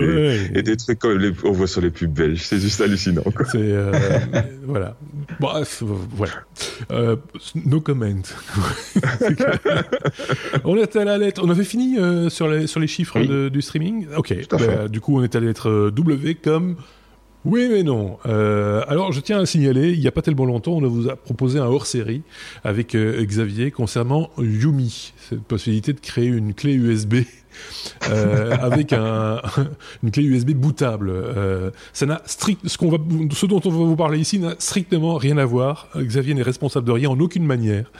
et, 0.55 0.63
des 0.63 0.77
trucs 0.77 0.99
comme 0.99 1.21
on 1.45 1.53
voit 1.53 1.67
sur 1.67 1.81
les 1.81 1.91
pubs 1.91 2.13
belges. 2.13 2.43
C'est 2.43 2.59
juste 2.59 2.81
hallucinant. 2.81 3.25
C'est 3.51 3.59
euh, 3.59 3.93
voilà. 4.65 4.97
Bref, 5.41 5.83
voilà. 5.83 6.33
Euh, 6.91 7.17
no 7.55 7.81
comment. 7.81 8.03
on 10.65 10.77
est 10.77 10.97
à 10.97 11.05
la 11.05 11.19
lettre. 11.19 11.43
On 11.45 11.51
avait 11.51 11.65
fini 11.65 11.99
euh, 11.99 12.29
sur 12.29 12.49
les 12.49 12.67
sur 12.67 12.81
les 12.81 12.87
chiffres 12.87 13.21
de, 13.21 13.49
du 13.49 13.63
streaming? 13.63 14.07
Ok. 14.17 14.35
Bah, 14.51 14.89
du 14.89 15.01
coup, 15.01 15.19
on 15.19 15.23
est 15.23 15.35
à 15.35 15.41
la 15.41 15.47
lettre 15.47 15.91
W 15.91 16.35
comme 16.37 16.77
oui, 17.45 17.69
mais 17.69 17.83
non. 17.83 18.19
Euh, 18.27 18.85
alors, 18.87 19.11
je 19.13 19.21
tiens 19.21 19.41
à 19.41 19.47
signaler, 19.47 19.93
il 19.93 20.01
n'y 20.01 20.07
a 20.07 20.13
pas 20.13 20.23
tellement 20.23 20.45
longtemps, 20.45 20.73
on 20.73 20.89
vous 20.89 21.09
a 21.09 21.17
proposé 21.17 21.59
un 21.59 21.67
hors-série 21.67 22.23
avec 22.63 22.95
euh, 22.95 23.25
Xavier 23.25 23.71
concernant 23.73 24.31
Yumi, 24.39 25.13
cette 25.17 25.43
possibilité 25.43 25.93
de 25.93 26.01
créer 26.01 26.27
une 26.27 26.55
clé 26.55 26.75
USB 26.75 27.17
euh, 28.11 28.57
avec 28.61 28.93
un, 28.93 29.41
une 30.03 30.11
clé 30.11 30.25
USB 30.25 30.51
bootable. 30.51 31.11
Euh, 31.11 31.71
ça 31.93 32.07
n'a 32.07 32.23
strict, 32.27 32.67
ce 32.67 32.79
qu'on 32.79 32.91
va, 32.91 32.99
ce 33.33 33.47
dont 33.47 33.61
on 33.65 33.71
va 33.71 33.77
vous 33.77 33.97
parler 33.97 34.19
ici 34.19 34.39
n'a 34.39 34.55
strictement 34.59 35.17
rien 35.17 35.39
à 35.39 35.45
voir. 35.45 35.89
Xavier 35.97 36.35
n'est 36.35 36.43
responsable 36.43 36.87
de 36.87 36.93
rien 36.93 37.11
en 37.11 37.19
aucune 37.21 37.45
manière 37.45 37.91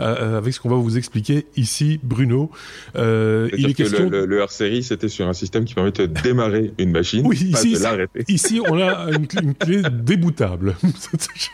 euh, 0.00 0.38
avec 0.38 0.54
ce 0.54 0.60
qu'on 0.60 0.68
va 0.68 0.76
vous 0.76 0.96
expliquer 0.98 1.46
ici, 1.56 2.00
Bruno. 2.02 2.50
Euh, 2.96 3.48
il 3.56 3.70
est 3.70 3.74
question. 3.74 4.08
Le, 4.08 4.26
le, 4.26 4.42
série 4.48 4.82
c'était 4.82 5.08
sur 5.08 5.28
un 5.28 5.32
système 5.32 5.64
qui 5.64 5.74
permettait 5.74 6.08
de 6.08 6.20
démarrer 6.20 6.72
une 6.76 6.90
machine, 6.90 7.26
oui, 7.26 7.50
pas 7.52 7.60
ici, 7.60 7.74
de 7.74 7.78
l'arrêter. 7.78 8.24
Ici, 8.28 8.60
on 8.68 8.78
a 8.78 9.08
une, 9.10 9.26
une 9.42 9.54
clé 9.54 9.82
déboutable. 9.90 10.74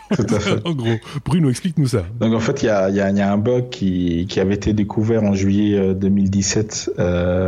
en 0.65 0.73
gros, 0.73 0.97
Bruno, 1.25 1.51
explique-nous 1.51 1.89
ça. 1.89 2.05
Donc 2.19 2.35
en 2.35 2.41
fait, 2.41 2.63
il 2.63 2.67
y 2.67 2.71
a, 2.71 2.91
y, 2.91 3.01
a, 3.01 3.11
y 3.11 3.21
a, 3.21 3.33
un 3.33 3.39
bug 3.39 3.69
qui, 3.69 4.27
qui 4.29 4.41
avait 4.41 4.55
été 4.55 4.73
découvert 4.73 5.23
en 5.23 5.35
juillet 5.35 5.95
2017. 5.95 6.91
Euh, 6.99 7.03
euh, 7.03 7.05
euh, 7.05 7.48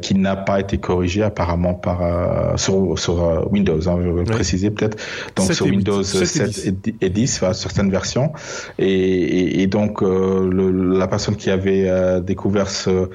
qui 0.00 0.14
n'a 0.14 0.36
pas 0.36 0.60
été 0.60 0.78
corrigé 0.78 1.22
apparemment 1.22 1.74
par 1.74 2.02
euh, 2.02 2.56
sur, 2.56 2.98
sur 2.98 3.50
Windows. 3.52 3.88
Hein, 3.88 3.98
je 4.02 4.08
vais 4.08 4.24
préciser 4.24 4.70
peut-être. 4.70 4.96
Donc 5.36 5.52
sur 5.52 5.66
Windows 5.66 6.02
7, 6.02 6.94
et 7.00 7.10
10, 7.10 7.44
certaines 7.52 7.90
versions. 7.90 8.32
Et, 8.78 9.62
et, 9.62 9.66
donc 9.66 10.00
le, 10.00 10.70
la 10.98 11.06
personne 11.08 11.36
qui 11.36 11.50
avait 11.50 12.20
découvert 12.22 12.70
ce 12.70 13.08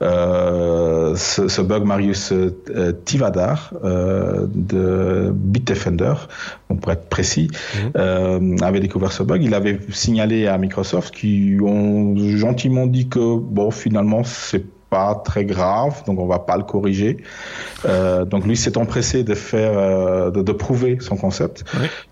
euh, 0.00 1.16
ce, 1.16 1.48
ce, 1.48 1.60
bug 1.60 1.84
Marius 1.84 2.32
euh, 2.32 2.92
Tivadar 3.04 3.74
euh, 3.82 4.46
de 4.54 5.32
Bitdefender, 5.34 6.14
on 6.68 6.76
pourrait 6.76 6.94
être 6.94 7.08
précis, 7.08 7.50
mhm. 7.74 8.56
avait 8.62 8.78
découvert 8.78 9.10
ce 9.10 9.24
bug. 9.24 9.42
Il 9.42 9.54
avait 9.54 9.80
signalé 9.90 10.46
à 10.46 10.56
Microsoft 10.56 11.12
qui 11.14 11.58
ont 11.60 12.14
gentiment 12.16 12.86
dit 12.86 13.08
que 13.08 13.38
bon 13.38 13.72
finalement 13.72 14.22
c'est 14.22 14.64
pas 14.90 15.14
très 15.14 15.44
grave, 15.44 16.02
donc 16.06 16.18
on 16.18 16.26
va 16.26 16.38
pas 16.38 16.56
le 16.56 16.62
corriger. 16.62 17.18
Euh, 17.84 18.24
donc 18.24 18.46
lui 18.46 18.56
s'est 18.56 18.78
empressé 18.78 19.22
de 19.22 19.34
faire, 19.34 19.72
euh, 19.76 20.30
de, 20.30 20.42
de, 20.42 20.52
prouver 20.52 20.98
son 21.00 21.16
concept. 21.16 21.64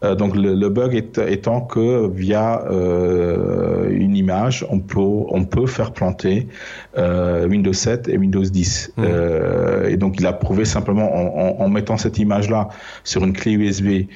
Euh, 0.04 0.14
donc 0.14 0.36
le, 0.36 0.54
le 0.54 0.68
bug 0.68 0.94
est, 0.94 1.18
étant 1.18 1.60
que 1.60 2.08
via 2.08 2.62
une 3.90 4.16
image, 4.16 4.66
on 4.70 4.80
peut, 4.80 5.00
on 5.00 5.44
peut 5.44 5.66
faire 5.66 5.92
planter 5.92 6.48
Windows 6.96 7.72
7 7.72 8.08
et 8.08 8.18
Windows 8.18 8.42
10. 8.42 8.92
Mmh. 8.96 9.04
et 9.88 9.96
donc 9.96 10.16
il 10.18 10.26
a 10.26 10.32
prouvé 10.32 10.64
simplement 10.64 11.14
en, 11.14 11.60
en, 11.60 11.64
en 11.64 11.68
mettant 11.68 11.96
cette 11.96 12.18
image 12.18 12.50
là 12.50 12.68
sur 13.04 13.24
une 13.24 13.32
clé 13.32 13.52
USB. 13.52 14.08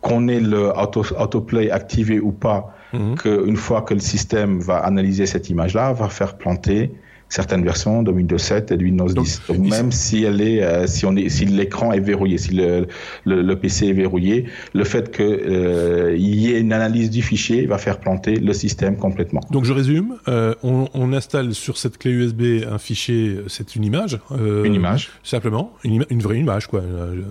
qu'on 0.00 0.28
ait 0.28 0.40
le 0.40 0.70
auto, 0.78 1.04
autoplay 1.18 1.70
activé 1.70 2.20
ou 2.20 2.32
pas, 2.32 2.74
Mhm. 2.94 3.16
qu'une 3.16 3.56
fois 3.56 3.82
que 3.82 3.94
le 3.94 4.00
système 4.00 4.60
va 4.60 4.78
analyser 4.78 5.26
cette 5.26 5.50
image-là, 5.50 5.92
va 5.92 6.08
faire 6.08 6.36
planter 6.36 6.90
certaines 7.28 7.64
versions 7.64 8.02
de 8.02 8.12
Windows 8.12 8.38
7 8.38 8.70
et 8.70 8.76
de 8.76 8.84
Windows 8.84 9.08
10. 9.08 9.42
Donc, 9.48 9.58
même 9.58 9.90
si 9.90 10.24
elle 10.24 10.40
est, 10.40 10.62
euh, 10.62 10.86
si 10.86 11.04
on 11.04 11.16
est, 11.16 11.28
si 11.28 11.46
l'écran 11.46 11.92
est 11.92 12.00
verrouillé, 12.00 12.38
si 12.38 12.54
le, 12.54 12.86
le, 13.24 13.54
PC 13.56 13.88
est 13.88 13.92
verrouillé, 13.92 14.46
le 14.72 14.84
fait 14.84 15.10
qu'il 15.10 15.24
euh, 15.24 16.16
y 16.16 16.52
ait 16.52 16.60
une 16.60 16.72
analyse 16.72 17.10
du 17.10 17.22
fichier 17.22 17.66
va 17.66 17.78
faire 17.78 17.98
planter 17.98 18.36
le 18.36 18.52
système 18.52 18.96
complètement. 18.96 19.40
Donc 19.50 19.64
je 19.64 19.72
résume, 19.72 20.16
euh, 20.28 20.54
on, 20.62 20.88
on, 20.94 21.12
installe 21.12 21.54
sur 21.54 21.76
cette 21.76 21.98
clé 21.98 22.12
USB 22.12 22.42
un 22.70 22.78
fichier, 22.78 23.38
c'est 23.48 23.74
une 23.74 23.84
image. 23.84 24.18
une 24.64 24.74
image. 24.74 25.10
Simplement, 25.22 25.72
une, 25.82 26.04
une 26.10 26.20
vraie 26.20 26.38
image, 26.38 26.66
quoi. 26.66 26.82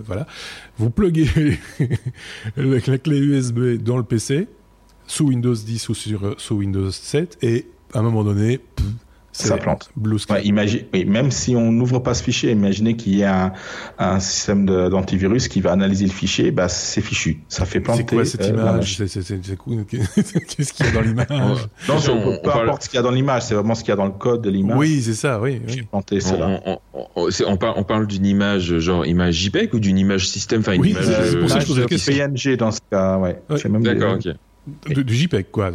voilà. 0.06 0.26
Vous 0.76 0.90
pluguez 0.90 1.58
la 2.56 2.98
clé 2.98 3.18
USB 3.18 3.82
dans 3.82 3.96
le 3.96 4.02
PC 4.04 4.48
sous 5.06 5.26
Windows 5.28 5.54
10 5.54 5.88
ou 5.88 5.94
sur, 5.94 6.34
sous 6.38 6.56
Windows 6.56 6.90
7 6.90 7.38
et 7.42 7.66
à 7.92 8.00
un 8.00 8.02
moment 8.02 8.24
donné, 8.24 8.60
ça 9.34 9.56
plante. 9.56 9.90
Blue 9.96 10.18
imagine, 10.44 10.82
oui, 10.92 11.04
même 11.04 11.30
si 11.30 11.56
on 11.56 11.72
n'ouvre 11.72 11.98
pas 11.98 12.14
ce 12.14 12.22
fichier, 12.22 12.52
imaginez 12.52 12.96
qu'il 12.96 13.16
y 13.16 13.24
a 13.24 13.46
un, 13.46 13.52
un 13.98 14.20
système 14.20 14.64
d'antivirus 14.64 15.48
qui 15.48 15.60
va 15.60 15.72
analyser 15.72 16.06
le 16.06 16.12
fichier, 16.12 16.52
bah 16.52 16.68
c'est 16.68 17.00
fichu, 17.00 17.40
ça 17.48 17.64
fait 17.64 17.80
planter. 17.80 18.04
C'est 18.08 18.14
quoi 18.14 18.24
cette 18.24 18.42
euh, 18.42 18.50
image 18.50 18.96
Qu'est-ce 18.98 20.72
qu'il 20.72 20.86
y 20.86 20.88
a 20.88 20.92
dans 20.92 21.00
l'image 21.00 21.26
Non, 21.88 21.96
on, 21.96 22.38
peu 22.38 22.50
importe 22.50 22.84
ce 22.84 22.88
qu'il 22.88 22.96
y 22.96 23.00
a 23.00 23.02
dans 23.02 23.10
l'image, 23.10 23.42
c'est 23.42 23.54
vraiment 23.54 23.74
ce 23.74 23.80
qu'il 23.82 23.90
y 23.90 23.92
a 23.92 23.96
dans 23.96 24.06
le 24.06 24.12
code 24.12 24.42
de 24.42 24.50
l'image. 24.50 24.78
Oui, 24.78 25.02
c'est 25.02 25.14
ça, 25.14 25.40
oui. 25.40 25.60
oui. 25.66 25.82
Planté, 25.82 26.20
cela. 26.20 26.60
On, 26.64 26.78
on, 27.46 27.56
parle, 27.56 27.74
on 27.76 27.84
parle 27.84 28.06
d'une 28.06 28.26
image 28.26 28.78
genre 28.78 29.04
image 29.04 29.34
JPEG 29.34 29.74
ou 29.74 29.80
d'une 29.80 29.98
image 29.98 30.28
système, 30.28 30.60
enfin 30.60 30.74
une 30.74 30.82
oui, 30.82 30.90
image. 30.90 31.04
c'est 31.04 31.40
pour 31.40 31.50
ça 31.50 31.56
que 31.56 31.62
je 31.62 31.66
pose 31.66 31.78
la 31.80 31.86
question. 31.86 32.14
PNG 32.14 32.56
dans 32.56 32.70
ce 32.70 32.80
cas, 32.88 33.18
ouais. 33.18 33.42
D'accord, 33.48 34.14
ok. 34.14 34.32
Du, 34.86 35.14
JPEG, 35.14 35.50
quoi, 35.50 35.70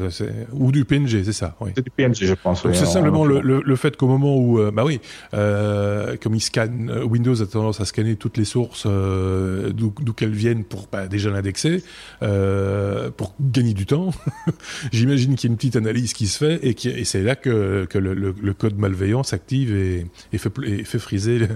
ou 0.52 0.72
du 0.72 0.84
PNG, 0.84 1.24
c'est 1.24 1.32
ça. 1.32 1.56
C'est 1.76 1.84
du 1.84 1.92
PNG, 1.92 2.16
je 2.22 2.34
pense. 2.34 2.64
c'est 2.64 2.86
simplement 2.86 3.24
le, 3.24 3.40
le, 3.40 3.76
fait 3.76 3.96
qu'au 3.96 4.08
moment 4.08 4.36
où, 4.36 4.60
euh, 4.60 4.72
bah 4.72 4.84
oui, 4.84 5.00
euh, 5.36 6.18
comme 6.22 6.34
il 6.34 6.40
scanne, 6.40 6.90
euh, 6.90 7.04
Windows 7.04 7.40
a 7.40 7.46
tendance 7.46 7.80
à 7.82 7.86
scanner 7.86 8.16
toutes 8.16 8.38
les 8.38 8.46
sources 8.46 8.84
euh, 8.88 9.72
d'où 9.72 9.92
qu'elles 9.92 10.34
viennent 10.34 10.64
pour 10.64 10.88
bah, 10.92 11.08
déjà 11.08 11.30
l'indexer, 11.30 11.84
euh, 12.24 13.12
pour 13.12 13.36
gagner 13.40 13.76
du 13.76 13.86
temps. 13.86 14.12
J'imagine 14.92 15.36
qu'il 15.36 15.50
y 15.50 15.52
a 15.52 15.54
une 15.54 15.58
petite 15.58 15.76
analyse 15.76 16.14
qui 16.14 16.26
se 16.26 16.38
fait 16.40 16.60
et, 16.64 16.74
qui, 16.74 16.90
et 16.90 17.06
c'est 17.06 17.22
là 17.22 17.36
que, 17.36 17.86
que 17.86 18.00
le, 18.00 18.14
le, 18.16 18.54
code 18.54 18.78
malveillant 18.80 19.22
s'active 19.22 19.76
et, 19.76 20.08
et, 20.34 20.38
fait, 20.40 20.52
et 20.66 20.84
fait 20.84 21.00
friser 21.00 21.48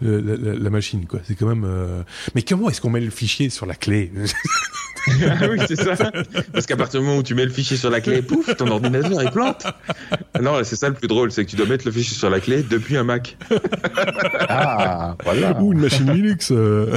la, 0.00 0.20
la, 0.54 0.70
machine, 0.70 1.04
quoi. 1.06 1.18
C'est 1.24 1.34
quand 1.34 1.48
même. 1.48 1.66
Mais 2.36 2.42
comment 2.42 2.70
est-ce 2.70 2.80
qu'on 2.80 2.90
met 2.90 3.00
le 3.00 3.10
fichier 3.10 3.50
sur 3.50 3.66
la 3.66 3.74
clé? 3.74 4.12
Oui, 5.08 5.58
c'est 5.68 5.76
ça. 5.76 6.10
Parce 6.52 6.66
qu'à 6.76 6.82
partir 6.82 7.00
du 7.00 7.06
moment 7.06 7.18
où 7.18 7.22
tu 7.22 7.34
mets 7.34 7.44
le 7.44 7.50
fichier 7.50 7.76
sur 7.76 7.90
la 7.90 8.00
clé, 8.00 8.22
pouf, 8.22 8.54
ton 8.56 8.68
ordinateur 8.68 9.22
il 9.22 9.30
plante. 9.30 9.66
Non, 10.40 10.52
c'est 10.62 10.76
ça 10.76 10.88
le 10.88 10.94
plus 10.94 11.08
drôle, 11.08 11.32
c'est 11.32 11.44
que 11.44 11.50
tu 11.50 11.56
dois 11.56 11.66
mettre 11.66 11.86
le 11.86 11.92
fichier 11.92 12.16
sur 12.16 12.30
la 12.30 12.40
clé 12.40 12.62
depuis 12.62 12.96
un 12.96 13.04
Mac. 13.04 13.36
ah, 14.48 15.16
voilà. 15.24 15.60
Ou 15.60 15.72
une 15.72 15.80
machine 15.80 16.10
Linux. 16.10 16.52
Euh. 16.52 16.96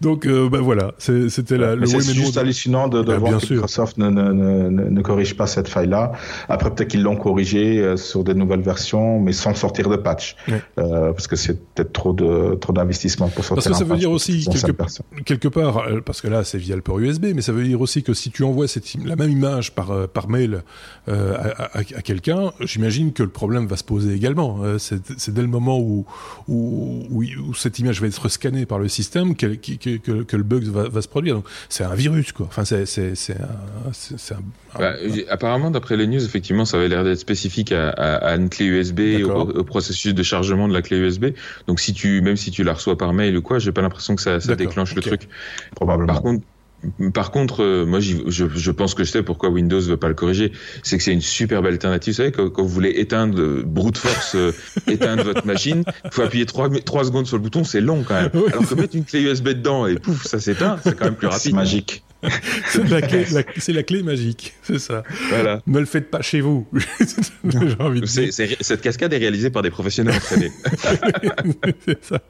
Donc, 0.00 0.26
euh, 0.26 0.48
ben 0.48 0.60
voilà, 0.60 0.92
c'était 0.98 1.58
la, 1.58 1.74
le 1.74 1.86
C'est 1.86 2.14
juste 2.14 2.38
hallucinant 2.38 2.88
de, 2.88 3.02
de 3.02 3.04
bah, 3.04 3.18
voir 3.18 3.40
que 3.40 3.52
Microsoft 3.52 3.98
ne, 3.98 4.08
ne, 4.08 4.32
ne, 4.32 4.68
ne, 4.68 5.02
corrige 5.02 5.36
pas 5.36 5.46
cette 5.46 5.68
faille-là. 5.68 6.12
Après, 6.48 6.70
peut-être 6.70 6.88
qu'ils 6.88 7.02
l'ont 7.02 7.16
corrigé 7.16 7.80
euh, 7.80 7.96
sur 7.96 8.24
des 8.24 8.34
nouvelles 8.34 8.62
versions, 8.62 9.20
mais 9.20 9.32
sans 9.32 9.54
sortir 9.54 9.88
de 9.88 9.96
patch. 9.96 10.36
parce 10.76 11.26
que 11.26 11.36
c'est 11.36 11.60
peut-être 11.74 11.92
trop 11.92 12.12
de 12.12 12.54
trop 12.54 12.72
d'investissement 12.72 13.28
pour 13.28 13.44
sortir 13.44 13.64
Parce 13.64 13.78
que 13.78 13.86
ça 13.86 13.92
veut 13.92 13.98
dire 13.98 14.10
aussi, 14.10 14.46
quelque, 14.46 15.22
quelque 15.24 15.48
part, 15.48 15.84
parce 16.04 16.20
que 16.20 16.28
là, 16.28 16.44
c'est 16.44 16.58
via 16.58 16.76
le 16.76 16.82
port 16.82 16.98
USB, 16.98 17.26
mais 17.34 17.42
ça 17.42 17.52
veut 17.52 17.64
dire 17.64 17.73
aussi 17.80 18.02
que 18.02 18.14
si 18.14 18.30
tu 18.30 18.42
envoies 18.44 18.68
cette, 18.68 18.94
la 19.04 19.16
même 19.16 19.30
image 19.30 19.74
par, 19.74 19.90
euh, 19.90 20.06
par 20.06 20.28
mail 20.28 20.62
euh, 21.08 21.34
à, 21.34 21.78
à, 21.78 21.80
à 21.80 22.02
quelqu'un, 22.02 22.52
j'imagine 22.60 23.12
que 23.12 23.22
le 23.22 23.28
problème 23.28 23.66
va 23.66 23.76
se 23.76 23.84
poser 23.84 24.14
également. 24.14 24.60
Euh, 24.62 24.78
c'est 24.78 25.30
dès 25.30 25.42
le 25.42 25.48
moment 25.48 25.78
où, 25.78 26.06
où, 26.48 27.06
où, 27.10 27.54
cette 27.54 27.78
image 27.78 28.00
va 28.00 28.06
être 28.06 28.28
scannée 28.28 28.66
par 28.66 28.78
le 28.78 28.88
système 28.88 29.36
que, 29.36 29.46
que, 29.46 30.22
que, 30.22 30.36
le 30.36 30.42
bug 30.42 30.64
va, 30.64 30.88
va 30.88 31.02
se 31.02 31.08
produire. 31.08 31.36
Donc, 31.36 31.46
c'est 31.68 31.84
un 31.84 31.94
virus, 31.94 32.32
quoi. 32.32 32.46
Enfin, 32.46 32.64
c'est 32.64 32.82
un, 33.30 34.34
un, 34.34 34.78
bah, 34.78 34.94
apparemment, 35.28 35.70
d'après 35.70 35.96
les 35.96 36.06
news, 36.06 36.24
effectivement, 36.24 36.64
ça 36.64 36.76
avait 36.76 36.88
l'air 36.88 37.04
d'être 37.04 37.18
spécifique 37.18 37.72
à, 37.72 37.90
à, 37.90 38.36
une 38.36 38.48
clé 38.48 38.66
USB, 38.66 39.24
au, 39.24 39.30
au, 39.30 39.64
processus 39.64 40.14
de 40.14 40.22
chargement 40.22 40.68
de 40.68 40.72
la 40.72 40.82
clé 40.82 40.98
USB. 40.98 41.26
Donc, 41.66 41.80
si 41.80 41.92
tu, 41.92 42.20
même 42.20 42.36
si 42.36 42.50
tu 42.50 42.64
la 42.64 42.74
reçois 42.74 42.98
par 42.98 43.12
mail 43.12 43.36
ou 43.36 43.42
quoi, 43.42 43.58
j'ai 43.58 43.72
pas 43.72 43.82
l'impression 43.82 44.16
que 44.16 44.22
ça, 44.22 44.40
ça 44.40 44.56
déclenche 44.56 44.94
le 44.94 45.02
truc. 45.02 45.28
Par 45.78 46.22
contre, 46.22 46.44
par 47.12 47.30
contre, 47.30 47.62
euh, 47.62 47.84
moi, 47.84 48.00
je, 48.00 48.16
je, 48.26 48.70
pense 48.70 48.94
que 48.94 49.04
je 49.04 49.10
sais 49.10 49.22
pourquoi 49.22 49.48
Windows 49.48 49.80
veut 49.80 49.96
pas 49.96 50.08
le 50.08 50.14
corriger. 50.14 50.52
C'est 50.82 50.96
que 50.98 51.02
c'est 51.02 51.12
une 51.12 51.20
superbe 51.20 51.66
alternative. 51.66 52.12
Vous 52.12 52.16
savez, 52.16 52.32
quand, 52.32 52.50
quand 52.50 52.62
vous 52.62 52.68
voulez 52.68 52.90
éteindre 52.90 53.40
euh, 53.40 53.62
brute 53.64 53.98
force, 53.98 54.34
euh, 54.34 54.52
éteindre 54.88 55.24
votre 55.24 55.46
machine, 55.46 55.84
il 56.04 56.10
faut 56.10 56.22
appuyer 56.22 56.46
trois, 56.46 56.68
trois 56.80 57.04
secondes 57.04 57.26
sur 57.26 57.36
le 57.36 57.42
bouton, 57.42 57.64
c'est 57.64 57.80
long 57.80 58.04
quand 58.06 58.14
même. 58.14 58.30
Alors 58.48 58.68
que 58.68 58.74
mettre 58.74 58.96
une 58.96 59.04
clé 59.04 59.22
USB 59.22 59.48
dedans 59.48 59.86
et 59.86 59.96
pouf, 59.96 60.24
ça 60.24 60.40
s'éteint, 60.40 60.78
c'est 60.82 60.96
quand 60.96 61.06
même 61.06 61.16
plus 61.16 61.28
rapide. 61.28 61.42
C'est 61.42 61.52
magique. 61.52 62.04
c'est 62.68 62.88
la, 62.88 63.02
clé, 63.02 63.24
la, 63.68 63.82
clé 63.82 64.02
magique, 64.02 64.54
c'est 64.62 64.78
ça. 64.78 65.02
Voilà. 65.30 65.60
Ne 65.66 65.78
le 65.78 65.86
faites 65.86 66.10
pas 66.10 66.22
chez 66.22 66.40
vous. 66.40 66.66
envie 67.78 68.00
de 68.00 68.06
cette 68.06 68.80
cascade 68.80 69.12
est 69.12 69.18
réalisée 69.18 69.50
par 69.50 69.62
des 69.62 69.70
professionnels 69.70 70.16
entraînés. 70.16 70.50
c'est 71.86 72.04
ça. 72.04 72.20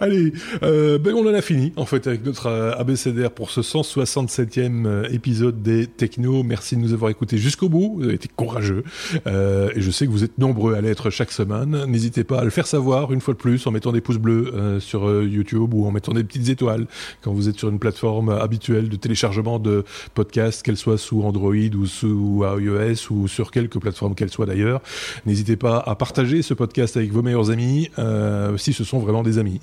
Allez, 0.00 0.32
euh, 0.62 0.98
ben 0.98 1.14
on 1.14 1.28
en 1.28 1.34
a 1.34 1.42
fini 1.42 1.72
en 1.76 1.86
fait 1.86 2.06
avec 2.06 2.24
notre 2.24 2.46
euh, 2.46 2.72
ABCDR 2.78 3.30
pour 3.30 3.50
ce 3.50 3.60
167e 3.60 4.86
euh, 4.86 5.08
épisode 5.10 5.62
des 5.62 5.86
Techno. 5.86 6.42
Merci 6.42 6.76
de 6.76 6.80
nous 6.80 6.92
avoir 6.92 7.10
écoutés 7.10 7.38
jusqu'au 7.38 7.68
bout. 7.68 7.96
Vous 7.96 8.04
avez 8.04 8.14
été 8.14 8.28
courageux 8.34 8.84
euh, 9.26 9.70
et 9.74 9.80
je 9.80 9.90
sais 9.90 10.06
que 10.06 10.10
vous 10.10 10.24
êtes 10.24 10.38
nombreux 10.38 10.74
à 10.74 10.80
l'être 10.80 11.10
chaque 11.10 11.32
semaine. 11.32 11.84
N'hésitez 11.86 12.24
pas 12.24 12.40
à 12.40 12.44
le 12.44 12.50
faire 12.50 12.66
savoir 12.66 13.12
une 13.12 13.20
fois 13.20 13.34
de 13.34 13.38
plus 13.38 13.66
en 13.66 13.70
mettant 13.70 13.92
des 13.92 14.00
pouces 14.00 14.18
bleus 14.18 14.52
euh, 14.54 14.80
sur 14.80 15.22
YouTube 15.22 15.74
ou 15.74 15.86
en 15.86 15.90
mettant 15.90 16.12
des 16.12 16.24
petites 16.24 16.48
étoiles 16.48 16.86
quand 17.22 17.32
vous 17.32 17.48
êtes 17.48 17.58
sur 17.58 17.68
une 17.68 17.78
plateforme 17.78 18.30
habituelle 18.30 18.88
de 18.88 18.93
téléchargement 18.96 19.58
de 19.58 19.84
podcasts, 20.14 20.62
qu'elle 20.62 20.76
soit 20.76 20.98
sous 20.98 21.22
Android 21.22 21.54
ou 21.54 21.86
sous 21.86 22.44
iOS 22.44 23.10
ou 23.10 23.28
sur 23.28 23.50
quelque 23.50 23.78
plateforme 23.78 24.14
qu'elle 24.14 24.30
soit 24.30 24.46
d'ailleurs. 24.46 24.80
N'hésitez 25.26 25.56
pas 25.56 25.78
à 25.78 25.94
partager 25.94 26.42
ce 26.42 26.54
podcast 26.54 26.96
avec 26.96 27.12
vos 27.12 27.22
meilleurs 27.22 27.50
amis, 27.50 27.90
euh, 27.98 28.56
si 28.56 28.72
ce 28.72 28.84
sont 28.84 28.98
vraiment 28.98 29.22
des 29.22 29.38
amis. 29.38 29.60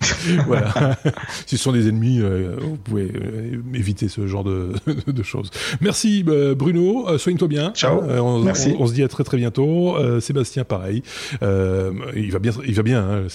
voilà. 0.46 0.96
si 1.46 1.56
ce 1.56 1.62
sont 1.62 1.72
des 1.72 1.88
ennemis, 1.88 2.20
euh, 2.20 2.56
vous 2.60 2.76
pouvez 2.76 3.10
euh, 3.14 3.62
éviter 3.74 4.08
ce 4.08 4.26
genre 4.26 4.44
de, 4.44 4.72
de 5.06 5.22
choses. 5.22 5.50
Merci 5.80 6.22
Bruno, 6.22 7.18
soigne-toi 7.18 7.48
bien. 7.48 7.72
Ciao. 7.72 8.02
On, 8.02 8.40
Merci. 8.40 8.74
On, 8.78 8.82
on, 8.82 8.86
se 8.86 8.94
dit 8.94 9.02
à 9.02 9.08
très 9.08 9.24
très 9.24 9.36
bientôt. 9.36 9.96
Sébastien, 10.20 10.64
pareil. 10.64 11.02
il 11.42 12.30
va 12.32 12.38
bien, 12.38 12.52
il 12.66 12.74
va 12.74 12.82
bien. 12.82 13.00
Hein, 13.00 13.26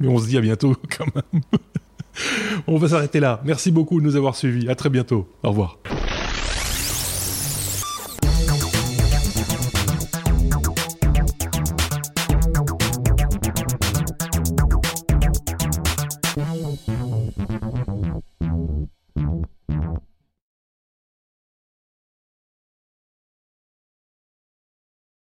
mais 0.00 0.08
on 0.08 0.18
se 0.18 0.26
dit 0.26 0.36
à 0.36 0.40
bientôt 0.40 0.74
quand 0.96 1.06
même. 1.14 1.42
On 2.66 2.78
va 2.78 2.88
s'arrêter 2.88 3.20
là. 3.20 3.40
Merci 3.44 3.70
beaucoup 3.70 4.00
de 4.00 4.04
nous 4.04 4.16
avoir 4.16 4.36
suivis. 4.36 4.68
À 4.68 4.74
très 4.74 4.90
bientôt. 4.90 5.28
Au 5.42 5.50
revoir. 5.50 5.78